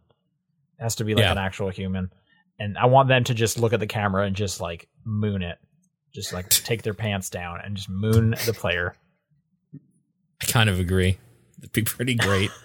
It 0.80 0.84
has 0.84 0.96
to 0.96 1.04
be 1.04 1.14
like 1.14 1.24
Yeah. 1.24 1.32
an 1.34 1.38
actual 1.38 1.70
human. 1.70 2.12
And 2.60 2.78
I 2.78 2.88
want 2.88 3.08
them 3.08 3.24
to 3.26 3.34
just 3.34 3.58
look 3.58 3.74
at 3.74 3.80
the 3.80 3.88
camera 3.88 4.26
and 4.26 4.36
just 4.36 4.60
like 4.60 4.88
moon 5.06 5.42
it. 5.42 5.58
Just 6.14 6.34
like 6.34 6.50
take 6.50 6.82
their 6.82 6.94
pants 6.94 7.30
down 7.30 7.60
and 7.64 7.76
just 7.76 7.90
moon 7.90 8.36
the 8.46 8.54
player. 8.54 8.96
I 10.42 10.46
kind 10.46 10.70
of 10.70 10.80
agree. 10.80 11.18
It'd 11.60 11.72
be 11.72 11.84
pretty 11.84 12.16
great. 12.16 12.52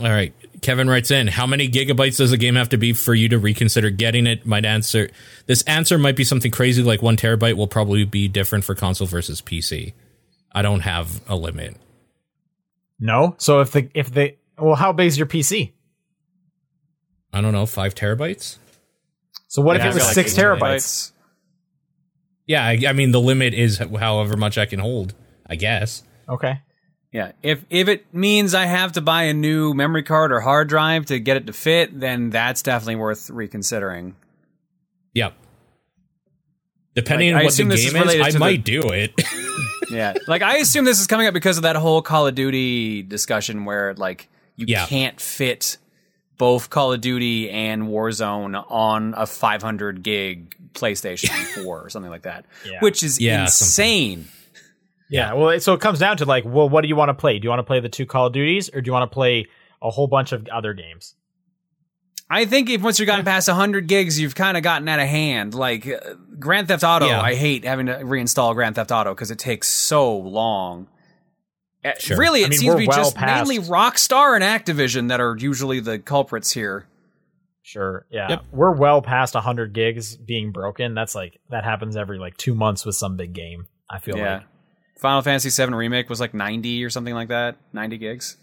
All 0.00 0.08
right. 0.08 0.34
Kevin 0.62 0.88
writes 0.88 1.10
in, 1.10 1.26
how 1.26 1.46
many 1.46 1.68
gigabytes 1.68 2.16
does 2.16 2.32
a 2.32 2.36
game 2.36 2.54
have 2.54 2.70
to 2.70 2.78
be 2.78 2.92
for 2.92 3.14
you 3.14 3.28
to 3.30 3.38
reconsider 3.38 3.90
getting 3.90 4.26
it? 4.26 4.46
Might 4.46 4.64
answer 4.64 5.10
this 5.46 5.62
answer 5.64 5.98
might 5.98 6.16
be 6.16 6.24
something 6.24 6.50
crazy 6.50 6.82
like 6.82 7.02
one 7.02 7.16
terabyte 7.16 7.56
will 7.56 7.66
probably 7.66 8.04
be 8.04 8.28
different 8.28 8.64
for 8.64 8.74
console 8.74 9.06
versus 9.06 9.42
PC. 9.42 9.92
I 10.52 10.62
don't 10.62 10.80
have 10.80 11.20
a 11.28 11.36
limit. 11.36 11.76
No. 13.00 13.34
So 13.38 13.60
if 13.60 13.72
the 13.72 13.90
if 13.94 14.12
the 14.12 14.36
well, 14.58 14.76
how 14.76 14.92
big 14.92 15.08
is 15.08 15.18
your 15.18 15.26
PC? 15.26 15.72
I 17.32 17.40
don't 17.40 17.52
know, 17.52 17.66
five 17.66 17.94
terabytes? 17.94 18.58
So 19.48 19.62
what 19.62 19.76
Yeah, 19.76 19.88
if 19.88 19.92
it 19.92 19.94
was 19.94 20.04
like 20.04 20.14
six 20.14 20.36
eight 20.38 20.42
terabytes? 20.42 21.12
Yeah, 22.46 22.64
I, 22.64 22.78
I 22.88 22.92
mean 22.92 23.12
the 23.12 23.20
limit 23.20 23.54
is 23.54 23.78
however 23.78 24.36
much 24.36 24.58
I 24.58 24.66
can 24.66 24.80
hold, 24.80 25.14
I 25.46 25.56
guess. 25.56 26.02
Okay. 26.28 26.60
Yeah, 27.12 27.32
if 27.42 27.64
if 27.68 27.88
it 27.88 28.12
means 28.14 28.54
I 28.54 28.64
have 28.64 28.92
to 28.92 29.00
buy 29.02 29.24
a 29.24 29.34
new 29.34 29.74
memory 29.74 30.02
card 30.02 30.32
or 30.32 30.40
hard 30.40 30.68
drive 30.68 31.06
to 31.06 31.18
get 31.20 31.36
it 31.36 31.46
to 31.46 31.52
fit, 31.52 31.98
then 31.98 32.30
that's 32.30 32.62
definitely 32.62 32.96
worth 32.96 33.28
reconsidering. 33.28 34.16
Yep. 35.14 35.34
Depending 36.94 37.32
Like, 37.32 37.36
I 37.36 37.38
on 37.40 37.44
what 37.44 37.50
the 37.50 37.54
assume 37.54 37.68
this 37.68 37.84
is 37.86 37.92
game 37.92 38.02
is, 38.02 38.14
I 38.20 38.26
to 38.28 38.32
the- 38.34 38.38
might 38.38 38.64
do 38.64 38.80
it. 38.90 39.12
Yeah, 39.90 40.14
like 40.26 40.40
I 40.40 40.56
assume 40.56 40.86
this 40.86 41.00
is 41.02 41.06
coming 41.06 41.26
up 41.26 41.34
because 41.34 41.58
of 41.58 41.64
that 41.64 41.76
whole 41.76 42.00
Call 42.00 42.26
of 42.26 42.34
Duty 42.34 43.02
discussion 43.02 43.66
where 43.66 43.92
like 43.92 44.26
you 44.56 44.64
Yeah. 44.66 44.86
can't 44.86 45.20
fit 45.20 45.76
both 46.38 46.70
Call 46.70 46.92
of 46.92 47.00
Duty 47.00 47.50
and 47.50 47.84
Warzone 47.84 48.64
on 48.70 49.14
a 49.16 49.26
500 49.26 50.02
gig 50.02 50.54
PlayStation 50.74 51.28
4 51.64 51.82
or 51.84 51.90
something 51.90 52.10
like 52.10 52.22
that, 52.22 52.46
Yeah. 52.64 52.78
which 52.80 53.02
is 53.02 53.20
Yeah, 53.20 53.42
insane. 53.42 54.26
Yeah, 55.10 55.34
well, 55.34 55.60
so 55.60 55.74
it 55.74 55.80
comes 55.80 55.98
down 55.98 56.16
to 56.18 56.24
like, 56.24 56.44
well, 56.46 56.68
what 56.68 56.80
do 56.80 56.88
you 56.88 56.96
want 56.96 57.10
to 57.10 57.14
play? 57.14 57.38
Do 57.38 57.44
you 57.44 57.50
want 57.50 57.58
to 57.60 57.64
play 57.64 57.80
the 57.80 57.88
two 57.90 58.06
Call 58.06 58.26
of 58.28 58.32
Duties, 58.32 58.70
or 58.72 58.80
do 58.80 58.88
you 58.88 58.92
want 58.92 59.10
to 59.10 59.14
play 59.14 59.46
a 59.82 59.90
whole 59.90 60.06
bunch 60.06 60.32
of 60.32 60.48
other 60.48 60.72
games? 60.72 61.14
I 62.30 62.46
think 62.46 62.70
if 62.70 62.80
once 62.80 62.98
you've 62.98 63.06
gotten 63.08 63.26
past 63.26 63.46
100 63.46 63.86
gigs, 63.88 64.18
you've 64.18 64.34
kind 64.34 64.56
of 64.56 64.62
gotten 64.62 64.88
out 64.88 65.00
of 65.00 65.06
hand. 65.06 65.52
Like 65.54 65.86
uh, 65.86 66.14
Grand 66.38 66.68
Theft 66.68 66.82
Auto, 66.82 67.06
Yeah. 67.06 67.20
I 67.20 67.34
hate 67.34 67.66
having 67.66 67.86
to 67.86 67.96
reinstall 67.96 68.54
Grand 68.54 68.74
Theft 68.74 68.90
Auto 68.90 69.12
because 69.14 69.30
it 69.30 69.38
takes 69.38 69.68
so 69.68 70.16
long. 70.16 70.88
Uh, 71.84 71.90
Sure. 71.98 72.16
Really, 72.16 72.42
it 72.42 72.46
I 72.46 72.48
mean, 72.50 72.58
seems 72.60 72.74
to 72.74 72.78
be 72.78 72.86
well 72.86 72.96
just 72.98 73.16
past- 73.16 73.48
mainly 73.48 73.64
Rockstar 73.64 74.34
and 74.40 74.44
Activision 74.44 75.08
that 75.08 75.20
are 75.20 75.36
usually 75.36 75.80
the 75.80 75.98
culprits 75.98 76.52
here. 76.52 76.86
Sure, 77.64 78.06
yeah, 78.10 78.28
Yep. 78.30 78.44
we're 78.52 78.72
well 78.72 79.02
past 79.02 79.34
hundred 79.34 79.72
gigs 79.72 80.16
being 80.16 80.50
broken. 80.52 80.94
That's 80.94 81.14
like 81.14 81.38
that 81.50 81.64
happens 81.64 81.96
every 81.96 82.18
like 82.18 82.36
two 82.36 82.54
months 82.54 82.84
with 82.84 82.96
some 82.96 83.16
big 83.16 83.32
game. 83.34 83.66
I 83.90 83.98
feel 83.98 84.16
Yeah. 84.16 84.34
like. 84.34 84.42
Final 84.98 85.22
Fantasy 85.22 85.50
VII 85.50 85.72
Remake 85.74 86.08
was 86.08 86.20
like 86.20 86.32
90 86.34 86.84
or 86.84 86.90
something 86.90 87.14
like 87.14 87.28
that. 87.28 87.56
90 87.72 87.98
gigs. 87.98 88.36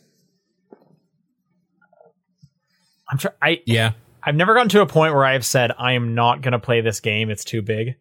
I'm 3.09 3.17
try- 3.17 3.31
I 3.41 3.61
yeah. 3.65 3.93
I've 4.23 4.35
never 4.35 4.53
gotten 4.53 4.69
to 4.69 4.81
a 4.81 4.85
point 4.85 5.13
where 5.13 5.23
I 5.25 5.33
have 5.33 5.45
said 5.45 5.71
I 5.77 5.93
am 5.93 6.13
not 6.15 6.41
going 6.41 6.51
to 6.51 6.59
play 6.59 6.81
this 6.81 6.99
game. 6.99 7.29
It's 7.29 7.45
too 7.45 7.61
big. 7.61 7.95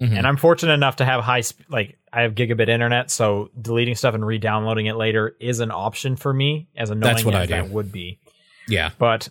Mhm. 0.00 0.16
And 0.16 0.26
I'm 0.26 0.36
fortunate 0.36 0.72
enough 0.72 0.96
to 0.96 1.04
have 1.04 1.22
high, 1.22 1.42
sp- 1.44 1.68
like 1.68 1.98
I 2.12 2.22
have 2.22 2.34
gigabit 2.34 2.68
internet, 2.68 3.10
so 3.10 3.50
deleting 3.60 3.94
stuff 3.94 4.14
and 4.14 4.26
re-downloading 4.26 4.86
it 4.86 4.96
later 4.96 5.36
is 5.40 5.60
an 5.60 5.70
option 5.70 6.16
for 6.16 6.32
me. 6.32 6.68
As 6.76 6.88
annoying 6.90 7.00
That's 7.14 7.24
what 7.24 7.34
as 7.34 7.40
I 7.42 7.46
do. 7.46 7.52
that 7.52 7.68
would 7.70 7.92
be, 7.92 8.18
yeah. 8.66 8.90
but 8.98 9.28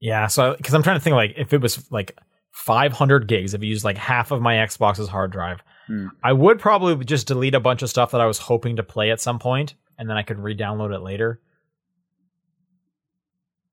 yeah. 0.00 0.26
So 0.26 0.54
because 0.56 0.74
I'm 0.74 0.82
trying 0.82 0.96
to 0.96 1.00
think, 1.00 1.14
like 1.14 1.34
if 1.36 1.52
it 1.52 1.60
was 1.60 1.90
like 1.90 2.16
500 2.52 3.28
gigs, 3.28 3.54
if 3.54 3.62
you 3.62 3.68
use 3.70 3.84
like 3.84 3.96
half 3.98 4.30
of 4.30 4.40
my 4.42 4.54
Xbox's 4.54 5.08
hard 5.08 5.30
drive, 5.32 5.62
Hmm. 5.86 6.08
I 6.20 6.32
would 6.32 6.58
probably 6.58 7.04
just 7.04 7.28
delete 7.28 7.54
a 7.54 7.60
bunch 7.60 7.80
of 7.82 7.88
stuff 7.88 8.10
that 8.10 8.20
I 8.20 8.26
was 8.26 8.38
hoping 8.38 8.74
to 8.74 8.82
play 8.82 9.12
at 9.12 9.20
some 9.20 9.38
point, 9.38 9.74
and 9.96 10.10
then 10.10 10.16
I 10.16 10.24
could 10.24 10.40
re-download 10.40 10.92
it 10.92 10.98
later. 10.98 11.40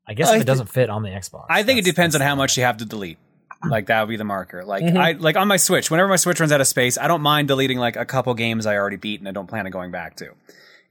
I 0.08 0.14
guess 0.14 0.28
I 0.30 0.34
if 0.34 0.38
thi- 0.38 0.42
it 0.42 0.46
doesn't 0.46 0.68
fit 0.70 0.90
on 0.90 1.04
the 1.04 1.10
Xbox, 1.10 1.46
I 1.50 1.64
think 1.64 1.80
it 1.80 1.82
that's- 1.84 1.86
depends 1.96 2.16
on 2.16 2.20
that's 2.20 2.28
how 2.30 2.36
the- 2.36 2.40
much 2.40 2.58
you 2.58 2.64
have 2.64 2.78
to 2.78 2.86
delete. 2.86 3.18
Like 3.66 3.86
that 3.86 4.02
would 4.02 4.10
be 4.10 4.18
the 4.18 4.26
marker. 4.26 4.66
Like 4.66 4.84
Mhm. 4.84 4.98
I 4.98 5.12
like 5.14 5.38
on 5.38 5.48
my 5.48 5.56
Switch, 5.58 5.90
whenever 5.90 6.10
my 6.10 6.18
Switch 6.18 6.40
runs 6.40 6.52
out 6.52 6.60
of 6.60 6.68
space, 6.68 6.98
I 6.98 7.08
don't 7.08 7.22
mind 7.22 7.48
deleting 7.48 7.78
like 7.80 7.96
a 7.96 8.04
couple 8.06 8.34
games 8.34 8.66
I 8.66 8.76
already 8.76 8.98
beat 8.98 9.22
and 9.22 9.28
I 9.30 9.32
don't 9.32 9.48
plan 9.48 9.66
on 9.66 9.72
going 9.72 9.92
back 9.92 10.18
to. 10.18 10.32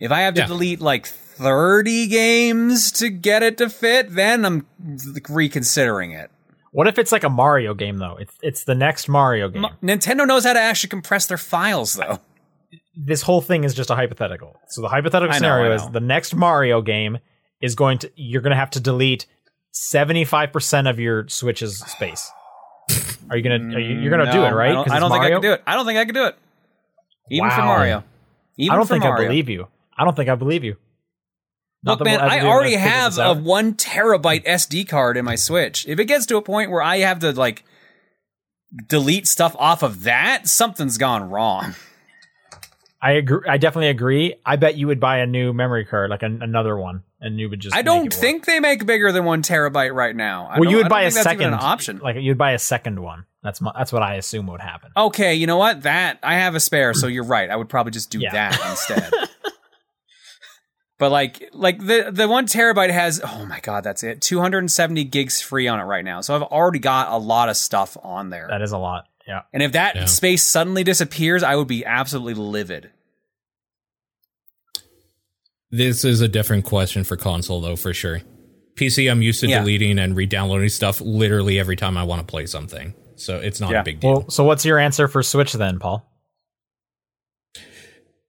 If 0.01 0.11
I 0.11 0.21
have 0.23 0.35
to 0.35 0.41
Yeah. 0.41 0.47
delete 0.47 0.81
like 0.81 1.07
30 1.07 2.07
games 2.07 2.91
to 2.93 3.11
get 3.11 3.43
it 3.43 3.59
to 3.59 3.69
fit, 3.69 4.15
then 4.15 4.45
I'm 4.47 4.67
reconsidering 5.29 6.13
it. 6.13 6.31
What 6.71 6.87
if 6.89 6.99
it's 6.99 7.13
like 7.13 7.25
a 7.25 7.29
Mario 7.29 7.75
game 7.75 7.99
though? 7.99 8.17
It's 8.19 8.35
it's 8.43 8.65
the 8.65 8.75
next 8.75 9.09
Mario 9.09 9.49
game. 9.51 9.67
M- 9.67 9.77
Nintendo 9.99 10.27
knows 10.27 10.45
how 10.45 10.55
to 10.55 10.61
actually 10.61 10.89
compress 10.89 11.27
their 11.27 11.39
files 11.39 11.95
though. 11.95 12.19
this 12.97 13.23
whole 13.23 13.41
thing 13.41 13.65
is 13.65 13.75
just 13.75 13.91
a 13.91 13.95
hypothetical. 13.95 14.59
So 14.69 14.81
the 14.83 14.89
hypothetical 14.89 15.35
I 15.35 15.39
know, 15.39 15.39
scenario 15.39 15.75
is 15.75 15.85
know. 15.85 15.91
the 15.93 16.01
next 16.01 16.35
Mario 16.35 16.81
game 16.83 17.19
is 17.63 17.75
going 17.75 17.99
to 17.99 18.11
you're 18.17 18.43
going 18.43 18.51
to 18.51 18.57
have 18.57 18.71
to 18.71 18.81
delete 18.81 19.27
75% 19.73 20.91
of 20.91 21.01
your 21.01 21.27
Switch's 21.29 21.79
space. 21.79 22.31
Are 23.31 23.37
you 23.37 23.43
going 23.43 23.71
to 23.71 23.77
are 23.77 23.81
you, 23.81 24.01
you're 24.01 24.11
going 24.11 24.27
to 24.27 24.33
do 24.33 24.43
it, 24.45 24.51
right? 24.51 24.71
I 24.71 24.75
don't, 24.75 24.91
I 24.91 24.99
don't 24.99 25.11
think 25.11 25.25
I 25.25 25.31
can 25.31 25.41
do 25.41 25.53
it. 25.53 25.63
I 25.67 25.75
don't 25.75 25.87
think 25.87 25.99
I 25.99 26.05
can 26.05 26.15
do 26.15 26.27
it. 26.27 26.37
Even 27.31 27.51
for 27.51 27.63
Mario. 27.63 28.05
Even 28.59 28.73
I 28.73 28.77
don't 28.77 28.87
think 28.87 29.05
Mario. 29.05 29.25
I 29.25 29.29
believe 29.29 29.49
you. 29.49 29.69
I 29.97 30.05
don't 30.05 30.17
think 30.17 30.29
I 30.29 30.35
believe 30.35 30.65
you. 30.65 30.77
Not 31.85 31.99
Look, 31.99 32.05
man, 32.05 32.21
I 32.21 32.29
be 32.29 32.35
able 32.37 32.47
to 32.47 32.51
already 32.53 32.75
have 32.75 33.19
a 33.19 33.35
one 33.35 33.75
terabyte 33.75 34.45
SD 34.45 34.89
card 34.89 35.17
in 35.17 35.25
my 35.25 35.35
Switch. 35.35 35.87
If 35.89 35.99
it 35.99 36.05
gets 36.05 36.27
to 36.27 36.37
a 36.37 36.43
point 36.43 36.71
where 36.71 36.83
I 36.83 36.99
have 36.99 37.21
to 37.21 37.33
like 37.33 37.65
delete 38.89 39.27
stuff 39.27 39.57
off 39.59 39.83
of 39.83 40.05
that, 40.05 40.49
something's 40.49 40.99
gone 40.99 41.31
wrong. 41.31 41.75
I 43.05 43.13
agree. 43.13 43.41
I 43.49 43.59
definitely 43.59 43.89
agree. 43.89 44.37
I 44.47 44.55
bet 44.55 44.77
you 44.77 44.87
would 44.87 45.01
buy 45.01 45.19
a 45.19 45.27
new 45.27 45.53
memory 45.53 45.85
card, 45.85 46.09
like 46.09 46.23
an, 46.23 46.41
another 46.41 46.77
one, 46.77 47.03
and 47.21 47.39
you 47.41 47.51
would 47.51 47.59
just. 47.59 47.75
I 47.75 47.83
don't 47.83 48.05
work. 48.05 48.13
think 48.13 48.45
they 48.47 48.61
make 48.61 48.87
bigger 48.87 49.11
than 49.11 49.25
one 49.25 49.43
terabyte 49.43 49.93
right 49.93 50.15
now. 50.15 50.47
I 50.47 50.61
Well, 50.61 50.71
you 50.71 50.77
would 50.77 50.89
buy 50.89 51.03
a 51.03 51.11
think 51.11 51.25
that's 51.25 51.35
even 51.35 51.51
second 51.51 51.55
option. 51.55 51.99
Like 51.99 52.17
you'd 52.21 52.39
buy 52.39 52.53
a 52.53 52.61
second 52.61 53.01
one. 53.01 53.27
That's 53.43 53.61
my, 53.61 53.73
that's 53.77 53.93
what 53.93 54.05
I 54.05 54.15
assume 54.15 54.47
would 54.47 54.61
happen. 54.61 54.93
Okay, 54.97 55.35
you 55.35 55.49
know 55.49 55.57
what? 55.57 55.83
That 55.83 56.21
I 56.23 56.35
have 56.35 56.55
a 56.55 56.61
spare, 56.61 56.95
so 56.95 57.09
you're 57.09 57.25
right. 57.25 57.51
I 57.51 57.57
would 57.57 57.69
probably 57.69 57.91
just 57.91 58.11
do 58.11 58.21
Yeah. 58.21 58.31
that 58.33 58.71
instead. 58.71 59.13
but 60.99 61.11
like 61.11 61.51
like 61.53 61.85
the 61.85 62.11
the 62.13 62.29
one 62.29 62.47
terabyte 62.47 62.91
has 62.93 63.21
oh 63.25 63.45
my 63.47 63.59
god, 63.59 63.83
that's 63.83 64.05
it. 64.05 64.21
270 64.21 65.03
gigs 65.03 65.43
free 65.43 65.67
on 65.67 65.81
it 65.81 65.85
right 65.85 66.05
now. 66.05 66.21
So 66.21 66.37
I've 66.37 66.43
already 66.43 66.79
got 66.79 67.11
a 67.11 67.17
lot 67.17 67.49
of 67.49 67.57
stuff 67.57 67.97
on 68.05 68.31
there. 68.31 68.47
That 68.49 68.63
is 68.63 68.71
a 68.71 68.79
lot. 68.79 69.09
Yeah. 69.27 69.43
and 69.53 69.63
if 69.63 69.73
that 69.73 69.95
Yeah. 69.97 70.05
space 70.07 70.43
suddenly 70.43 70.83
disappears, 70.85 71.43
I 71.43 71.55
would 71.57 71.69
be 71.69 71.85
absolutely 71.85 72.35
livid. 72.35 72.91
This 75.71 76.05
is 76.05 76.21
a 76.21 76.29
different 76.29 76.65
question 76.65 77.05
for 77.05 77.17
console, 77.17 77.61
though, 77.61 77.77
for 77.77 77.95
sure. 77.95 78.21
PC, 78.75 79.09
I'm 79.11 79.23
used 79.23 79.41
to 79.41 79.49
Yeah. 79.49 79.61
deleting 79.61 79.99
and 79.99 80.17
re-downloading 80.17 80.69
stuff 80.69 81.01
literally 81.01 81.59
every 81.59 81.77
time 81.77 81.97
I 81.97 82.03
want 82.05 82.21
to 82.21 82.31
play 82.31 82.47
something, 82.47 82.95
so 83.17 83.39
it's 83.39 83.61
not 83.61 83.71
Yeah. 83.73 83.81
a 83.81 83.85
big 83.85 84.01
deal. 84.01 84.11
Well, 84.13 84.31
so 84.31 84.45
what's 84.45 84.65
your 84.65 84.79
answer 84.79 85.09
for 85.09 85.23
Switch 85.23 85.53
then, 85.53 85.79
Paul? 85.79 86.09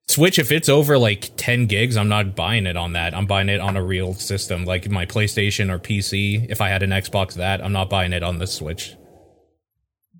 Switch, 0.06 0.38
if 0.38 0.52
it's 0.52 0.68
over 0.68 0.98
like 0.98 1.30
10 1.36 1.66
gigs, 1.66 1.96
I'm 1.96 2.08
not 2.10 2.36
buying 2.36 2.66
it 2.66 2.76
on 2.76 2.92
that. 2.92 3.14
I'm 3.14 3.26
buying 3.26 3.48
it 3.48 3.60
on 3.60 3.76
a 3.76 3.82
real 3.82 4.12
system, 4.14 4.64
like 4.66 4.88
my 4.90 5.06
PlayStation 5.06 5.70
or 5.70 5.78
PC. 5.78 6.46
If 6.50 6.60
I 6.60 6.68
had 6.68 6.82
an 6.82 6.90
Xbox, 6.90 7.34
that 7.34 7.64
I'm 7.64 7.72
not 7.72 7.88
buying 7.90 8.12
it 8.12 8.22
on 8.22 8.38
the 8.38 8.46
Switch. 8.46 8.94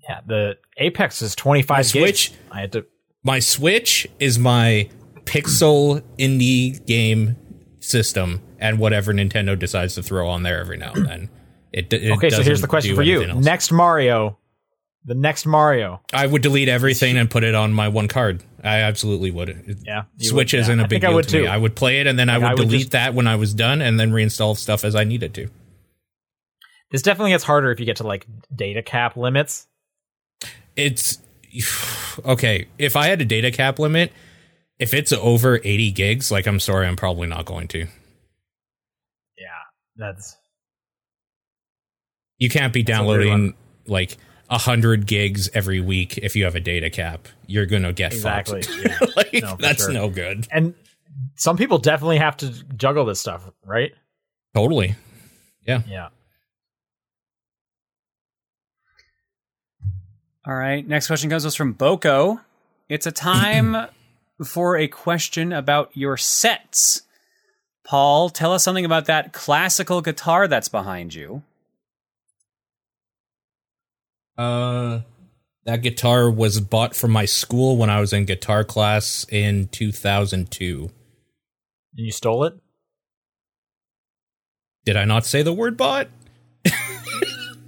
Yeah, 0.07 0.21
the 0.25 0.57
Apex 0.77 1.21
is 1.21 1.35
25 1.35 1.69
My 1.77 1.81
gigs. 1.81 1.91
Switch- 1.91 2.31
I 2.51 2.61
had 2.61 2.71
to. 2.73 2.85
My 3.23 3.39
Switch 3.39 4.07
is 4.19 4.37
my 4.37 4.89
pixel 5.23 6.01
indie 6.19 6.85
game 6.85 7.35
system, 7.79 8.41
and 8.59 8.77
whatever 8.77 9.13
Nintendo 9.13 9.57
decides 9.57 9.95
to 9.95 10.03
throw 10.03 10.27
on 10.29 10.43
there 10.43 10.59
every 10.59 10.77
now 10.77 10.93
and 10.93 11.05
then. 11.07 11.29
It, 11.73 11.91
it 11.91 12.11
Okay, 12.13 12.29
so 12.29 12.43
here's 12.43 12.61
the 12.61 12.67
question 12.67 12.95
for 12.95 13.01
you. 13.03 13.23
else. 13.23 13.43
Next 13.43 13.71
Mario, 13.71 14.37
the 15.05 15.15
next 15.15 15.45
Mario. 15.47 16.01
I 16.13 16.27
would 16.27 16.41
delete 16.43 16.69
everything 16.69 17.17
and 17.17 17.29
put 17.29 17.43
it 17.43 17.55
on 17.55 17.73
my 17.73 17.87
one 17.87 18.07
card. 18.07 18.43
I 18.63 18.77
absolutely 18.81 19.31
would. 19.31 19.79
Yeah, 19.83 20.03
Switch 20.19 20.31
would, 20.31 20.53
yeah. 20.53 20.59
isn't 20.61 20.79
a 20.79 20.83
I 20.83 20.85
big 20.87 21.01
think 21.01 21.03
I 21.03 21.07
deal 21.07 21.15
would 21.15 21.27
to 21.29 21.41
me. 21.41 21.47
I 21.47 21.57
would 21.57 21.75
play 21.75 21.99
it 21.99 22.07
and 22.07 22.17
then 22.17 22.29
I 22.29 22.33
Like, 22.37 22.41
would 22.41 22.47
I 22.47 22.53
would 22.53 22.61
delete 22.69 22.79
just- 22.81 22.91
that 22.91 23.13
when 23.15 23.27
I 23.27 23.35
was 23.35 23.53
done 23.55 23.81
and 23.81 23.99
then 23.99 24.11
reinstall 24.11 24.55
stuff 24.55 24.83
as 24.85 24.95
I 24.95 25.03
needed 25.03 25.33
to. 25.33 25.49
This 26.91 27.01
definitely 27.01 27.31
gets 27.31 27.43
harder 27.43 27.71
if 27.71 27.79
you 27.79 27.85
get 27.87 27.97
to 27.97 28.03
like 28.07 28.25
data 28.55 28.81
cap 28.83 29.17
limits. 29.17 29.67
It's 30.75 31.19
okay. 32.25 32.67
If 32.77 32.95
I 32.95 33.07
had 33.07 33.21
a 33.21 33.25
data 33.25 33.51
cap 33.51 33.79
limit, 33.79 34.11
if 34.79 34.93
it's 34.93 35.13
over 35.13 35.59
80 35.63 35.91
gigs, 35.91 36.31
like 36.31 36.47
I'm 36.47 36.59
sorry, 36.59 36.87
I'm 36.87 36.95
probably 36.95 37.27
not 37.27 37.45
going 37.45 37.67
to. 37.69 37.79
Yeah, 39.37 39.47
that's 39.95 40.35
You 42.37 42.49
can't 42.49 42.73
be 42.73 42.83
downloading 42.83 43.53
like 43.87 44.17
a 44.49 44.57
hundred 44.57 45.07
gigs 45.07 45.49
every 45.53 45.79
week 45.81 46.17
if 46.19 46.35
you 46.35 46.43
have 46.45 46.55
a 46.55 46.59
data 46.59 46.89
cap. 46.89 47.27
You're 47.47 47.65
gonna 47.65 47.93
get 47.93 48.13
exactly. 48.13 48.61
fucked. 48.61 48.85
Yeah. 48.85 49.07
like, 49.15 49.33
No, 49.33 49.55
that's 49.59 49.83
sure. 49.85 49.93
no 49.93 50.09
good. 50.09 50.47
and 50.51 50.73
some 51.35 51.57
people 51.57 51.77
definitely 51.77 52.17
have 52.17 52.37
to 52.37 52.49
juggle 52.75 53.05
this 53.05 53.19
stuff, 53.19 53.49
right? 53.65 53.91
Totally. 54.53 54.95
Yeah. 55.65 55.81
Yeah. 55.87 56.09
All 60.47 60.55
right. 60.55 60.87
Next 60.87 61.07
question 61.07 61.29
comes 61.29 61.43
to 61.43 61.47
us 61.47 61.55
from 61.55 61.73
Boko. 61.73 62.39
It's 62.87 63.07
a 63.07 63.11
time 63.11 63.87
for 64.45 64.77
a 64.77 64.87
question 64.87 65.51
about 65.51 65.89
your 65.93 66.17
sets. 66.17 67.01
Paul, 67.83 68.29
tell 68.29 68.53
us 68.53 68.63
something 68.63 68.85
about 68.85 69.05
that 69.05 69.33
classical 69.33 70.01
guitar 70.01 70.47
that's 70.47 70.69
behind 70.69 71.13
you. 71.13 71.43
Uh, 74.37 75.01
that 75.65 75.81
guitar 75.81 76.29
was 76.29 76.59
bought 76.59 76.95
from 76.95 77.11
my 77.11 77.25
school 77.25 77.77
when 77.77 77.89
I 77.89 77.99
was 77.99 78.13
in 78.13 78.25
guitar 78.25 78.63
class 78.63 79.25
in 79.29 79.67
2002. 79.69 80.91
And 81.97 82.05
you 82.05 82.11
stole 82.11 82.43
it? 82.43 82.53
Did 84.83 84.97
I 84.97 85.05
not 85.05 85.25
say 85.25 85.41
the 85.41 85.53
word 85.53 85.77
bought? 85.77 86.09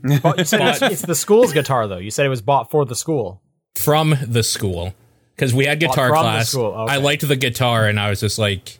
But 0.01 0.37
you 0.37 0.41
it's, 0.41 0.81
it's 0.81 1.01
the 1.01 1.15
school's 1.15 1.53
guitar, 1.53 1.87
though. 1.87 1.97
You 1.97 2.11
said 2.11 2.25
it 2.25 2.29
was 2.29 2.41
bought 2.41 2.69
for 2.71 2.85
the 2.85 2.95
school. 2.95 3.41
From 3.75 4.15
the 4.25 4.43
school. 4.43 4.93
Because 5.35 5.53
we 5.53 5.65
had 5.65 5.79
guitar 5.79 6.09
from 6.09 6.17
the 6.17 6.21
class. 6.21 6.49
school, 6.49 6.73
okay. 6.73 6.93
I 6.93 6.97
liked 6.97 7.27
the 7.27 7.35
guitar 7.35 7.87
and 7.87 7.99
I 7.99 8.09
was 8.09 8.19
just 8.19 8.39
like, 8.39 8.79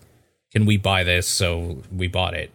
can 0.52 0.66
we 0.66 0.78
buy 0.78 1.04
this? 1.04 1.28
So 1.28 1.84
we 1.96 2.08
bought 2.08 2.34
it. 2.34 2.52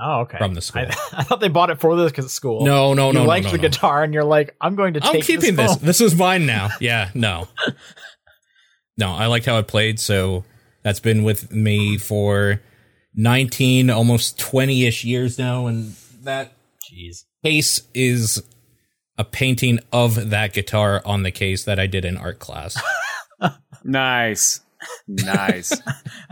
Oh, 0.00 0.20
okay. 0.20 0.38
From 0.38 0.54
the 0.54 0.62
school. 0.62 0.82
I, 0.82 0.96
I 1.12 1.22
thought 1.22 1.40
they 1.40 1.48
bought 1.48 1.68
it 1.68 1.78
for 1.78 1.94
the 1.94 2.08
school. 2.28 2.64
No, 2.64 2.94
no, 2.94 3.08
you 3.08 3.12
no, 3.12 3.20
no, 3.20 3.26
liked 3.26 3.44
no, 3.44 3.50
the 3.52 3.58
no. 3.58 3.62
guitar, 3.62 4.02
and 4.02 4.14
you're 4.14 4.24
like, 4.24 4.56
I'm 4.60 4.74
going 4.74 4.94
to 4.94 5.00
take. 5.00 5.14
I'm 5.16 5.20
keeping 5.20 5.56
this. 5.56 5.72
home. 5.72 5.80
This 5.82 6.00
is 6.00 6.14
mine 6.14 6.46
now. 6.46 6.70
Yeah, 6.80 7.10
no. 7.12 7.48
no, 8.96 9.12
I 9.12 9.26
liked 9.26 9.44
how 9.44 9.58
it 9.58 9.66
played, 9.66 10.00
so 10.00 10.44
that's 10.82 11.00
been 11.00 11.22
with 11.22 11.52
me 11.52 11.98
for 11.98 12.62
19, 13.14 13.90
almost 13.90 14.38
20 14.38 14.86
ish 14.86 15.04
years 15.04 15.38
now. 15.38 15.66
And 15.66 15.94
that 16.22 16.54
Jeez. 16.92 17.24
Case 17.44 17.82
is 17.94 18.42
a 19.18 19.24
painting 19.24 19.78
of 19.92 20.30
that 20.30 20.52
guitar 20.52 21.02
on 21.04 21.22
the 21.22 21.30
case 21.30 21.64
that 21.64 21.78
I 21.78 21.86
did 21.86 22.04
in 22.04 22.16
art 22.16 22.38
class. 22.38 22.80
Nice. 23.84 24.60
Nice. 25.08 25.72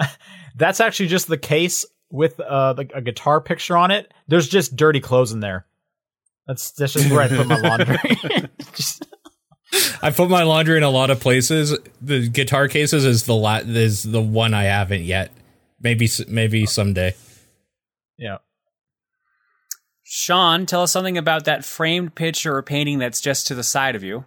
That's 0.57 0.79
actually 0.79 1.09
just 1.09 1.27
the 1.27 1.37
case 1.37 1.85
with 2.11 2.39
uh, 2.39 2.75
like 2.77 2.93
a 2.95 3.01
guitar 3.03 3.41
picture 3.41 3.77
on 3.77 3.91
it. 3.91 4.13
There's 4.29 4.49
just 4.49 4.77
dirty 4.77 5.01
clothes 5.01 5.33
in 5.33 5.41
there. 5.41 5.67
That's 6.47 6.71
that's 6.73 6.93
just 6.93 7.11
where 7.11 7.23
I 7.23 7.29
put 7.29 7.49
my 7.49 7.59
laundry. 7.59 7.99
Just- 8.75 9.05
I 10.03 10.11
put 10.11 10.31
my 10.31 10.45
laundry 10.45 10.77
in 10.77 10.83
a 10.85 10.91
lot 10.91 11.11
of 11.11 11.19
places. 11.21 11.77
The 12.01 12.29
guitar 12.29 12.69
cases 12.69 13.05
is 13.05 13.25
the 13.25 13.35
la- 13.35 13.63
is 13.65 14.05
the 14.05 14.21
one 14.23 14.55
I 14.55 14.65
haven't 14.65 15.03
yet. 15.03 15.33
Maybe 15.81 16.09
maybe 16.29 16.67
someday. 16.67 17.15
yeah. 18.17 18.39
Sean, 20.13 20.67
tell 20.67 20.83
us 20.83 20.91
something 20.91 21.17
about 21.19 21.45
that 21.45 21.65
framed 21.65 22.17
picture 22.17 22.57
or 22.57 22.65
painting 22.65 22.99
that's 22.99 23.21
just 23.21 23.47
to 23.47 23.55
the 23.55 23.63
side 23.63 23.95
of 23.95 24.03
you. 24.03 24.25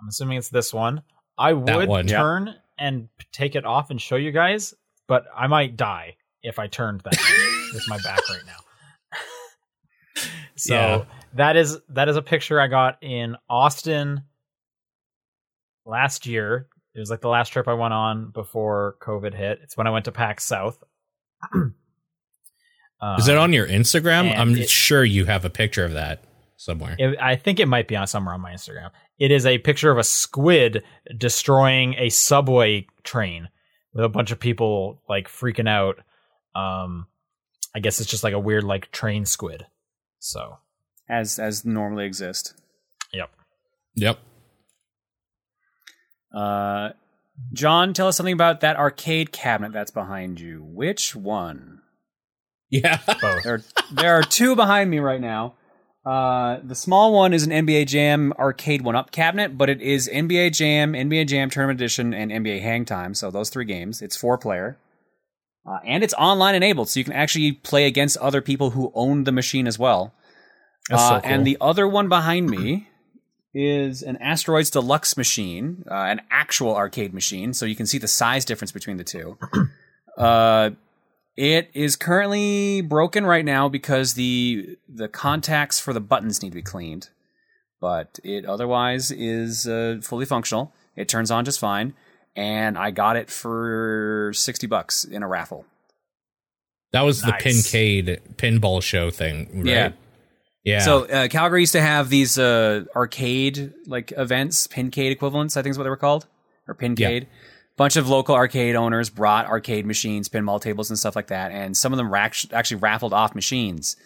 I'm 0.00 0.08
assuming 0.08 0.38
it's 0.38 0.48
this 0.48 0.72
one. 0.72 1.02
I 1.36 1.52
would 1.52 1.88
one, 1.90 2.08
yeah. 2.08 2.16
turn 2.16 2.54
and 2.78 3.10
take 3.32 3.54
it 3.54 3.66
off 3.66 3.90
and 3.90 4.00
show 4.00 4.16
you 4.16 4.32
guys, 4.32 4.72
but 5.06 5.26
I 5.36 5.46
might 5.46 5.76
die 5.76 6.16
if 6.42 6.58
I 6.58 6.68
turned 6.68 7.02
that 7.02 7.18
with 7.74 7.86
my 7.86 7.98
back 7.98 8.18
right 8.30 8.40
now. 8.46 10.22
so 10.56 10.74
Yeah. 10.74 11.04
that 11.34 11.56
is 11.56 11.76
that 11.90 12.08
is 12.08 12.16
a 12.16 12.22
picture 12.22 12.58
I 12.58 12.68
got 12.68 13.02
in 13.02 13.36
Austin 13.50 14.22
last 15.84 16.24
year. 16.24 16.68
It 16.94 17.00
was 17.00 17.10
like 17.10 17.20
the 17.20 17.28
last 17.28 17.50
trip 17.50 17.68
I 17.68 17.74
went 17.74 17.92
on 17.92 18.30
before 18.30 18.96
COVID 19.02 19.34
hit. 19.34 19.60
It's 19.64 19.76
when 19.76 19.86
I 19.86 19.90
went 19.90 20.06
to 20.06 20.12
PAX 20.12 20.44
South. 20.44 20.82
Is 23.18 23.28
it 23.28 23.36
Um, 23.36 23.42
on 23.44 23.52
your 23.52 23.66
Instagram? 23.66 24.34
I'm 24.36 24.56
it- 24.56 24.68
sure 24.70 25.04
you 25.04 25.26
have 25.26 25.44
a 25.44 25.50
picture 25.50 25.84
of 25.84 25.92
that 25.92 26.24
somewhere. 26.56 26.96
It, 26.98 27.18
I 27.20 27.36
think 27.36 27.60
it 27.60 27.66
might 27.66 27.86
be 27.88 27.96
on 27.96 28.06
somewhere 28.06 28.34
on 28.34 28.40
my 28.40 28.52
Instagram. 28.52 28.90
It 29.18 29.30
is 29.30 29.44
a 29.46 29.58
picture 29.58 29.90
of 29.90 29.98
a 29.98 30.04
squid 30.04 30.82
destroying 31.16 31.94
a 31.98 32.08
subway 32.08 32.86
train 33.02 33.48
with 33.92 34.04
a 34.04 34.08
bunch 34.08 34.30
of 34.30 34.40
people 34.40 35.02
like 35.08 35.28
freaking 35.28 35.68
out. 35.68 35.98
Um, 36.54 37.06
I 37.74 37.80
guess 37.80 38.00
it's 38.00 38.10
just 38.10 38.24
like 38.24 38.32
a 38.32 38.38
weird 38.38 38.64
like 38.64 38.90
train 38.90 39.24
squid. 39.26 39.66
So, 40.18 40.58
As 41.08 41.38
as 41.38 41.64
normally 41.64 42.06
exist. 42.06 42.54
yep. 43.12 43.30
Yep. 43.96 44.18
Uh, 46.34 46.90
John, 47.52 47.92
tell 47.92 48.08
us 48.08 48.16
something 48.16 48.32
about 48.32 48.60
that 48.60 48.76
arcade 48.76 49.32
cabinet 49.32 49.72
that's 49.72 49.90
behind 49.90 50.40
you. 50.40 50.62
Which 50.62 51.14
one? 51.14 51.73
Yeah. 52.82 52.98
Both. 53.20 53.44
There, 53.44 53.62
there 53.92 54.14
are 54.14 54.22
two 54.22 54.56
behind 54.56 54.90
me 54.90 54.98
right 54.98 55.20
now. 55.20 55.54
Uh, 56.04 56.58
the 56.62 56.74
small 56.74 57.14
one 57.14 57.32
is 57.32 57.44
an 57.44 57.50
NBA 57.50 57.86
Jam 57.86 58.32
arcade 58.38 58.82
one-up 58.82 59.10
cabinet, 59.10 59.56
but 59.56 59.70
it 59.70 59.80
is 59.80 60.08
NBA 60.12 60.52
Jam, 60.52 60.92
NBA 60.92 61.28
Jam 61.28 61.48
Tournament 61.50 61.80
Edition, 61.80 62.12
and 62.12 62.30
NBA 62.30 62.60
Hang 62.60 62.84
Time. 62.84 63.14
So 63.14 63.30
those 63.30 63.48
three 63.48 63.64
games. 63.64 64.02
It's 64.02 64.16
four-player, 64.16 64.76
uh, 65.66 65.78
and 65.86 66.04
it's 66.04 66.12
online 66.14 66.54
enabled, 66.54 66.90
so 66.90 67.00
you 67.00 67.04
can 67.04 67.14
actually 67.14 67.52
play 67.52 67.86
against 67.86 68.18
other 68.18 68.42
people 68.42 68.70
who 68.70 68.92
own 68.94 69.24
the 69.24 69.32
machine 69.32 69.66
as 69.66 69.78
well. 69.78 70.12
That's 70.90 71.02
so 71.02 71.14
Uh, 71.14 71.20
cool. 71.20 71.30
And 71.30 71.46
the 71.46 71.56
other 71.60 71.88
one 71.88 72.10
behind 72.10 72.50
me 72.50 72.88
is 73.54 74.02
an 74.02 74.18
Asteroids 74.18 74.68
Deluxe 74.68 75.16
machine, 75.16 75.84
uh, 75.90 75.94
an 75.94 76.20
actual 76.30 76.76
arcade 76.76 77.14
machine, 77.14 77.54
so 77.54 77.64
you 77.64 77.76
can 77.76 77.86
see 77.86 77.98
the 77.98 78.08
size 78.08 78.44
difference 78.44 78.72
between 78.72 78.98
the 78.98 79.04
two. 79.04 79.38
it 81.36 81.70
is 81.74 81.96
currently 81.96 82.80
broken 82.80 83.26
right 83.26 83.44
now 83.44 83.68
because 83.68 84.14
the 84.14 84.76
the 84.88 85.08
contacts 85.08 85.80
for 85.80 85.92
the 85.92 86.00
buttons 86.00 86.42
need 86.42 86.50
to 86.50 86.54
be 86.54 86.62
cleaned, 86.62 87.08
but 87.80 88.18
it 88.22 88.44
otherwise 88.44 89.10
is 89.10 89.66
uh, 89.66 89.98
fully 90.02 90.26
functional. 90.26 90.72
It 90.96 91.08
turns 91.08 91.30
on 91.30 91.44
just 91.44 91.58
fine, 91.58 91.94
and 92.36 92.78
I 92.78 92.90
got 92.90 93.16
it 93.16 93.30
for 93.30 94.32
sixty 94.34 94.66
bucks 94.66 95.04
in 95.04 95.22
a 95.22 95.28
raffle. 95.28 95.64
That 96.92 97.02
was 97.02 97.22
Nice. 97.24 97.32
the 97.32 97.50
Pincade 97.50 98.20
pinball 98.36 98.80
show 98.80 99.10
thing, 99.10 99.50
right? 99.52 99.66
Yeah. 99.66 99.92
Yeah. 100.62 100.78
So 100.78 101.04
uh, 101.04 101.28
Calgary 101.28 101.60
used 101.60 101.72
to 101.72 101.82
have 101.82 102.08
these 102.08 102.38
uh, 102.38 102.84
arcade 102.96 103.74
like 103.86 104.12
events, 104.16 104.66
Pincade 104.66 105.12
equivalents, 105.12 105.56
I 105.56 105.62
think 105.62 105.72
is 105.72 105.78
what 105.78 105.84
they 105.84 105.90
were 105.90 105.96
called, 105.96 106.26
or 106.68 106.74
Pincade. 106.74 107.26
Bunch 107.76 107.96
of 107.96 108.08
local 108.08 108.36
arcade 108.36 108.76
owners 108.76 109.10
brought 109.10 109.46
arcade 109.46 109.84
machines, 109.84 110.28
pinball 110.28 110.60
tables, 110.60 110.90
and 110.90 110.98
stuff 110.98 111.16
like 111.16 111.26
that, 111.28 111.50
and 111.50 111.76
some 111.76 111.92
of 111.92 111.96
them 111.96 112.12
actually 112.14 112.80
raffled 112.80 113.12
off 113.12 113.34
machines. 113.34 113.96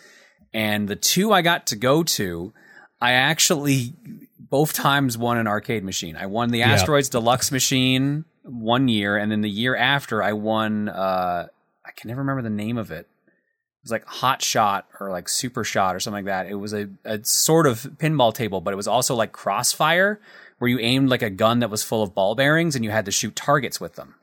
And 0.54 0.88
the 0.88 0.96
two 0.96 1.32
I 1.32 1.42
got 1.42 1.66
to 1.66 1.76
go 1.76 2.02
to, 2.02 2.54
I 3.00 3.12
actually 3.12 3.92
both 4.38 4.72
times 4.72 5.18
won 5.18 5.36
an 5.36 5.46
arcade 5.46 5.84
machine. 5.84 6.16
I 6.16 6.26
won 6.26 6.50
the 6.50 6.60
Yeah. 6.60 6.72
Asteroids 6.72 7.10
Deluxe 7.10 7.52
machine 7.52 8.24
one 8.44 8.88
year, 8.88 9.18
and 9.18 9.30
then 9.30 9.42
the 9.42 9.50
year 9.50 9.76
after, 9.76 10.22
I 10.22 10.32
won. 10.32 10.88
Uh, 10.88 11.48
I 11.84 11.90
can 11.94 12.08
never 12.08 12.20
remember 12.22 12.40
the 12.42 12.48
name 12.50 12.78
of 12.78 12.90
it. 12.90 13.06
It 13.26 13.82
was 13.84 13.90
like 13.90 14.06
Hot 14.06 14.40
Shot 14.42 14.86
or 14.98 15.10
like 15.10 15.28
Super 15.28 15.64
Shot 15.64 15.94
or 15.94 16.00
something 16.00 16.24
like 16.24 16.32
that. 16.46 16.50
It 16.50 16.54
was 16.54 16.72
a, 16.72 16.88
a 17.04 17.22
sort 17.22 17.66
of 17.66 17.82
pinball 17.98 18.32
table, 18.34 18.62
but 18.62 18.72
it 18.72 18.76
was 18.76 18.88
also 18.88 19.14
like 19.14 19.32
Crossfire, 19.32 20.20
where 20.58 20.68
you 20.68 20.78
aimed 20.78 21.08
like 21.08 21.22
a 21.22 21.30
gun 21.30 21.60
that 21.60 21.70
was 21.70 21.82
full 21.82 22.02
of 22.02 22.14
ball 22.14 22.34
bearings 22.34 22.74
and 22.74 22.84
you 22.84 22.90
had 22.90 23.04
to 23.06 23.10
shoot 23.10 23.34
targets 23.34 23.80
with 23.80 23.94
them. 23.94 24.14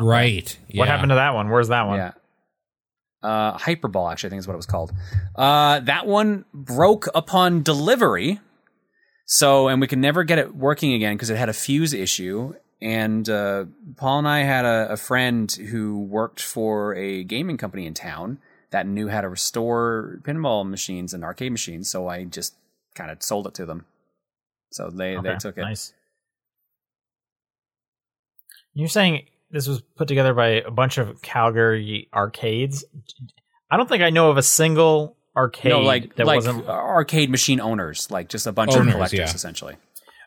right. 0.00 0.58
What 0.74 0.88
happened 0.88 1.10
to 1.10 1.16
that 1.16 1.34
one? 1.34 1.48
Where's 1.48 1.68
that 1.68 1.86
one? 1.86 1.98
Yeah. 1.98 2.12
Uh, 3.20 3.58
Hyperball, 3.58 4.12
actually, 4.12 4.28
I 4.28 4.30
think 4.30 4.40
is 4.40 4.46
what 4.46 4.54
it 4.54 4.58
was 4.58 4.66
called. 4.66 4.92
Uh, 5.34 5.80
that 5.80 6.06
one 6.06 6.44
broke 6.54 7.08
upon 7.14 7.62
delivery. 7.62 8.40
So, 9.26 9.68
and 9.68 9.80
we 9.80 9.86
could 9.86 9.98
never 9.98 10.24
get 10.24 10.38
it 10.38 10.54
working 10.54 10.92
again 10.92 11.16
because 11.16 11.30
it 11.30 11.36
had 11.36 11.48
a 11.48 11.52
fuse 11.52 11.92
issue. 11.92 12.54
And 12.80 13.28
uh, 13.28 13.64
Paul 13.96 14.20
and 14.20 14.28
I 14.28 14.40
had 14.40 14.64
a, 14.64 14.92
a 14.92 14.96
friend 14.96 15.50
who 15.50 16.04
worked 16.04 16.40
for 16.40 16.94
a 16.94 17.24
gaming 17.24 17.56
company 17.56 17.86
in 17.86 17.94
town 17.94 18.38
that 18.70 18.86
knew 18.86 19.08
how 19.08 19.20
to 19.20 19.28
restore 19.28 20.20
pinball 20.22 20.68
machines 20.68 21.14
and 21.14 21.24
arcade 21.24 21.52
machines. 21.52 21.90
So 21.90 22.08
I 22.08 22.24
just 22.24 22.54
kind 22.94 23.10
of 23.10 23.22
sold 23.22 23.46
it 23.46 23.54
to 23.54 23.66
them. 23.66 23.86
So 24.70 24.90
they, 24.90 25.16
they 25.22 25.36
took 25.36 25.56
it. 25.56 25.62
Nice. 25.62 25.94
You're 28.74 28.88
saying 28.88 29.26
this 29.50 29.66
was 29.66 29.80
put 29.96 30.08
together 30.08 30.34
by 30.34 30.48
a 30.48 30.70
bunch 30.70 30.98
of 30.98 31.22
Calgary 31.22 32.08
arcades. 32.14 32.84
I 33.70 33.76
don't 33.76 33.88
think 33.88 34.02
I 34.02 34.10
know 34.10 34.30
of 34.30 34.36
a 34.36 34.42
single 34.42 35.16
arcade 35.36 35.70
No, 35.70 35.80
like 35.80 36.16
that 36.16 36.26
like 36.26 36.36
wasn't. 36.36 36.68
arcade 36.68 37.30
machine 37.30 37.60
owners, 37.60 38.10
like 38.10 38.28
just 38.28 38.46
a 38.46 38.52
bunch 38.52 38.72
Owners, 38.72 38.88
of 38.88 38.92
collectors, 38.92 39.18
yeah. 39.18 39.34
essentially. 39.34 39.76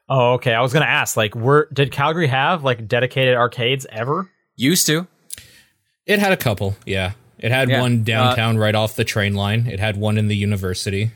Oh, 0.09 0.33
okay. 0.33 0.53
I 0.53 0.61
was 0.61 0.73
gonna 0.73 0.85
ask, 0.85 1.15
like, 1.15 1.35
were 1.35 1.69
did 1.71 1.91
Calgary 1.91 2.27
have 2.27 2.63
like 2.63 2.87
dedicated 2.87 3.35
arcades 3.35 3.85
ever? 3.89 4.29
Used 4.55 4.85
to. 4.87 5.07
It 6.05 6.19
had 6.19 6.31
a 6.31 6.37
couple. 6.37 6.75
Yeah. 6.85 7.13
It 7.41 7.51
had 7.51 7.69
Yeah. 7.69 7.79
Uh, 7.79 7.81
one 7.81 8.03
downtown 8.03 8.57
right 8.57 8.75
off 8.75 8.95
the 8.95 9.03
train 9.03 9.33
line. 9.33 9.67
It 9.67 9.79
had 9.79 9.97
one 9.97 10.17
in 10.17 10.27
the 10.27 10.35
university. 10.35 11.11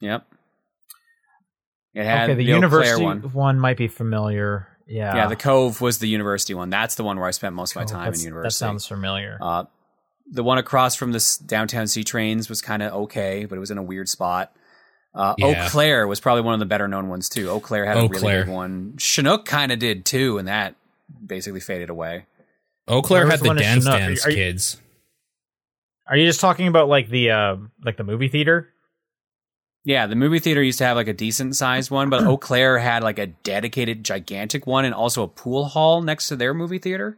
Yep. 0.00 0.24
It 1.94 2.04
had 2.04 2.30
okay, 2.30 2.34
the, 2.34 2.42
Eau 2.44 2.46
Claire 2.46 2.54
university 2.56 3.04
one. 3.04 3.20
one. 3.32 3.58
might 3.58 3.76
be 3.76 3.88
familiar. 3.88 4.68
Yeah, 4.86 5.14
Yeah, 5.16 5.26
the 5.26 5.36
Cove 5.36 5.80
was 5.80 5.98
the 5.98 6.06
university 6.08 6.54
one. 6.54 6.70
That's 6.70 6.94
the 6.94 7.04
one 7.04 7.18
where 7.18 7.26
I 7.28 7.30
spent 7.32 7.54
most 7.54 7.72
of 7.72 7.76
my 7.76 7.84
time 7.84 8.04
that's- 8.04 8.20
in 8.20 8.26
university. 8.28 8.48
That 8.64 8.66
sounds 8.66 8.86
familiar. 8.86 9.38
uh, 9.40 9.64
the 10.30 10.44
one 10.44 10.58
across 10.58 10.94
from 10.94 11.12
this 11.12 11.38
downtown 11.38 11.86
C 11.86 12.04
trains 12.04 12.50
was 12.50 12.60
kind 12.60 12.82
of 12.82 12.92
okay, 12.92 13.46
but 13.46 13.56
it 13.56 13.60
was 13.60 13.70
in 13.70 13.78
a 13.78 13.82
weird 13.82 14.08
spot. 14.10 14.52
Uh, 15.14 15.34
Eau 15.42 15.54
Claire 15.68 16.06
was 16.06 16.20
probably 16.20 16.42
one 16.42 16.52
of 16.52 16.60
the 16.60 16.66
better 16.66 16.86
known 16.86 17.08
ones 17.08 17.30
too. 17.30 17.48
Eau 17.50 17.60
Claire 17.60 17.86
had 17.86 17.96
Eau 17.96 18.00
a 18.04 18.08
really 18.08 18.20
Claire. 18.20 18.44
good 18.44 18.52
one. 18.52 18.94
Chinook 18.98 19.46
kind 19.46 19.72
of 19.72 19.78
did 19.78 20.04
too, 20.04 20.36
and 20.36 20.46
that 20.46 20.74
basically 21.26 21.60
faded 21.60 21.88
away. 21.88 22.26
Eau 22.86 23.00
Claire 23.00 23.26
had 23.28 23.38
the 23.40 23.44
the 23.44 23.48
one 23.48 23.56
Dance 23.56 23.84
Chinook? 23.84 23.98
Dance 24.00 24.26
Are 24.26 24.30
you- 24.30 24.36
kids. 24.36 24.76
Are 26.08 26.16
you 26.16 26.26
just 26.26 26.40
talking 26.40 26.68
about 26.68 26.88
like 26.88 27.08
the 27.08 27.30
uh 27.30 27.56
like 27.84 27.96
the 27.96 28.04
movie 28.04 28.28
theater? 28.28 28.70
Yeah, 29.84 30.06
the 30.06 30.16
movie 30.16 30.38
theater 30.38 30.62
used 30.62 30.78
to 30.78 30.84
have 30.84 30.96
like 30.96 31.08
a 31.08 31.12
decent 31.12 31.56
sized 31.56 31.90
one, 31.90 32.10
but 32.10 32.22
Eau 32.26 32.36
Claire 32.36 32.78
had 32.78 33.02
like 33.02 33.18
a 33.18 33.26
dedicated 33.26 34.04
gigantic 34.04 34.66
one 34.66 34.84
and 34.84 34.94
also 34.94 35.22
a 35.22 35.28
pool 35.28 35.64
hall 35.66 36.02
next 36.02 36.28
to 36.28 36.36
their 36.36 36.52
movie 36.54 36.78
theater. 36.78 37.16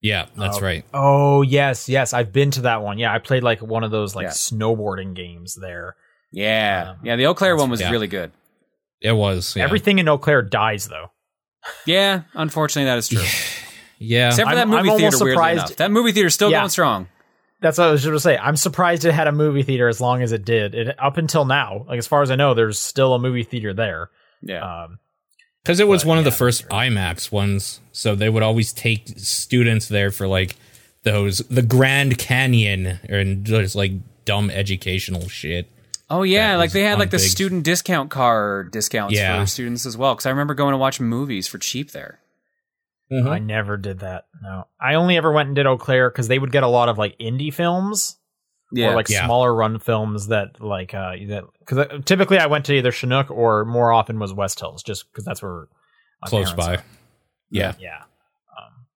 Yeah, 0.00 0.26
that's 0.36 0.58
Oh. 0.58 0.60
right. 0.60 0.84
Oh 0.92 1.42
yes, 1.42 1.88
yes, 1.88 2.12
I've 2.12 2.32
been 2.32 2.50
to 2.52 2.62
that 2.62 2.82
one. 2.82 2.98
Yeah, 2.98 3.12
I 3.14 3.18
played 3.18 3.42
like 3.44 3.62
one 3.62 3.84
of 3.84 3.90
those 3.90 4.14
like 4.16 4.24
Yeah. 4.24 4.30
snowboarding 4.30 5.14
games 5.14 5.54
there. 5.54 5.96
Yeah, 6.32 6.90
Um, 6.92 6.96
yeah, 7.04 7.16
the 7.16 7.26
Eau 7.26 7.34
Claire 7.34 7.56
one 7.56 7.70
was 7.70 7.80
yeah. 7.80 7.90
really 7.90 8.08
good. 8.08 8.32
It 9.00 9.12
was. 9.12 9.54
Yeah. 9.56 9.64
Everything 9.64 9.98
in 9.98 10.08
Eau 10.08 10.18
Claire 10.18 10.42
dies 10.42 10.88
though. 10.88 11.10
Yeah, 11.86 12.22
unfortunately, 12.34 12.86
that 12.90 12.98
is 12.98 13.08
true. 13.08 13.22
Yeah. 14.04 14.28
Except 14.30 14.48
for 14.50 14.56
I'm- 14.56 14.56
that 14.56 14.76
movie 14.76 14.90
I'm 14.90 14.96
theater, 14.98 15.16
weirdly 15.18 15.30
surprised- 15.34 15.58
enough. 15.58 15.76
That 15.76 15.90
movie 15.92 16.10
theater's 16.10 16.34
still 16.34 16.50
Yeah. 16.50 16.58
going 16.62 16.70
strong. 16.70 17.06
That's 17.62 17.78
what 17.78 17.88
I 17.88 17.90
was 17.92 18.00
just 18.02 18.08
gonna 18.10 18.20
say. 18.20 18.36
I'm 18.36 18.56
surprised 18.56 19.04
it 19.04 19.12
had 19.12 19.28
a 19.28 19.32
movie 19.32 19.62
theater 19.62 19.88
as 19.88 20.00
long 20.00 20.20
as 20.22 20.32
it 20.32 20.44
did. 20.44 20.74
It 20.74 20.94
up 20.98 21.16
until 21.16 21.44
now, 21.44 21.84
like 21.88 21.98
as 21.98 22.06
far 22.06 22.20
as 22.22 22.30
I 22.30 22.36
know, 22.36 22.52
there's 22.54 22.78
still 22.78 23.14
a 23.14 23.18
movie 23.18 23.44
theater 23.44 23.72
there. 23.72 24.10
Yeah. 24.42 24.84
Um, 24.84 24.98
Because 25.62 25.78
it 25.80 25.86
was 25.86 26.02
But, 26.02 26.08
one 26.08 26.18
of 26.18 26.24
the 26.24 26.30
yeah, 26.30 26.36
first 26.36 26.68
IMAX 26.68 27.30
ones, 27.30 27.80
so 27.92 28.14
they 28.16 28.28
would 28.28 28.42
always 28.42 28.72
take 28.72 29.04
students 29.16 29.86
there 29.88 30.10
for 30.10 30.26
like 30.26 30.56
those 31.04 31.38
the 31.48 31.62
Grand 31.62 32.18
Canyon 32.18 32.98
and 33.08 33.44
just 33.44 33.74
like 33.76 33.92
dumb 34.24 34.50
educational 34.50 35.28
shit. 35.28 35.68
oh 36.10 36.22
yeah, 36.24 36.56
like 36.56 36.72
they 36.72 36.82
had 36.82 36.98
like 36.98 37.10
the 37.10 37.16
big- 37.16 37.26
student 37.30 37.64
discount 37.64 38.10
card 38.10 38.70
discounts 38.72 39.14
Yeah. 39.16 39.40
for 39.40 39.46
students 39.46 39.86
as 39.86 39.96
well. 39.96 40.14
Because 40.14 40.26
I 40.26 40.30
remember 40.30 40.54
going 40.54 40.72
to 40.72 40.78
watch 40.78 41.00
movies 41.00 41.46
for 41.48 41.58
cheap 41.58 41.92
there. 41.92 42.18
I 43.12 43.38
never 43.38 43.76
did 43.76 43.98
that. 44.00 44.26
No, 44.42 44.66
I 44.80 44.94
only 44.94 45.16
ever 45.16 45.30
went 45.32 45.48
and 45.48 45.56
did 45.56 45.66
Eau 45.66 45.76
Claire 45.76 46.10
because 46.10 46.28
they 46.28 46.38
would 46.38 46.52
get 46.52 46.62
a 46.62 46.68
lot 46.68 46.88
of 46.88 46.96
like 46.98 47.18
indie 47.18 47.52
films 47.52 48.16
Yeah, 48.72 48.90
or 48.92 48.94
like 48.94 49.08
Yeah. 49.08 49.24
smaller 49.26 49.54
run 49.54 49.78
films 49.78 50.28
that 50.28 50.60
like 50.60 50.94
uh 50.94 51.16
that 51.28 51.44
because 51.58 51.86
typically 52.04 52.38
I 52.38 52.46
went 52.46 52.64
to 52.66 52.74
either 52.74 52.90
Chinook 52.92 53.30
or 53.30 53.64
more 53.64 53.92
often 53.92 54.18
was 54.18 54.32
West 54.32 54.60
Hills 54.60 54.82
just 54.82 55.10
because 55.12 55.24
that's 55.24 55.42
where 55.42 55.68
my 56.22 56.28
Close 56.28 56.52
by. 56.54 56.76
are. 56.76 56.82
Yeah. 57.50 57.74
Yeah. 57.78 58.02
Um, 58.58 58.86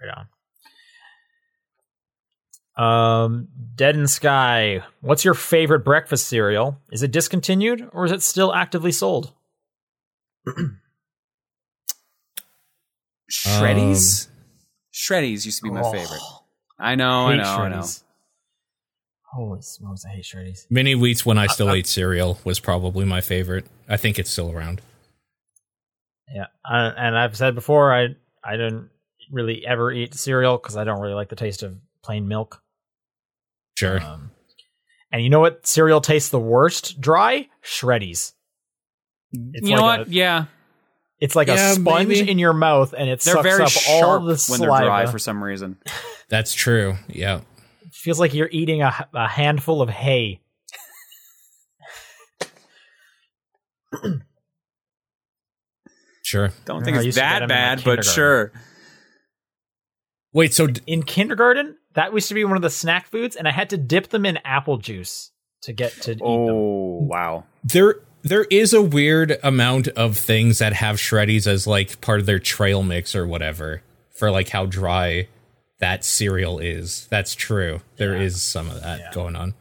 right 0.02 0.14
on. 0.16 0.26
Um, 2.76 3.48
Dead 3.74 3.94
in 3.94 4.06
Sky. 4.06 4.82
What's 5.02 5.24
your 5.24 5.34
favorite 5.34 5.80
breakfast 5.84 6.28
cereal? 6.28 6.78
Is 6.90 7.02
it 7.02 7.10
discontinued 7.10 7.88
or 7.92 8.06
is 8.06 8.12
it 8.12 8.22
still 8.22 8.54
actively 8.54 8.92
sold? 8.92 9.32
Shreddies. 13.30 14.28
Shreddies 14.92 15.44
used 15.46 15.58
to 15.58 15.62
be 15.64 15.70
my 15.70 15.82
Oh, 15.82 15.92
favorite. 15.92 16.20
I 16.78 16.94
know, 16.94 17.26
I 17.26 17.32
hate 17.32 17.36
know, 17.38 17.42
I 17.44 17.68
know. 17.68 17.76
Shreddies. 17.78 18.02
Holy 19.32 19.62
smokes, 19.62 20.04
I 20.04 20.08
hate 20.10 20.24
Shreddies. 20.24 20.66
Mini 20.70 20.94
Wheats 20.94 21.24
when 21.24 21.38
I 21.38 21.46
still 21.46 21.70
ate 21.70 21.86
cereal 21.86 22.38
was 22.44 22.58
probably 22.58 23.04
my 23.04 23.20
favorite. 23.20 23.64
I 23.88 23.96
think 23.96 24.18
it's 24.18 24.30
still 24.30 24.50
around. 24.50 24.80
Yeah, 26.34 26.46
I, 26.64 26.86
and 26.88 27.16
I've 27.16 27.36
said 27.36 27.54
before, 27.54 27.94
I 27.94 28.08
I 28.42 28.56
don't 28.56 28.88
really 29.30 29.64
ever 29.66 29.92
eat 29.92 30.14
cereal 30.14 30.58
because 30.58 30.76
I 30.76 30.82
don't 30.84 31.00
really 31.00 31.14
like 31.14 31.28
the 31.28 31.36
taste 31.36 31.62
of 31.62 31.76
plain 32.02 32.26
milk. 32.26 32.60
Sure. 33.78 34.00
Um, 34.00 34.30
and 35.12 35.22
you 35.22 35.30
know 35.30 35.40
what 35.40 35.66
cereal 35.66 36.00
tastes 36.00 36.30
the 36.30 36.38
worst? 36.40 37.00
Dry 37.00 37.48
Shreddies. 37.64 38.32
It's 39.32 39.68
you 39.68 39.76
know 39.76 39.82
what? 39.82 40.08
a- 40.08 40.10
yeah, 40.10 40.46
It's 41.20 41.36
like 41.36 41.48
Yeah, 41.48 41.72
a 41.72 41.74
sponge 41.74 42.08
maybe. 42.08 42.30
in 42.30 42.38
your 42.38 42.52
mouth, 42.54 42.94
and 42.96 43.08
it 43.10 43.20
they're 43.20 43.34
sucks 43.34 43.42
very 43.46 43.62
up 43.62 43.68
sharp 43.68 44.02
all 44.04 44.20
the 44.20 44.26
when 44.30 44.36
saliva. 44.38 44.72
they're 44.72 44.84
dry 44.86 45.06
for 45.06 45.18
some 45.18 45.42
reason. 45.44 45.76
That's 46.30 46.54
true. 46.54 46.96
Yeah. 47.08 47.40
It 47.82 47.92
feels 47.94 48.18
like 48.18 48.32
you're 48.34 48.48
eating 48.50 48.82
a, 48.82 49.06
a 49.12 49.28
handful 49.28 49.82
of 49.82 49.90
hay. 49.90 50.40
Sure. 56.22 56.50
Don't 56.64 56.84
think 56.84 56.96
I 56.96 57.00
it's 57.00 57.06
used 57.06 57.18
to 57.18 57.22
get 57.22 57.28
that 57.30 57.42
'em 57.42 57.50
in, 57.50 57.56
like, 57.56 57.76
bad, 57.78 57.84
but 57.84 58.04
sure. 58.04 58.52
Wait, 60.32 60.54
so 60.54 60.66
d- 60.68 60.80
In 60.86 61.02
kindergarten, 61.02 61.76
that 61.94 62.12
used 62.12 62.28
to 62.28 62.34
be 62.34 62.44
one 62.44 62.56
of 62.56 62.62
the 62.62 62.70
snack 62.70 63.08
foods, 63.08 63.34
and 63.36 63.48
I 63.48 63.50
had 63.50 63.70
to 63.70 63.76
dip 63.76 64.08
them 64.08 64.24
in 64.24 64.36
apple 64.44 64.76
juice 64.78 65.32
to 65.62 65.72
get 65.72 65.92
to 66.02 66.12
eat 66.12 66.18
them. 66.18 66.26
Oh 66.26 66.98
wow. 67.02 67.44
there 67.64 67.96
there 68.22 68.44
is 68.50 68.72
a 68.72 68.82
weird 68.82 69.38
amount 69.42 69.88
of 69.88 70.16
things 70.16 70.58
that 70.58 70.72
have 70.74 70.96
shreddies 70.96 71.46
as 71.46 71.66
like 71.66 72.00
part 72.00 72.20
of 72.20 72.26
their 72.26 72.38
trail 72.38 72.82
mix 72.82 73.14
or 73.14 73.26
whatever 73.26 73.82
for 74.10 74.30
like 74.30 74.50
how 74.50 74.66
dry 74.66 75.28
that 75.78 76.04
cereal 76.04 76.58
is. 76.58 77.06
That's 77.10 77.34
true. 77.34 77.80
There 77.96 78.14
is 78.14 78.42
some 78.42 78.68
of 78.68 78.82
that 78.82 79.12
going 79.14 79.36
on. 79.36 79.54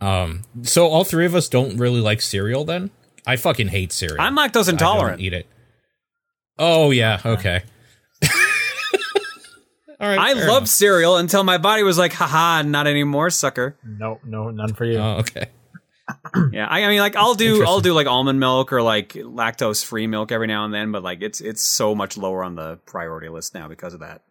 Um, 0.00 0.42
so 0.62 0.86
all 0.88 1.04
three 1.04 1.26
of 1.26 1.34
us 1.34 1.48
don't 1.48 1.76
really 1.76 2.00
like 2.00 2.20
cereal. 2.20 2.64
Then 2.64 2.90
I 3.26 3.36
fucking 3.36 3.68
hate 3.68 3.92
cereal. 3.92 4.20
I'm 4.20 4.36
lactose 4.36 4.62
I 4.62 4.64
don't 4.64 4.68
intolerant. 4.70 5.20
eat 5.20 5.32
it. 5.34 5.46
Oh 6.58 6.90
yeah, 6.90 7.20
okay. 7.24 7.62
all 10.00 10.08
right. 10.08 10.18
I 10.18 10.34
fair 10.34 10.48
loved 10.48 10.62
enough. 10.62 10.68
cereal 10.68 11.16
until 11.16 11.44
my 11.44 11.58
body 11.58 11.82
was 11.82 11.98
like, 11.98 12.12
haha, 12.12 12.62
not 12.62 12.86
anymore, 12.86 13.30
sucker. 13.30 13.76
No, 13.84 14.18
no, 14.24 14.50
none 14.50 14.74
for 14.74 14.84
you. 14.84 14.98
Oh, 14.98 15.18
okay. 15.20 15.46
Yeah, 16.52 16.66
I, 16.66 16.84
I 16.84 16.88
mean, 16.88 17.00
like 17.00 17.16
I'll 17.16 17.34
do 17.34 17.64
I'll 17.64 17.80
do 17.80 17.92
like 17.92 18.06
almond 18.06 18.40
milk 18.40 18.72
or 18.72 18.82
like 18.82 19.12
lactose 19.14 19.84
free 19.84 20.06
milk 20.06 20.32
every 20.32 20.46
now 20.46 20.64
and 20.64 20.72
then, 20.74 20.92
but 20.92 21.02
like 21.02 21.22
it's 21.22 21.40
it's 21.40 21.62
so 21.62 21.94
much 21.94 22.16
lower 22.16 22.42
on 22.44 22.54
the 22.54 22.76
priority 22.86 23.28
list 23.28 23.54
now 23.54 23.68
because 23.68 23.94
of 23.94 24.00
that. 24.00 24.22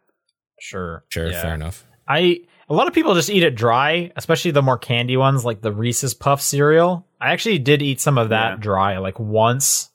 sure, 0.59 1.03
Sure, 1.09 1.27
Yeah. 1.31 1.41
fair 1.41 1.53
enough. 1.55 1.85
I 2.07 2.41
a 2.69 2.73
lot 2.73 2.87
of 2.87 2.93
people 2.93 3.15
just 3.15 3.29
eat 3.29 3.43
it 3.43 3.55
dry, 3.55 4.11
especially 4.15 4.51
the 4.51 4.61
more 4.61 4.77
candy 4.77 5.17
ones 5.17 5.43
like 5.45 5.61
the 5.61 5.71
Reese's 5.71 6.13
Puff 6.13 6.41
cereal. 6.41 7.05
I 7.21 7.31
actually 7.31 7.59
did 7.59 7.81
eat 7.81 7.99
some 8.01 8.17
of 8.17 8.29
that 8.29 8.51
Yeah. 8.51 8.55
dry 8.57 8.97
like 8.97 9.19
once, 9.19 9.89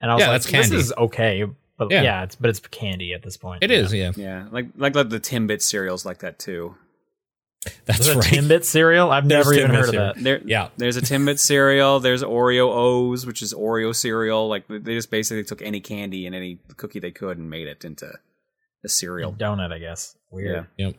and 0.00 0.10
I 0.10 0.14
was 0.14 0.20
Yeah, 0.22 0.28
like, 0.28 0.34
that's 0.42 0.50
candy. 0.50 0.68
"This 0.76 0.86
is 0.86 0.92
okay," 0.96 1.44
but 1.78 1.90
Yeah. 1.90 2.02
yeah. 2.02 2.22
it's 2.24 2.34
but 2.36 2.50
it's 2.50 2.60
candy 2.60 3.12
at 3.14 3.22
this 3.22 3.36
point. 3.36 3.62
It 3.62 3.70
is, 3.70 3.92
yeah. 3.94 4.12
Yeah, 4.16 4.46
like 4.50 4.66
like, 4.76 4.94
like 4.94 5.08
the 5.08 5.20
Timbit 5.20 5.62
cereals 5.62 6.04
like 6.04 6.18
that 6.18 6.38
too. 6.38 6.74
That's 7.86 8.00
Is 8.00 8.08
it 8.08 8.16
right. 8.16 8.24
Timbit 8.24 8.64
cereal? 8.64 9.10
I've 9.10 9.28
There's 9.28 9.46
never 9.46 9.54
even 9.58 9.70
Timbit 9.70 9.74
heard 9.74 9.84
cereal. 9.90 10.08
of 10.10 10.14
that. 10.16 10.22
There, 10.24 10.40
Yeah. 10.44 10.68
There's 10.76 10.96
a 10.96 11.00
Timbit 11.02 11.38
cereal. 11.38 12.00
There's 12.00 12.22
Oreo 12.22 12.68
O's, 12.70 13.24
which 13.26 13.42
is 13.42 13.52
Oreo 13.54 13.94
cereal. 13.94 14.48
Like 14.48 14.66
they 14.68 14.94
just 14.94 15.10
basically 15.10 15.44
took 15.44 15.62
any 15.62 15.80
candy 15.80 16.26
and 16.26 16.34
any 16.34 16.58
cookie 16.76 16.98
they 17.00 17.10
could 17.12 17.38
and 17.38 17.48
made 17.50 17.66
it 17.68 17.84
into 17.84 18.12
a 18.84 18.88
cereal. 18.88 19.32
Donut, 19.32 19.72
I 19.72 19.78
guess. 19.78 20.16
Weird. 20.30 20.66
Yeah. 20.76 20.86
Yep. 20.86 20.96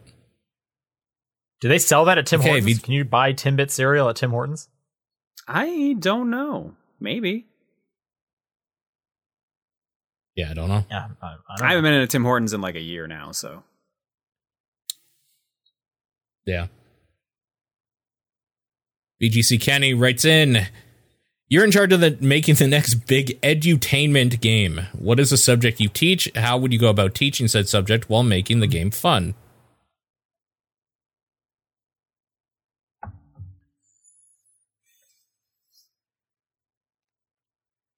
Do 1.62 1.70
they 1.70 1.80
sell 1.80 2.06
that 2.06 2.18
at 2.18 2.26
Tim 2.28 2.40
Okay, 2.42 2.50
Hortons? 2.50 2.66
we- 2.66 2.76
Can 2.76 2.94
you 2.94 3.04
buy 3.06 3.34
Timbit 3.34 3.72
cereal 3.72 4.10
at 4.10 4.16
Tim 4.18 4.32
Hortons? 4.32 4.70
I 5.48 5.96
don't 6.00 6.30
know. 6.30 6.76
Maybe 7.00 7.46
Yeah, 10.36 10.52
I 10.52 10.54
don't 10.54 10.70
know. 10.70 10.86
Yeah, 10.90 11.08
I, 11.22 11.26
I 11.26 11.36
don't 11.58 11.66
I 11.66 11.70
haven't 11.70 11.84
been 11.84 11.94
in 11.94 12.02
a 12.02 12.08
Tim 12.08 12.24
Hortons 12.24 12.54
in 12.54 12.62
like 12.62 12.76
a 12.76 12.82
year 12.82 13.08
now. 13.08 13.32
So 13.32 13.64
Yeah. 16.48 16.68
BGC 19.22 19.60
Kenny 19.60 19.94
writes 19.94 20.24
in 20.24 20.68
You're 21.50 21.66
in 21.66 21.72
charge 21.72 21.92
of 21.92 22.00
the 22.00 22.18
making 22.22 22.56
the 22.56 22.68
next 22.68 22.96
big 23.06 23.40
edutainment 23.42 24.40
game. 24.40 24.82
What 24.98 25.20
is 25.20 25.30
the 25.30 25.38
subject 25.38 25.82
you 25.82 25.90
teach? 25.90 26.32
How 26.36 26.58
would 26.58 26.72
you 26.72 26.80
go 26.80 26.90
about 26.90 27.14
teaching 27.14 27.48
said 27.48 27.68
subject 27.68 28.10
while 28.10 28.24
making 28.24 28.62
the 28.62 28.68
game 28.68 28.90
fun? 28.90 29.36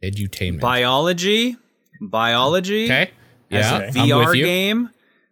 Edutainment. 0.01 0.61
biology, 0.61 1.57
biology. 2.01 2.85
okay. 2.85 3.11
as 3.51 3.71
Yeah. 3.71 3.91
VR 3.91 4.27
with 4.27 4.35
you. 4.35 4.45
game 4.45 4.89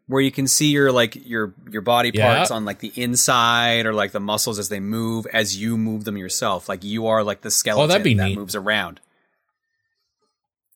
where 0.07 0.21
you 0.21 0.31
can 0.31 0.47
see 0.47 0.67
your 0.69 0.91
like 0.91 1.15
your 1.27 1.53
your 1.69 1.81
body 1.81 2.11
Yeah. 2.13 2.35
parts 2.35 2.51
on 2.51 2.63
like 2.65 2.79
the 2.79 2.91
inside 2.95 3.85
or 3.85 3.93
like 3.93 4.11
the 4.13 4.19
muscles 4.19 4.57
as 4.59 4.69
they 4.69 4.79
move 4.79 5.27
as 5.33 5.57
you 5.57 5.77
move 5.77 6.03
them 6.05 6.17
yourself. 6.17 6.69
Like 6.69 6.83
you 6.83 7.07
are 7.07 7.23
like 7.23 7.41
the 7.41 7.47
oh, 7.47 7.49
skeleton 7.49 8.01
Oh, 8.01 8.03
be 8.03 8.13
that 8.15 8.25
neat. 8.29 8.37
moves 8.37 8.55
around. 8.55 9.01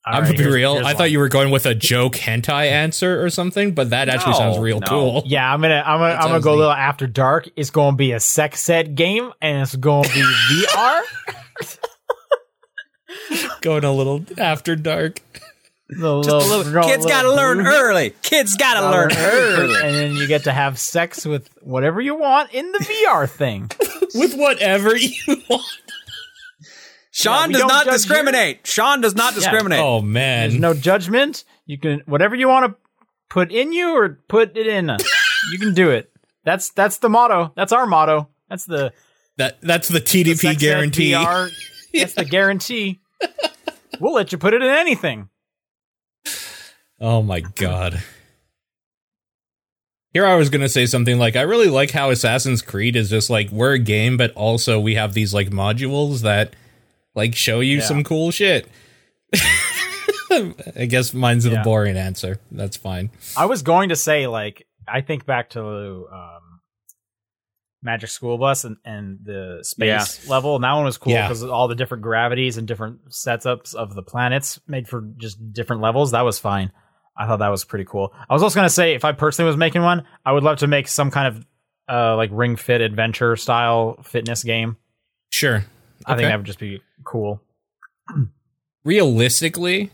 All 0.03 0.15
I'm 0.15 0.21
right, 0.23 0.27
gonna 0.29 0.37
be 0.39 0.43
here's- 0.45 0.55
real. 0.55 0.73
here's 0.73 0.85
I 0.85 0.89
one. 0.89 0.97
thought 0.97 1.11
you 1.11 1.19
were 1.19 1.29
going 1.29 1.51
with 1.51 1.65
a 1.67 1.75
joke 1.75 2.15
hentai 2.15 2.65
answer 2.71 3.23
or 3.23 3.29
something, 3.29 3.73
but 3.73 3.91
that 3.91 4.09
actually 4.09 4.31
No, 4.31 4.37
sounds 4.39 4.57
real 4.57 4.79
no. 4.79 4.87
cool. 4.87 5.23
Yeah, 5.27 5.53
I'm 5.53 5.61
gonna 5.61 5.83
I'm 5.85 5.99
gonna 5.99 6.13
I'm 6.15 6.19
gonna 6.21 6.31
sounds 6.33 6.43
go 6.43 6.53
a 6.53 6.57
little 6.57 6.71
after 6.73 7.05
dark. 7.07 7.47
It's 7.55 7.69
gonna 7.69 7.95
be 7.95 8.11
a 8.13 8.19
sex 8.19 8.61
set 8.63 8.95
game 8.95 9.31
and 9.41 9.61
it's 9.61 9.75
gonna 9.75 10.07
be 10.09 10.23
VR. 10.65 11.01
Going 13.61 13.83
a 13.83 13.91
little 13.93 14.25
after 14.37 14.75
dark. 14.75 15.19
The 15.91 16.21
Just 16.21 16.47
a 16.47 16.57
little, 16.57 16.83
kids 16.83 17.05
got 17.05 17.23
to 17.23 17.33
learn 17.33 17.67
early. 17.67 18.11
Kids 18.21 18.55
got 18.55 18.79
to 18.79 18.89
learn 18.89 19.11
early. 19.13 19.75
and 19.75 19.95
then 19.95 20.15
you 20.15 20.25
get 20.25 20.45
to 20.45 20.51
have 20.53 20.79
sex 20.79 21.25
with 21.25 21.49
whatever 21.61 21.99
you 21.99 22.15
want 22.15 22.53
in 22.53 22.71
the 22.71 22.79
VR 22.79 23.29
thing. 23.29 23.69
with 24.15 24.35
whatever 24.35 24.95
you 24.95 25.43
want. 25.49 25.65
Sean 27.11 27.49
we 27.49 27.53
does 27.53 27.61
don't 27.61 27.67
not 27.67 27.85
judge 27.85 27.93
discriminate. 27.95 28.65
Sean 28.65 29.01
does 29.01 29.15
not 29.15 29.33
discriminate. 29.33 29.81
Oh 29.81 29.99
There's 29.99 30.53
man, 30.53 30.59
no 30.61 30.73
judgment. 30.73 31.43
You 31.65 31.77
can 31.77 32.01
whatever 32.05 32.35
you 32.35 32.47
want 32.47 32.71
to 32.71 32.77
put 33.29 33.51
in 33.51 33.73
you 33.73 33.97
or 33.97 34.17
put 34.29 34.55
it 34.55 34.65
in. 34.65 34.89
Uh, 34.89 34.97
you 35.51 35.59
can 35.59 35.73
do 35.73 35.89
it. 35.89 36.09
That's 36.45 36.69
that's 36.71 36.99
the 36.99 37.09
motto. 37.09 37.51
That's 37.55 37.73
our 37.73 37.85
motto. 37.85 38.29
That's 38.49 38.63
the 38.63 38.93
that 39.35 39.59
that's 39.61 39.89
the 39.89 39.99
TDP 39.99 40.37
sex 40.37 40.55
ed 40.55 40.59
guarantee. 40.59 41.11
VR. 41.11 41.51
That's 41.93 42.13
the 42.13 42.25
guarantee. 42.29 43.01
We'll 43.99 44.13
let 44.13 44.31
you 44.31 44.37
put 44.37 44.53
it 44.53 44.61
in 44.61 44.69
anything. 44.69 45.27
Oh 47.01 47.21
my 47.21 47.39
god. 47.41 48.01
Here 50.13 50.25
I 50.25 50.35
was 50.35 50.49
gonna 50.49 50.69
say 50.69 50.85
something 50.85 51.17
like 51.17 51.35
I 51.35 51.41
really 51.41 51.67
like 51.69 51.91
how 51.91 52.09
Assassin's 52.11 52.61
Creed 52.61 52.95
is 52.95 53.09
just 53.09 53.29
like 53.29 53.49
we're 53.49 53.73
a 53.73 53.79
game, 53.79 54.17
but 54.17 54.31
also 54.35 54.79
we 54.79 54.95
have 54.95 55.13
these 55.13 55.33
like 55.33 55.49
modules 55.49 56.21
that 56.21 56.53
like 57.15 57.33
show 57.35 57.59
you 57.59 57.77
Yeah. 57.77 57.83
some 57.83 58.03
cool 58.03 58.29
shit. 58.31 58.67
I 60.31 60.85
guess 60.87 61.13
mine's 61.13 61.43
the 61.45 61.61
boring 61.63 61.97
answer. 61.97 62.39
That's 62.51 62.77
fine. 62.77 63.09
I 63.35 63.45
was 63.45 63.61
going 63.63 63.89
to 63.89 63.95
say 63.95 64.27
like 64.27 64.65
I 64.87 65.01
think 65.01 65.25
back 65.25 65.49
to 65.51 66.07
um, 66.11 66.61
Magic 67.83 68.09
School 68.09 68.37
Bus 68.37 68.63
and, 68.63 68.77
and 68.85 69.19
the 69.23 69.59
space 69.63 70.27
level, 70.29 70.55
and 70.55 70.63
that 70.63 70.73
one 70.73 70.85
was 70.85 70.97
cool 70.97 71.13
Yeah. 71.13 71.27
because 71.27 71.43
all 71.43 71.67
the 71.67 71.75
different 71.75 72.03
gravities 72.03 72.57
and 72.57 72.67
different 72.67 73.09
setups 73.09 73.73
of 73.75 73.95
the 73.95 74.03
planets 74.03 74.59
made 74.67 74.87
for 74.87 75.01
just 75.17 75.53
different 75.53 75.81
levels. 75.81 76.11
That 76.11 76.21
was 76.21 76.37
fine. 76.39 76.71
I 77.17 77.27
thought 77.27 77.39
that 77.39 77.49
was 77.49 77.65
pretty 77.65 77.85
cool. 77.85 78.13
I 78.29 78.33
was 78.33 78.41
also 78.41 78.55
going 78.55 78.67
to 78.67 78.73
say 78.73 78.93
if 78.93 79.05
I 79.05 79.11
personally 79.11 79.47
was 79.47 79.57
making 79.57 79.81
one, 79.81 80.03
I 80.25 80.31
would 80.31 80.43
love 80.43 80.59
to 80.59 80.67
make 80.67 80.87
some 80.87 81.11
kind 81.11 81.27
of 81.27 81.45
uh, 81.89 82.15
like 82.15 82.29
Ring 82.31 82.55
Fit 82.55 82.81
adventure 82.81 83.35
style 83.35 84.01
fitness 84.03 84.43
game. 84.43 84.77
Sure. 85.29 85.65
I 86.05 86.15
think 86.15 86.29
that 86.29 86.37
would 86.37 86.45
just 86.45 86.59
be 86.59 86.81
cool. 87.03 87.41
realistically, 88.83 89.91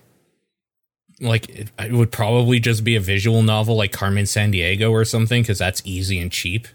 like 1.20 1.50
it, 1.50 1.72
it 1.80 1.92
would 1.92 2.12
probably 2.12 2.60
just 2.60 2.84
be 2.84 2.96
a 2.96 3.00
visual 3.00 3.42
novel 3.42 3.76
like 3.76 3.92
Carmen 3.92 4.26
Sandiego 4.26 4.92
or 4.92 5.04
something 5.06 5.42
because 5.42 5.58
that's 5.58 5.82
easy 5.86 6.20
and 6.20 6.32
cheap. 6.32 6.68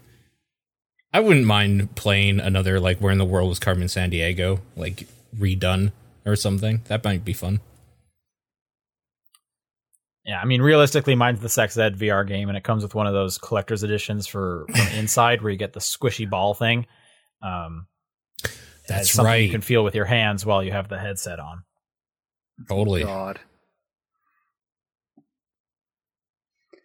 I 1.13 1.19
wouldn't 1.19 1.45
mind 1.45 1.95
playing 1.95 2.39
another 2.39 2.79
like 2.79 2.99
Where 2.99 3.11
in 3.11 3.17
the 3.17 3.25
World 3.25 3.49
was 3.49 3.59
Carmen 3.59 3.87
Sandiego 3.87 4.59
like 4.75 5.07
redone 5.37 5.91
or 6.25 6.35
something. 6.35 6.81
That 6.85 7.03
might 7.03 7.23
be 7.23 7.33
fun. 7.33 7.59
Yeah, 10.25 10.39
I 10.39 10.45
mean, 10.45 10.61
realistically, 10.61 11.15
mine's 11.15 11.41
the 11.41 11.49
Sex 11.49 11.77
Ed 11.77 11.97
VR 11.97 12.25
game, 12.25 12.47
and 12.47 12.57
it 12.57 12.63
comes 12.63 12.81
with 12.81 12.95
one 12.95 13.07
of 13.07 13.13
those 13.13 13.37
collector's 13.37 13.83
editions 13.83 14.25
for 14.25 14.65
from 14.73 14.87
Inside, 14.97 15.41
where 15.41 15.51
you 15.51 15.57
get 15.57 15.73
the 15.73 15.81
squishy 15.81 16.29
ball 16.29 16.53
thing. 16.53 16.85
Um, 17.41 17.87
That's 18.87 19.11
something 19.11 19.25
right. 19.25 19.43
You 19.43 19.51
can 19.51 19.61
feel 19.61 19.83
with 19.83 19.95
your 19.95 20.05
hands 20.05 20.45
while 20.45 20.63
you 20.63 20.71
have 20.71 20.87
the 20.87 20.97
headset 20.97 21.39
on. 21.39 21.63
Totally. 22.69 23.03
God. 23.03 23.39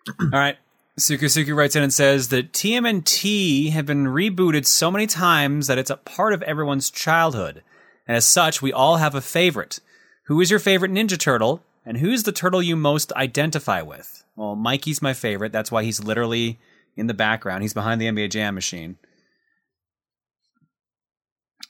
All 0.20 0.28
right. 0.32 0.56
Suku 0.98 1.26
Suku 1.26 1.54
writes 1.54 1.76
in 1.76 1.84
and 1.84 1.94
says 1.94 2.28
that 2.28 2.52
TMNT 2.52 3.70
have 3.70 3.86
been 3.86 4.06
rebooted 4.06 4.66
so 4.66 4.90
many 4.90 5.06
times 5.06 5.68
that 5.68 5.78
it's 5.78 5.90
a 5.90 5.96
part 5.96 6.32
of 6.32 6.42
everyone's 6.42 6.90
childhood. 6.90 7.62
And 8.08 8.16
as 8.16 8.26
such, 8.26 8.60
we 8.60 8.72
all 8.72 8.96
have 8.96 9.14
a 9.14 9.20
favorite. 9.20 9.78
Who 10.24 10.40
is 10.40 10.50
your 10.50 10.58
favorite 10.58 10.90
Ninja 10.90 11.16
Turtle? 11.16 11.62
And 11.84 11.98
who's 11.98 12.24
the 12.24 12.32
turtle 12.32 12.62
you 12.62 12.76
most 12.76 13.12
identify 13.14 13.82
with? 13.82 14.24
Well, 14.36 14.56
Mikey's 14.56 15.00
my 15.00 15.14
favorite. 15.14 15.52
That's 15.52 15.72
why 15.72 15.84
he's 15.84 16.02
literally 16.02 16.58
in 16.96 17.06
the 17.06 17.14
background. 17.14 17.62
He's 17.62 17.74
behind 17.74 18.00
the 18.00 18.06
NBA 18.06 18.30
Jam 18.30 18.54
machine. 18.54 18.96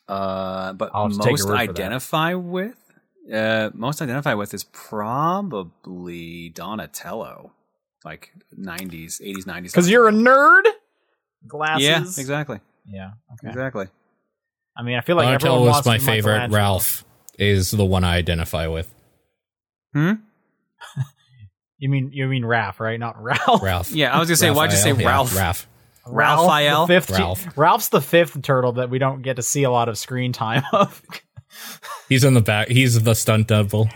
Uh, 0.08 0.72
but 0.72 0.90
I'll 0.94 1.04
have 1.04 1.12
to 1.12 1.18
take 1.18 1.32
most 1.32 1.38
your 1.40 1.48
word 1.48 1.66
for 1.66 1.72
that. 1.72 1.80
identify 1.82 2.34
with? 2.34 2.76
Uh, 3.32 3.70
most 3.74 4.00
identify 4.00 4.34
with 4.34 4.54
is 4.54 4.64
probably 4.64 6.48
Donatello, 6.48 7.52
like 8.04 8.32
'90s, 8.58 9.20
'80s, 9.20 9.44
'90s. 9.44 9.62
Because 9.64 9.90
you're 9.90 10.08
a 10.08 10.12
nerd. 10.12 10.62
Glasses. 11.46 11.84
yeah, 11.86 11.98
exactly, 12.00 12.60
Yeah. 12.86 13.10
Okay. 13.34 13.48
exactly. 13.48 13.86
I 14.76 14.82
mean, 14.82 14.96
I 14.96 15.02
feel 15.02 15.16
like 15.16 15.26
Donatello 15.26 15.54
everyone 15.56 15.66
was 15.66 15.84
wants 15.84 15.86
my 15.86 15.98
favorite. 15.98 16.50
Ralph 16.50 17.04
is 17.38 17.70
the 17.70 17.84
one 17.84 18.02
I 18.02 18.16
identify 18.16 18.66
with. 18.66 18.92
Hmm. 19.92 20.12
You 21.80 21.88
mean 21.88 22.10
you 22.12 22.26
mean 22.26 22.42
Raph, 22.42 22.80
right? 22.80 22.98
Not 22.98 23.22
Ralph. 23.22 23.62
Ralph. 23.62 23.92
Yeah, 23.92 24.12
I 24.12 24.18
was 24.18 24.28
gonna 24.28 24.36
say, 24.36 24.50
why'd 24.50 24.72
you 24.72 24.76
say 24.76 24.90
Raphael? 24.90 25.04
Yeah, 25.04 25.08
Ralph? 25.08 25.36
Ralph. 25.36 25.68
Raphael? 26.08 26.86
the 26.88 27.00
fifth 27.00 27.10
Ralph. 27.16 27.46
Ralph's 27.56 27.88
the 27.90 28.00
fifth 28.00 28.42
turtle 28.42 28.72
that 28.72 28.90
we 28.90 28.98
don't 28.98 29.22
get 29.22 29.36
to 29.36 29.42
see 29.42 29.62
a 29.62 29.70
lot 29.70 29.88
of 29.88 29.96
screen 29.96 30.32
time 30.32 30.64
of. 30.72 31.00
He's 32.08 32.24
in 32.24 32.34
the 32.34 32.40
back. 32.40 32.66
He's 32.66 33.00
the 33.00 33.14
stunt 33.14 33.46
double. 33.46 33.88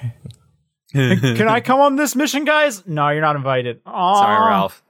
Can 0.92 1.48
I 1.48 1.60
come 1.60 1.80
on 1.80 1.96
this 1.96 2.14
mission, 2.14 2.44
guys? 2.44 2.86
No, 2.86 3.08
you're 3.08 3.20
not 3.20 3.34
invited. 3.34 3.80
Aw. 3.84 4.14
Sorry, 4.20 4.48
Ralph. 4.50 4.82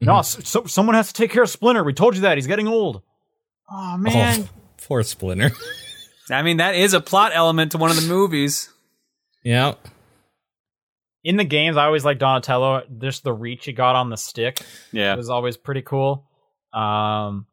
No, 0.00 0.22
so, 0.22 0.40
so- 0.40 0.64
someone 0.66 0.96
has 0.96 1.08
to 1.08 1.14
take 1.14 1.30
care 1.30 1.44
of 1.44 1.48
Splinter. 1.50 1.84
We 1.84 1.92
told 1.92 2.16
you 2.16 2.22
that 2.22 2.36
he's 2.38 2.48
getting 2.48 2.66
old. 2.66 3.02
Oh 3.70 3.96
man, 3.98 4.48
Poor 4.84 5.04
Splinter. 5.04 5.52
I 6.30 6.42
mean, 6.42 6.56
that 6.56 6.74
is 6.74 6.92
a 6.92 7.00
plot 7.00 7.30
element 7.34 7.70
to 7.70 7.78
one 7.78 7.90
of 7.90 7.96
the 8.02 8.08
movies. 8.08 8.68
yeah. 9.44 9.74
In 11.26 11.36
the 11.36 11.44
games, 11.44 11.76
I 11.76 11.84
always 11.86 12.04
like 12.04 12.18
Donatello. 12.18 12.84
Just 12.98 13.24
the 13.24 13.32
reach 13.32 13.64
he 13.64 13.72
got 13.72 13.96
on 13.96 14.10
the 14.10 14.16
stick 14.16 14.60
Yeah. 14.92 15.12
It 15.12 15.16
was 15.16 15.28
always 15.28 15.56
pretty 15.56 15.82
cool. 15.82 16.24
Um, 16.72 17.46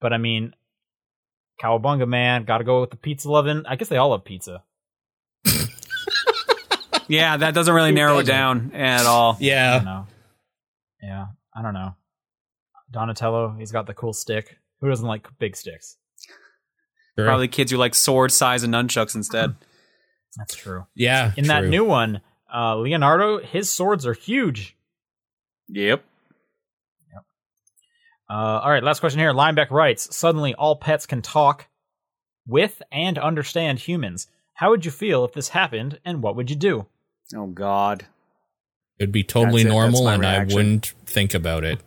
but 0.00 0.12
I 0.12 0.18
mean, 0.18 0.54
Cowabunga 1.62 2.06
man, 2.06 2.44
got 2.44 2.58
to 2.58 2.64
go 2.64 2.82
with 2.82 2.90
the 2.90 2.96
pizza 2.96 3.30
loving. 3.30 3.64
I 3.66 3.76
guess 3.76 3.88
they 3.88 3.96
all 3.96 4.10
love 4.10 4.24
pizza. 4.24 4.62
Yeah, 7.08 7.36
that 7.38 7.54
doesn't 7.54 7.74
really 7.74 7.88
Who 7.90 7.94
narrow 7.96 8.18
it 8.18 8.26
doesn't? 8.26 8.70
down 8.70 8.72
at 8.72 9.04
all. 9.04 9.30
I 9.32 9.34
don't 9.34 9.42
Yeah. 9.42 9.82
know. 9.84 10.06
Yeah, 11.02 11.26
I 11.56 11.62
don't 11.62 11.74
know. 11.74 11.96
Donatello, 12.92 13.56
he's 13.58 13.72
got 13.72 13.88
the 13.88 13.94
cool 13.94 14.12
stick. 14.12 14.58
Who 14.80 14.88
doesn't 14.88 15.06
like 15.06 15.26
big 15.40 15.56
sticks? 15.56 15.96
Sure. 17.18 17.26
Probably 17.26 17.48
kids 17.48 17.72
who 17.72 17.78
like 17.78 17.96
sword 17.96 18.30
size 18.30 18.62
and 18.62 18.72
nunchucks 18.72 19.16
instead. 19.16 19.56
That's 20.36 20.54
true. 20.54 20.86
Yeah. 20.94 21.32
In 21.36 21.48
that 21.48 21.64
new 21.64 21.84
one, 21.84 22.20
uh, 22.54 22.76
Leonardo, 22.76 23.38
his 23.40 23.70
swords 23.70 24.06
are 24.06 24.12
huge. 24.14 24.76
Yep. 25.68 26.04
Uh, 28.28 28.32
all 28.62 28.70
right, 28.70 28.82
last 28.84 29.00
question 29.00 29.18
here. 29.18 29.32
Lineback 29.32 29.70
writes 29.70 30.14
Suddenly, 30.16 30.54
all 30.54 30.76
pets 30.76 31.04
can 31.06 31.20
talk 31.20 31.66
with 32.46 32.80
and 32.92 33.18
understand 33.18 33.80
humans. 33.80 34.28
How 34.54 34.70
would 34.70 34.84
you 34.84 34.90
feel 34.90 35.24
if 35.24 35.32
this 35.32 35.48
happened, 35.48 35.98
and 36.04 36.22
what 36.22 36.36
would 36.36 36.48
you 36.50 36.56
do? 36.56 36.86
Oh 37.34 37.46
God. 37.46 38.04
It'd 38.98 39.10
be 39.12 39.24
totally 39.24 39.62
it. 39.62 39.68
Normal 39.68 40.08
and 40.08 40.20
reaction. 40.20 40.50
I 40.52 40.54
wouldn't 40.54 40.86
think 41.06 41.34
about 41.34 41.64
it. 41.64 41.80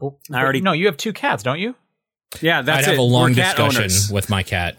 I 0.00 0.06
already- 0.42 0.60
no. 0.60 0.72
You 0.72 0.86
have 0.86 0.96
two 0.98 1.12
cats, 1.12 1.42
don't 1.42 1.58
you? 1.58 1.74
Yeah, 2.40 2.62
that's 2.62 2.80
I'd 2.86 2.90
have 2.90 2.94
it. 2.94 3.00
a 3.00 3.02
long 3.02 3.30
We're 3.30 3.36
discussion 3.36 3.80
owners. 3.82 4.10
with 4.10 4.28
my 4.28 4.42
cat. 4.42 4.76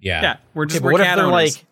Yeah. 0.00 0.22
Yeah, 0.22 0.36
we're 0.54 0.66
just 0.66 0.82
but 0.82 0.86
we're 0.86 0.92
what 0.92 1.00
if 1.02 1.06
they're 1.14 1.24
owners. 1.24 1.56
like? 1.56 1.64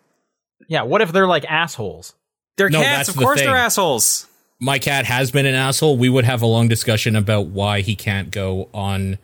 Yeah, 0.67 0.83
what 0.83 1.01
if 1.01 1.11
they're 1.11 1.27
like 1.27 1.45
assholes? 1.45 2.13
they're 2.57 2.69
No, 2.69 2.81
cats. 2.81 2.97
that's 2.97 3.09
Of 3.09 3.15
the 3.15 3.21
course, 3.21 3.41
they're 3.41 3.55
assholes. 3.55 4.27
My 4.59 4.79
cat 4.79 5.05
has 5.05 5.31
been 5.31 5.45
an 5.45 5.55
asshole. 5.55 5.97
We 5.97 6.07
would 6.09 6.23
have 6.25 6.41
a 6.41 6.45
long 6.45 6.67
discussion 6.69 7.15
about 7.15 7.47
why 7.47 7.81
he 7.81 7.95
can't 7.95 8.31
go 8.31 8.69
on 8.73 9.17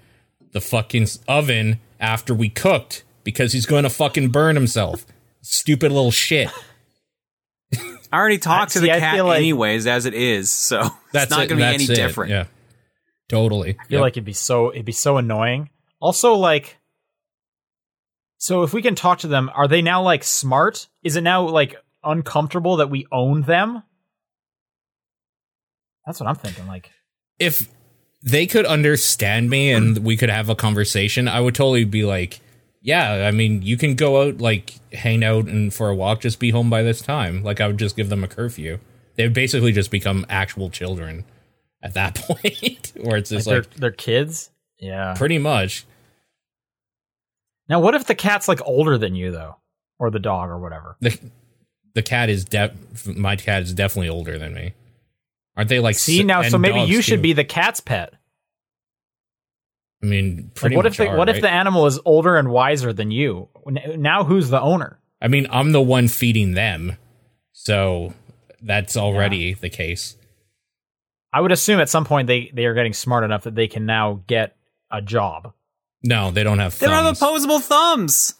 the 0.51 0.59
fucking 0.61 1.07
oven 1.27 1.79
after 1.99 2.33
we 2.33 2.49
cooked 2.49 3.03
because 3.23 3.53
he's 3.53 3.65
going 3.65 3.83
to 3.83 3.89
fucking 3.89 4.29
burn 4.29 4.55
himself. 4.55 5.05
Stupid 5.41 5.91
little 5.91 6.11
shit. 6.11 6.49
I 7.73 8.17
already 8.17 8.37
talked 8.39 8.73
to 8.73 8.79
the 8.81 8.91
I 8.91 8.99
cat 8.99 9.23
like- 9.25 9.37
anyways, 9.37 9.87
as 9.87 10.05
it 10.05 10.13
is, 10.13 10.51
so 10.51 10.89
That's 11.13 11.25
it's 11.25 11.31
not 11.31 11.43
it. 11.43 11.47
going 11.47 11.59
to 11.59 11.65
be 11.67 11.73
any 11.73 11.83
it. 11.85 11.95
different. 11.95 12.31
Yeah. 12.31 12.45
Totally. 13.29 13.77
I 13.79 13.85
feel 13.85 14.01
like 14.01 14.13
it'd 14.13 14.25
be 14.25 14.33
so 14.33 14.71
it'd 14.73 14.83
be 14.85 14.91
so 14.91 15.15
annoying. 15.15 15.69
Also, 16.01 16.33
like, 16.33 16.77
so 18.41 18.63
if 18.63 18.73
we 18.73 18.81
can 18.81 18.95
talk 18.95 19.19
to 19.19 19.27
them, 19.27 19.51
are 19.53 19.67
they 19.67 19.83
now 19.83 20.01
like 20.01 20.23
smart? 20.23 20.87
Is 21.03 21.15
it 21.15 21.21
now 21.21 21.47
like 21.47 21.75
uncomfortable 22.03 22.77
that 22.77 22.89
we 22.89 23.05
own 23.11 23.43
them? 23.43 23.83
That's 26.07 26.19
what 26.19 26.27
I'm 26.27 26.35
thinking. 26.35 26.65
Like, 26.65 26.89
if 27.37 27.69
they 28.23 28.47
could 28.47 28.65
understand 28.65 29.51
me 29.51 29.71
and 29.71 29.99
we 29.99 30.17
could 30.17 30.31
have 30.31 30.49
a 30.49 30.55
conversation, 30.55 31.27
I 31.27 31.39
would 31.39 31.53
totally 31.53 31.85
be 31.85 32.03
like, 32.03 32.39
yeah, 32.81 33.27
I 33.27 33.29
mean, 33.29 33.61
you 33.61 33.77
can 33.77 33.93
go 33.93 34.23
out, 34.23 34.39
like, 34.39 34.73
hang 34.91 35.23
out 35.23 35.45
and 35.45 35.71
for 35.71 35.89
a 35.89 35.95
walk, 35.95 36.21
just 36.21 36.39
be 36.39 36.49
home 36.49 36.71
by 36.71 36.81
this 36.81 36.99
time. 36.99 37.43
Like, 37.43 37.61
I 37.61 37.67
would 37.67 37.77
just 37.77 37.95
give 37.95 38.09
them 38.09 38.23
a 38.23 38.27
curfew. 38.27 38.79
They'd 39.17 39.33
basically 39.33 39.71
just 39.71 39.91
become 39.91 40.25
actual 40.29 40.71
children 40.71 41.25
at 41.83 41.93
that 41.93 42.15
point, 42.27 42.91
where 42.95 43.17
it's 43.17 43.29
like 43.29 43.37
just 43.37 43.47
they're 43.47 43.59
like, 43.59 43.73
they're 43.75 43.91
kids. 43.91 44.49
Yeah. 44.79 45.13
pretty 45.15 45.37
much. 45.37 45.85
Now, 47.71 47.79
what 47.79 47.95
if 47.95 48.05
the 48.05 48.15
cat's 48.15 48.49
like 48.49 48.59
older 48.65 48.97
than 48.97 49.15
you 49.15 49.31
though, 49.31 49.55
or 49.97 50.11
the 50.11 50.19
dog 50.19 50.49
or 50.49 50.59
whatever? 50.59 50.97
The, 50.99 51.17
the 51.95 52.01
cat 52.03 52.29
is, 52.29 52.43
de- 52.43 52.73
my 53.15 53.37
cat 53.37 53.61
is 53.63 53.73
definitely 53.73 54.09
older 54.09 54.37
than 54.37 54.53
me. 54.53 54.73
Aren't 55.55 55.69
they 55.69 55.79
like, 55.79 55.95
See 55.95 56.19
s- 56.19 56.25
now, 56.25 56.41
so 56.43 56.57
maybe 56.57 56.81
you 56.81 57.01
should 57.01 57.19
too. 57.19 57.21
be 57.21 57.31
the 57.33 57.45
cat's 57.45 57.79
pet. 57.79 58.13
I 60.03 60.05
mean, 60.07 60.51
Like, 60.61 60.73
what 60.73 60.83
much 60.83 60.93
if 60.93 60.97
the 60.97 61.07
are, 61.07 61.17
what 61.17 61.29
if 61.29 61.41
the 61.41 61.49
animal 61.49 61.85
is 61.87 61.97
older 62.03 62.35
and 62.35 62.49
wiser 62.49 62.91
than 62.91 63.09
you? 63.09 63.47
Now 63.65 64.25
who's 64.25 64.49
the 64.49 64.59
owner? 64.59 64.99
I 65.21 65.29
mean, 65.29 65.47
I'm 65.49 65.71
the 65.71 65.81
one 65.81 66.09
feeding 66.09 66.53
them, 66.53 66.97
so 67.53 68.13
that's 68.61 68.97
already 68.97 69.53
the 69.53 69.69
case. 69.69 70.17
I 71.31 71.39
would 71.39 71.53
assume 71.53 71.79
at 71.79 71.87
some 71.87 72.03
point 72.03 72.27
they 72.27 72.51
they 72.53 72.65
are 72.65 72.73
getting 72.73 72.93
smart 72.93 73.23
enough 73.23 73.43
that 73.43 73.55
they 73.55 73.67
can 73.67 73.85
now 73.85 74.23
get 74.27 74.57
a 74.91 75.01
job. 75.01 75.53
No, 76.03 76.31
they 76.31 76.43
don't 76.43 76.59
have. 76.59 76.77
They 76.79 76.87
don't 76.87 77.03
have 77.03 77.15
opposable 77.15 77.59
thumbs. 77.59 78.35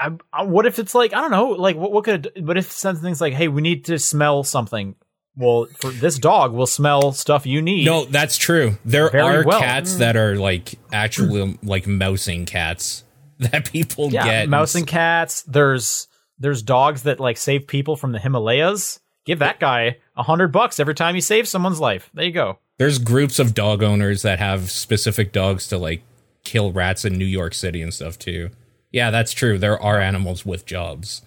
I, 0.00 0.12
I, 0.32 0.42
what 0.44 0.66
if 0.66 0.78
it's 0.78 0.94
like 0.94 1.12
I 1.12 1.20
don't 1.20 1.30
know, 1.30 1.48
like 1.50 1.76
what 1.76 1.92
what 1.92 2.04
could? 2.04 2.30
What 2.36 2.56
if 2.56 2.70
something's 2.72 3.20
like, 3.20 3.34
hey, 3.34 3.48
we 3.48 3.62
need 3.62 3.86
to 3.86 3.98
smell 3.98 4.42
something? 4.42 4.94
Well, 5.36 5.66
for 5.78 5.90
this 5.90 6.18
dog, 6.18 6.52
will 6.52 6.66
smell 6.66 7.12
stuff 7.12 7.46
you 7.46 7.62
need. 7.62 7.84
No, 7.84 8.04
that's 8.04 8.36
true. 8.36 8.76
There 8.84 9.10
Very 9.10 9.22
are 9.22 9.44
well. 9.44 9.60
cats 9.60 9.96
that 9.96 10.16
are 10.16 10.36
like 10.36 10.74
actually 10.92 11.40
um, 11.40 11.58
like 11.62 11.86
mousing 11.86 12.46
cats 12.46 13.04
that 13.38 13.70
people 13.70 14.10
yeah, 14.10 14.24
get. 14.24 14.48
Mousing 14.48 14.86
cats. 14.86 15.42
There's 15.42 16.08
there's 16.38 16.62
dogs 16.62 17.02
that 17.02 17.20
like 17.20 17.36
save 17.36 17.66
people 17.66 17.96
from 17.96 18.12
the 18.12 18.18
Himalayas. 18.18 19.00
Give 19.26 19.38
that 19.40 19.60
guy 19.60 19.98
a 20.16 20.22
hundred 20.22 20.48
bucks 20.48 20.80
every 20.80 20.94
time 20.94 21.14
he 21.14 21.20
saves 21.20 21.50
someone's 21.50 21.78
life. 21.78 22.10
There 22.14 22.24
you 22.24 22.32
go. 22.32 22.58
There's 22.78 22.98
groups 22.98 23.38
of 23.38 23.54
dog 23.54 23.82
owners 23.82 24.22
that 24.22 24.38
have 24.38 24.70
specific 24.70 25.32
dogs 25.32 25.68
to 25.68 25.76
like 25.76 26.02
kill 26.44 26.72
rats 26.72 27.04
in 27.04 27.14
New 27.18 27.24
York 27.26 27.54
City 27.54 27.82
and 27.82 27.92
stuff 27.92 28.18
too. 28.18 28.50
Yeah, 28.90 29.10
that's 29.10 29.32
true. 29.32 29.58
There 29.58 29.80
are 29.80 30.00
animals 30.00 30.44
with 30.44 30.66
jobs. 30.66 31.22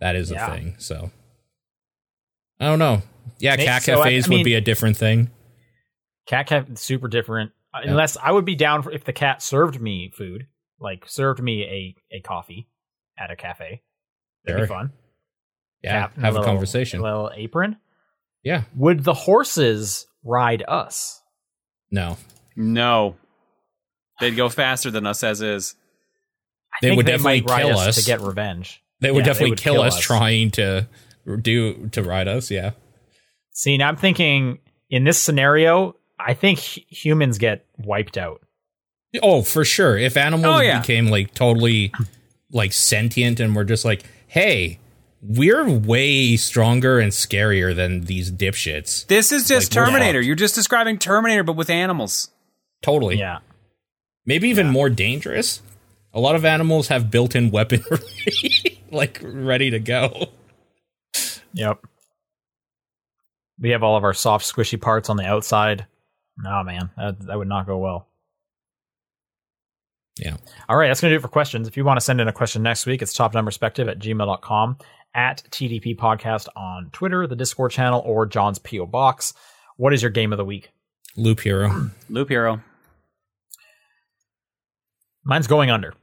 That 0.00 0.16
is 0.16 0.30
Yeah. 0.30 0.46
a 0.46 0.50
thing. 0.56 0.74
So 0.78 1.10
I 2.60 2.66
don't 2.66 2.78
know. 2.78 3.02
Yeah, 3.38 3.56
May- 3.56 3.64
cat 3.64 3.82
so, 3.82 4.00
I- 4.00 4.04
cafes 4.04 4.26
I 4.26 4.28
mean- 4.28 4.38
would 4.40 4.44
be 4.44 4.54
a 4.54 4.60
different 4.60 4.96
thing. 4.96 5.30
Cat 6.26 6.46
cafe 6.46 6.74
super 6.76 7.08
different. 7.08 7.52
Uh, 7.72 7.80
Unless 7.84 8.16
I 8.16 8.30
would 8.30 8.44
be 8.44 8.54
down 8.54 8.82
for 8.82 8.92
if 8.92 9.04
the 9.04 9.12
cat 9.12 9.42
served 9.42 9.80
me 9.80 10.10
food, 10.16 10.46
like 10.80 11.04
served 11.08 11.42
me 11.42 11.62
a 11.64 12.16
a 12.16 12.20
coffee 12.20 12.68
at 13.18 13.30
a 13.30 13.36
cafe. 13.36 13.82
That'd 14.44 14.60
Sure. 14.60 14.66
be 14.66 14.68
fun. 14.68 14.92
Yeah, 15.82 16.02
Cat 16.08 16.12
have 16.16 16.22
a 16.24 16.38
little- 16.38 16.44
conversation. 16.44 17.00
Little 17.02 17.30
apron. 17.34 17.76
Yeah, 18.42 18.64
Would 18.74 19.04
the 19.04 19.14
horses 19.14 20.06
ride 20.22 20.62
us? 20.68 21.22
no, 21.90 22.16
No, 22.56 23.16
they'd 24.20 24.36
go 24.36 24.48
faster 24.48 24.90
than 24.90 25.06
us 25.06 25.22
as 25.24 25.42
is. 25.42 25.74
I 26.72 26.78
They 26.82 26.96
would 26.96 27.06
they 27.06 27.12
definitely 27.12 27.40
might 27.42 27.50
ride 27.50 27.62
kill 27.66 27.78
us, 27.78 27.88
us. 27.88 27.96
to 27.96 28.04
get 28.04 28.20
revenge. 28.20 28.82
they 29.00 29.10
would 29.10 29.18
Yeah, 29.18 29.22
they 29.24 29.28
definitely 29.30 29.50
would 29.50 29.58
kill, 29.60 29.74
kill 29.74 29.82
us, 29.82 29.96
us. 29.96 30.00
trying 30.00 30.50
to 30.52 30.88
do 31.42 31.88
to 31.88 32.02
ride 32.02 32.28
us. 32.28 32.50
Yeah. 32.50 32.72
See, 33.52 33.76
now 33.78 33.88
I'm 33.88 33.96
thinking 33.96 34.58
in 34.90 35.04
this 35.04 35.18
scenario, 35.18 35.96
I 36.18 36.34
think 36.34 36.58
humans 36.58 37.38
get 37.38 37.64
wiped 37.78 38.16
out. 38.18 38.40
Oh, 39.22 39.42
for 39.42 39.64
sure. 39.64 39.96
If 39.96 40.16
animals 40.16 40.56
Oh, 40.56 40.60
yeah. 40.60 40.80
became 40.80 41.06
like 41.06 41.34
totally 41.34 41.92
like 42.50 42.72
sentient 42.72 43.38
and 43.40 43.54
were 43.54 43.64
just 43.64 43.84
like, 43.84 44.02
hey, 44.26 44.80
we're 45.22 45.68
way 45.70 46.36
stronger 46.36 46.98
and 46.98 47.12
scarier 47.12 47.74
than 47.74 48.02
these 48.02 48.30
dipshits. 48.32 49.06
This 49.06 49.30
is 49.32 49.46
just 49.48 49.74
Like, 49.74 49.86
Terminator. 49.86 50.20
You're 50.20 50.34
just 50.34 50.54
describing 50.56 50.98
Terminator, 50.98 51.44
but 51.44 51.54
with 51.56 51.70
animals. 51.70 52.30
Totally. 52.82 53.16
Yeah. 53.18 53.38
Maybe 54.26 54.48
even 54.48 54.70
more 54.70 54.88
dangerous. 54.90 55.62
A 56.12 56.20
lot 56.20 56.36
of 56.36 56.44
animals 56.44 56.88
have 56.88 57.10
built 57.10 57.34
in 57.34 57.50
weaponry, 57.50 57.98
like 58.90 59.20
ready 59.22 59.70
to 59.70 59.80
go. 59.80 60.28
Yep. 61.52 61.84
We 63.60 63.70
have 63.70 63.82
all 63.82 63.96
of 63.96 64.04
our 64.04 64.14
soft, 64.14 64.44
squishy 64.44 64.80
parts 64.80 65.08
on 65.08 65.16
the 65.16 65.24
outside. 65.24 65.86
No, 66.38 66.62
man, 66.62 66.90
that, 66.96 67.20
that 67.26 67.38
would 67.38 67.48
not 67.48 67.66
go 67.66 67.78
well. 67.78 68.08
Yeah. 70.18 70.36
All 70.68 70.76
right, 70.76 70.88
that's 70.88 71.00
going 71.00 71.10
to 71.10 71.16
do 71.16 71.18
it 71.18 71.22
for 71.22 71.28
questions. 71.28 71.66
If 71.66 71.76
you 71.76 71.84
want 71.84 71.98
to 71.98 72.04
send 72.04 72.20
in 72.20 72.28
a 72.28 72.32
question 72.32 72.62
next 72.62 72.86
week, 72.86 73.02
it's 73.02 73.16
topdownperspective 73.16 73.90
at 73.90 73.98
gmail.com, 73.98 74.78
at 75.14 75.42
TDP 75.50 75.96
Podcast 75.96 76.46
on 76.56 76.90
Twitter, 76.92 77.26
the 77.26 77.36
Discord 77.36 77.72
channel, 77.72 78.02
or 78.04 78.26
John's 78.26 78.58
P.O. 78.58 78.86
Box. 78.86 79.34
What 79.76 79.92
is 79.92 80.02
your 80.02 80.10
game 80.10 80.32
of 80.32 80.36
the 80.36 80.44
week? 80.44 80.70
Loop 81.16 81.40
Hero. 81.40 81.90
Loop 82.08 82.28
Hero. 82.28 82.60
Mine's 85.24 85.46
going 85.46 85.70
under. 85.70 85.94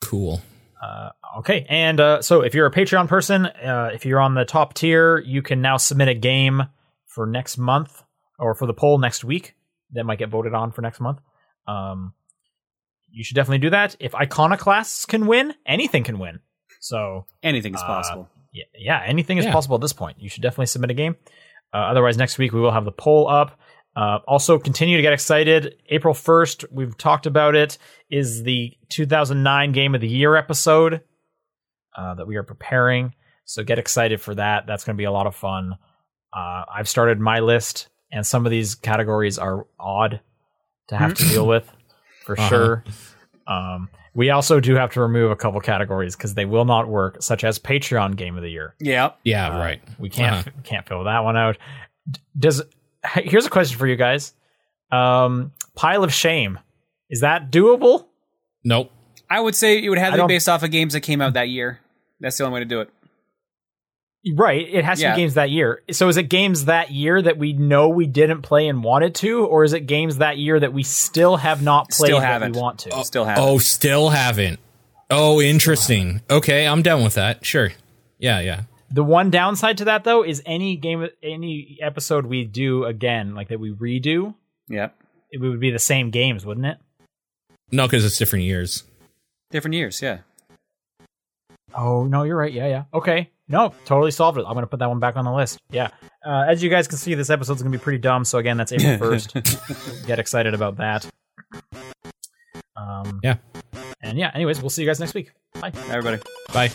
Cool. 0.00 0.40
Uh, 0.82 1.10
okay, 1.38 1.64
and 1.68 2.00
uh, 2.00 2.22
so 2.22 2.40
if 2.42 2.54
you're 2.54 2.66
a 2.66 2.70
Patreon 2.72 3.06
person, 3.08 3.46
uh, 3.46 3.90
if 3.94 4.04
you're 4.04 4.20
on 4.20 4.34
the 4.34 4.44
top 4.44 4.74
tier, 4.74 5.18
you 5.18 5.40
can 5.42 5.60
now 5.62 5.76
submit 5.76 6.08
a 6.08 6.14
game 6.14 6.62
for 7.06 7.26
next 7.26 7.56
month 7.56 8.02
or 8.38 8.54
for 8.54 8.66
the 8.66 8.74
poll 8.74 8.98
next 8.98 9.22
week 9.24 9.54
that 9.92 10.04
might 10.04 10.18
get 10.18 10.28
voted 10.28 10.54
on 10.54 10.72
for 10.72 10.82
next 10.82 10.98
month. 11.00 11.20
Um, 11.68 12.14
you 13.10 13.22
should 13.22 13.36
definitely 13.36 13.58
do 13.58 13.70
that. 13.70 13.94
If 14.00 14.14
Iconoclasts 14.14 15.06
can 15.06 15.26
win, 15.26 15.54
anything 15.66 16.02
can 16.02 16.18
win. 16.18 16.40
So 16.80 17.26
Anything 17.42 17.74
is 17.74 17.80
Uh, 17.82 17.86
possible. 17.86 18.28
yeah, 18.52 18.64
yeah 18.76 19.02
anything 19.06 19.38
is 19.38 19.44
Yeah. 19.44 19.52
possible 19.52 19.76
at 19.76 19.82
this 19.82 19.92
point. 19.92 20.20
You 20.20 20.28
should 20.28 20.42
definitely 20.42 20.66
submit 20.66 20.90
a 20.90 20.94
game. 20.94 21.14
Uh, 21.72 21.76
otherwise, 21.76 22.16
next 22.18 22.38
week 22.38 22.52
we 22.52 22.60
will 22.60 22.72
have 22.72 22.84
the 22.84 22.90
poll 22.92 23.28
up. 23.28 23.60
Uh, 23.94 24.18
also, 24.26 24.58
continue 24.58 24.96
to 24.96 25.02
get 25.02 25.12
excited. 25.12 25.76
April 25.90 26.14
1st, 26.14 26.64
we've 26.70 26.96
talked 26.96 27.26
about 27.26 27.54
it, 27.54 27.76
is 28.10 28.42
the 28.42 28.72
2009 28.88 29.72
Game 29.72 29.94
of 29.94 30.00
the 30.00 30.08
Year 30.08 30.34
episode 30.34 31.02
uh, 31.96 32.14
that 32.14 32.26
we 32.26 32.36
are 32.36 32.42
preparing. 32.42 33.14
So 33.44 33.62
get 33.62 33.78
excited 33.78 34.20
for 34.20 34.34
that. 34.36 34.66
That's 34.66 34.84
going 34.84 34.96
to 34.96 34.98
be 34.98 35.04
a 35.04 35.12
lot 35.12 35.26
of 35.26 35.34
fun. 35.36 35.74
Uh, 36.34 36.62
I've 36.74 36.88
started 36.88 37.20
my 37.20 37.40
list, 37.40 37.88
and 38.10 38.26
some 38.26 38.46
of 38.46 38.50
these 38.50 38.74
categories 38.74 39.38
are 39.38 39.66
odd 39.78 40.20
to 40.88 40.96
have 40.96 41.12
to 41.14 41.24
deal 41.28 41.46
with 41.46 41.70
for 42.24 42.38
Uh-huh. 42.38 42.48
sure. 42.48 42.84
Um, 43.46 43.90
we 44.14 44.30
also 44.30 44.60
do 44.60 44.74
have 44.76 44.92
to 44.92 45.00
remove 45.02 45.30
a 45.30 45.36
couple 45.36 45.60
categories 45.60 46.16
because 46.16 46.32
they 46.34 46.44
will 46.46 46.64
not 46.64 46.88
work, 46.88 47.22
such 47.22 47.44
as 47.44 47.58
Patreon 47.58 48.16
Game 48.16 48.36
of 48.36 48.42
the 48.42 48.50
Year. 48.50 48.74
Yeah. 48.80 49.10
Yeah, 49.24 49.54
Uh, 49.54 49.58
right. 49.58 49.82
We 49.98 50.08
can't 50.08 50.46
Uh-huh. 50.46 50.60
can't 50.64 50.88
fill 50.88 51.04
that 51.04 51.24
one 51.24 51.36
out. 51.36 51.58
D- 52.10 52.20
Does 52.38 52.62
here's 53.14 53.46
a 53.46 53.50
question 53.50 53.78
for 53.78 53.86
you 53.86 53.96
guys. 53.96 54.32
Um, 54.90 55.52
pile 55.74 56.04
of 56.04 56.12
shame 56.12 56.58
is 57.10 57.20
that 57.20 57.50
doable? 57.50 58.06
Nope. 58.64 58.90
I 59.28 59.40
would 59.40 59.54
say 59.54 59.82
it 59.82 59.88
would 59.88 59.98
have 59.98 60.14
I 60.14 60.16
to 60.18 60.22
be 60.24 60.34
based 60.34 60.48
off 60.48 60.62
of 60.62 60.70
games 60.70 60.92
that 60.92 61.00
came 61.00 61.20
out 61.20 61.34
that 61.34 61.48
year. 61.48 61.80
That's 62.20 62.36
the 62.38 62.44
only 62.44 62.54
way 62.54 62.60
to 62.60 62.66
do 62.66 62.80
it. 62.80 62.90
Right, 64.36 64.68
it 64.72 64.84
has 64.84 64.98
to 64.98 65.04
Yeah. 65.06 65.14
be 65.16 65.22
games 65.22 65.34
that 65.34 65.50
year. 65.50 65.82
So 65.90 66.08
is 66.08 66.16
it 66.16 66.24
games 66.24 66.66
that 66.66 66.92
year 66.92 67.20
that 67.20 67.38
we 67.38 67.54
know 67.54 67.88
we 67.88 68.06
didn't 68.06 68.42
play 68.42 68.68
and 68.68 68.84
wanted 68.84 69.16
to, 69.16 69.44
or 69.46 69.64
is 69.64 69.72
it 69.72 69.80
games 69.80 70.18
that 70.18 70.38
year 70.38 70.60
that 70.60 70.72
we 70.72 70.84
still 70.84 71.36
have 71.38 71.60
not 71.60 71.90
played 71.90 72.08
Still 72.10 72.20
that 72.20 72.26
haven't. 72.26 72.52
we 72.52 72.60
want 72.60 72.78
to? 72.80 73.04
Still 73.04 73.24
have. 73.24 73.38
Oh, 73.38 73.58
still 73.58 74.10
haven't. 74.10 74.60
Oh, 75.10 75.40
interesting. 75.42 76.20
Okay, 76.30 76.66
I'm 76.68 76.82
done 76.82 77.02
with 77.02 77.14
that. 77.14 77.44
Sure. 77.44 77.72
Yeah, 78.20 78.38
yeah. 78.40 78.62
The 78.92 79.02
one 79.02 79.30
downside 79.30 79.78
to 79.78 79.86
that 79.86 80.04
though 80.04 80.22
is 80.22 80.42
any 80.44 80.76
game, 80.76 81.08
any 81.22 81.78
episode 81.80 82.26
we 82.26 82.44
do 82.44 82.84
again, 82.84 83.34
like 83.34 83.48
that 83.48 83.58
we 83.60 83.70
redo, 83.72 84.34
Yeah. 84.68 84.90
it 85.30 85.40
would 85.40 85.60
be 85.60 85.70
the 85.70 85.78
same 85.78 86.10
games, 86.10 86.44
wouldn't 86.44 86.66
it? 86.66 86.78
No, 87.70 87.86
because 87.86 88.04
it's 88.04 88.18
different 88.18 88.44
years. 88.44 88.84
Different 89.50 89.74
years. 89.74 90.02
Yeah. 90.02 90.18
Oh 91.74 92.04
no, 92.04 92.22
you're 92.24 92.36
right. 92.36 92.52
Yeah, 92.52 92.66
yeah. 92.66 92.84
Okay. 92.92 93.30
No, 93.48 93.74
totally 93.86 94.10
solved 94.10 94.38
it. 94.38 94.44
I'm 94.46 94.54
gonna 94.54 94.66
put 94.66 94.78
that 94.80 94.88
one 94.88 95.00
back 95.00 95.16
on 95.16 95.24
the 95.24 95.32
list. 95.32 95.58
Yeah. 95.70 95.88
Uh, 96.24 96.44
as 96.48 96.62
you 96.62 96.68
guys 96.70 96.86
can 96.86 96.98
see, 96.98 97.14
this 97.14 97.30
episode's 97.30 97.62
gonna 97.62 97.76
be 97.76 97.82
pretty 97.82 97.98
dumb. 97.98 98.24
So 98.26 98.38
again, 98.38 98.56
that's 98.58 98.72
April 98.72 98.98
first. 98.98 99.34
Get 100.06 100.18
excited 100.18 100.52
about 100.54 100.76
that. 100.76 101.08
Um, 102.76 103.20
Yeah. 103.22 103.36
And 104.02 104.18
yeah. 104.18 104.30
Anyways, 104.34 104.60
we'll 104.60 104.70
see 104.70 104.82
you 104.82 104.88
guys 104.88 105.00
next 105.00 105.14
week. 105.14 105.32
Bye. 105.60 105.72
Everybody. 105.88 106.22
Bye. 106.52 106.70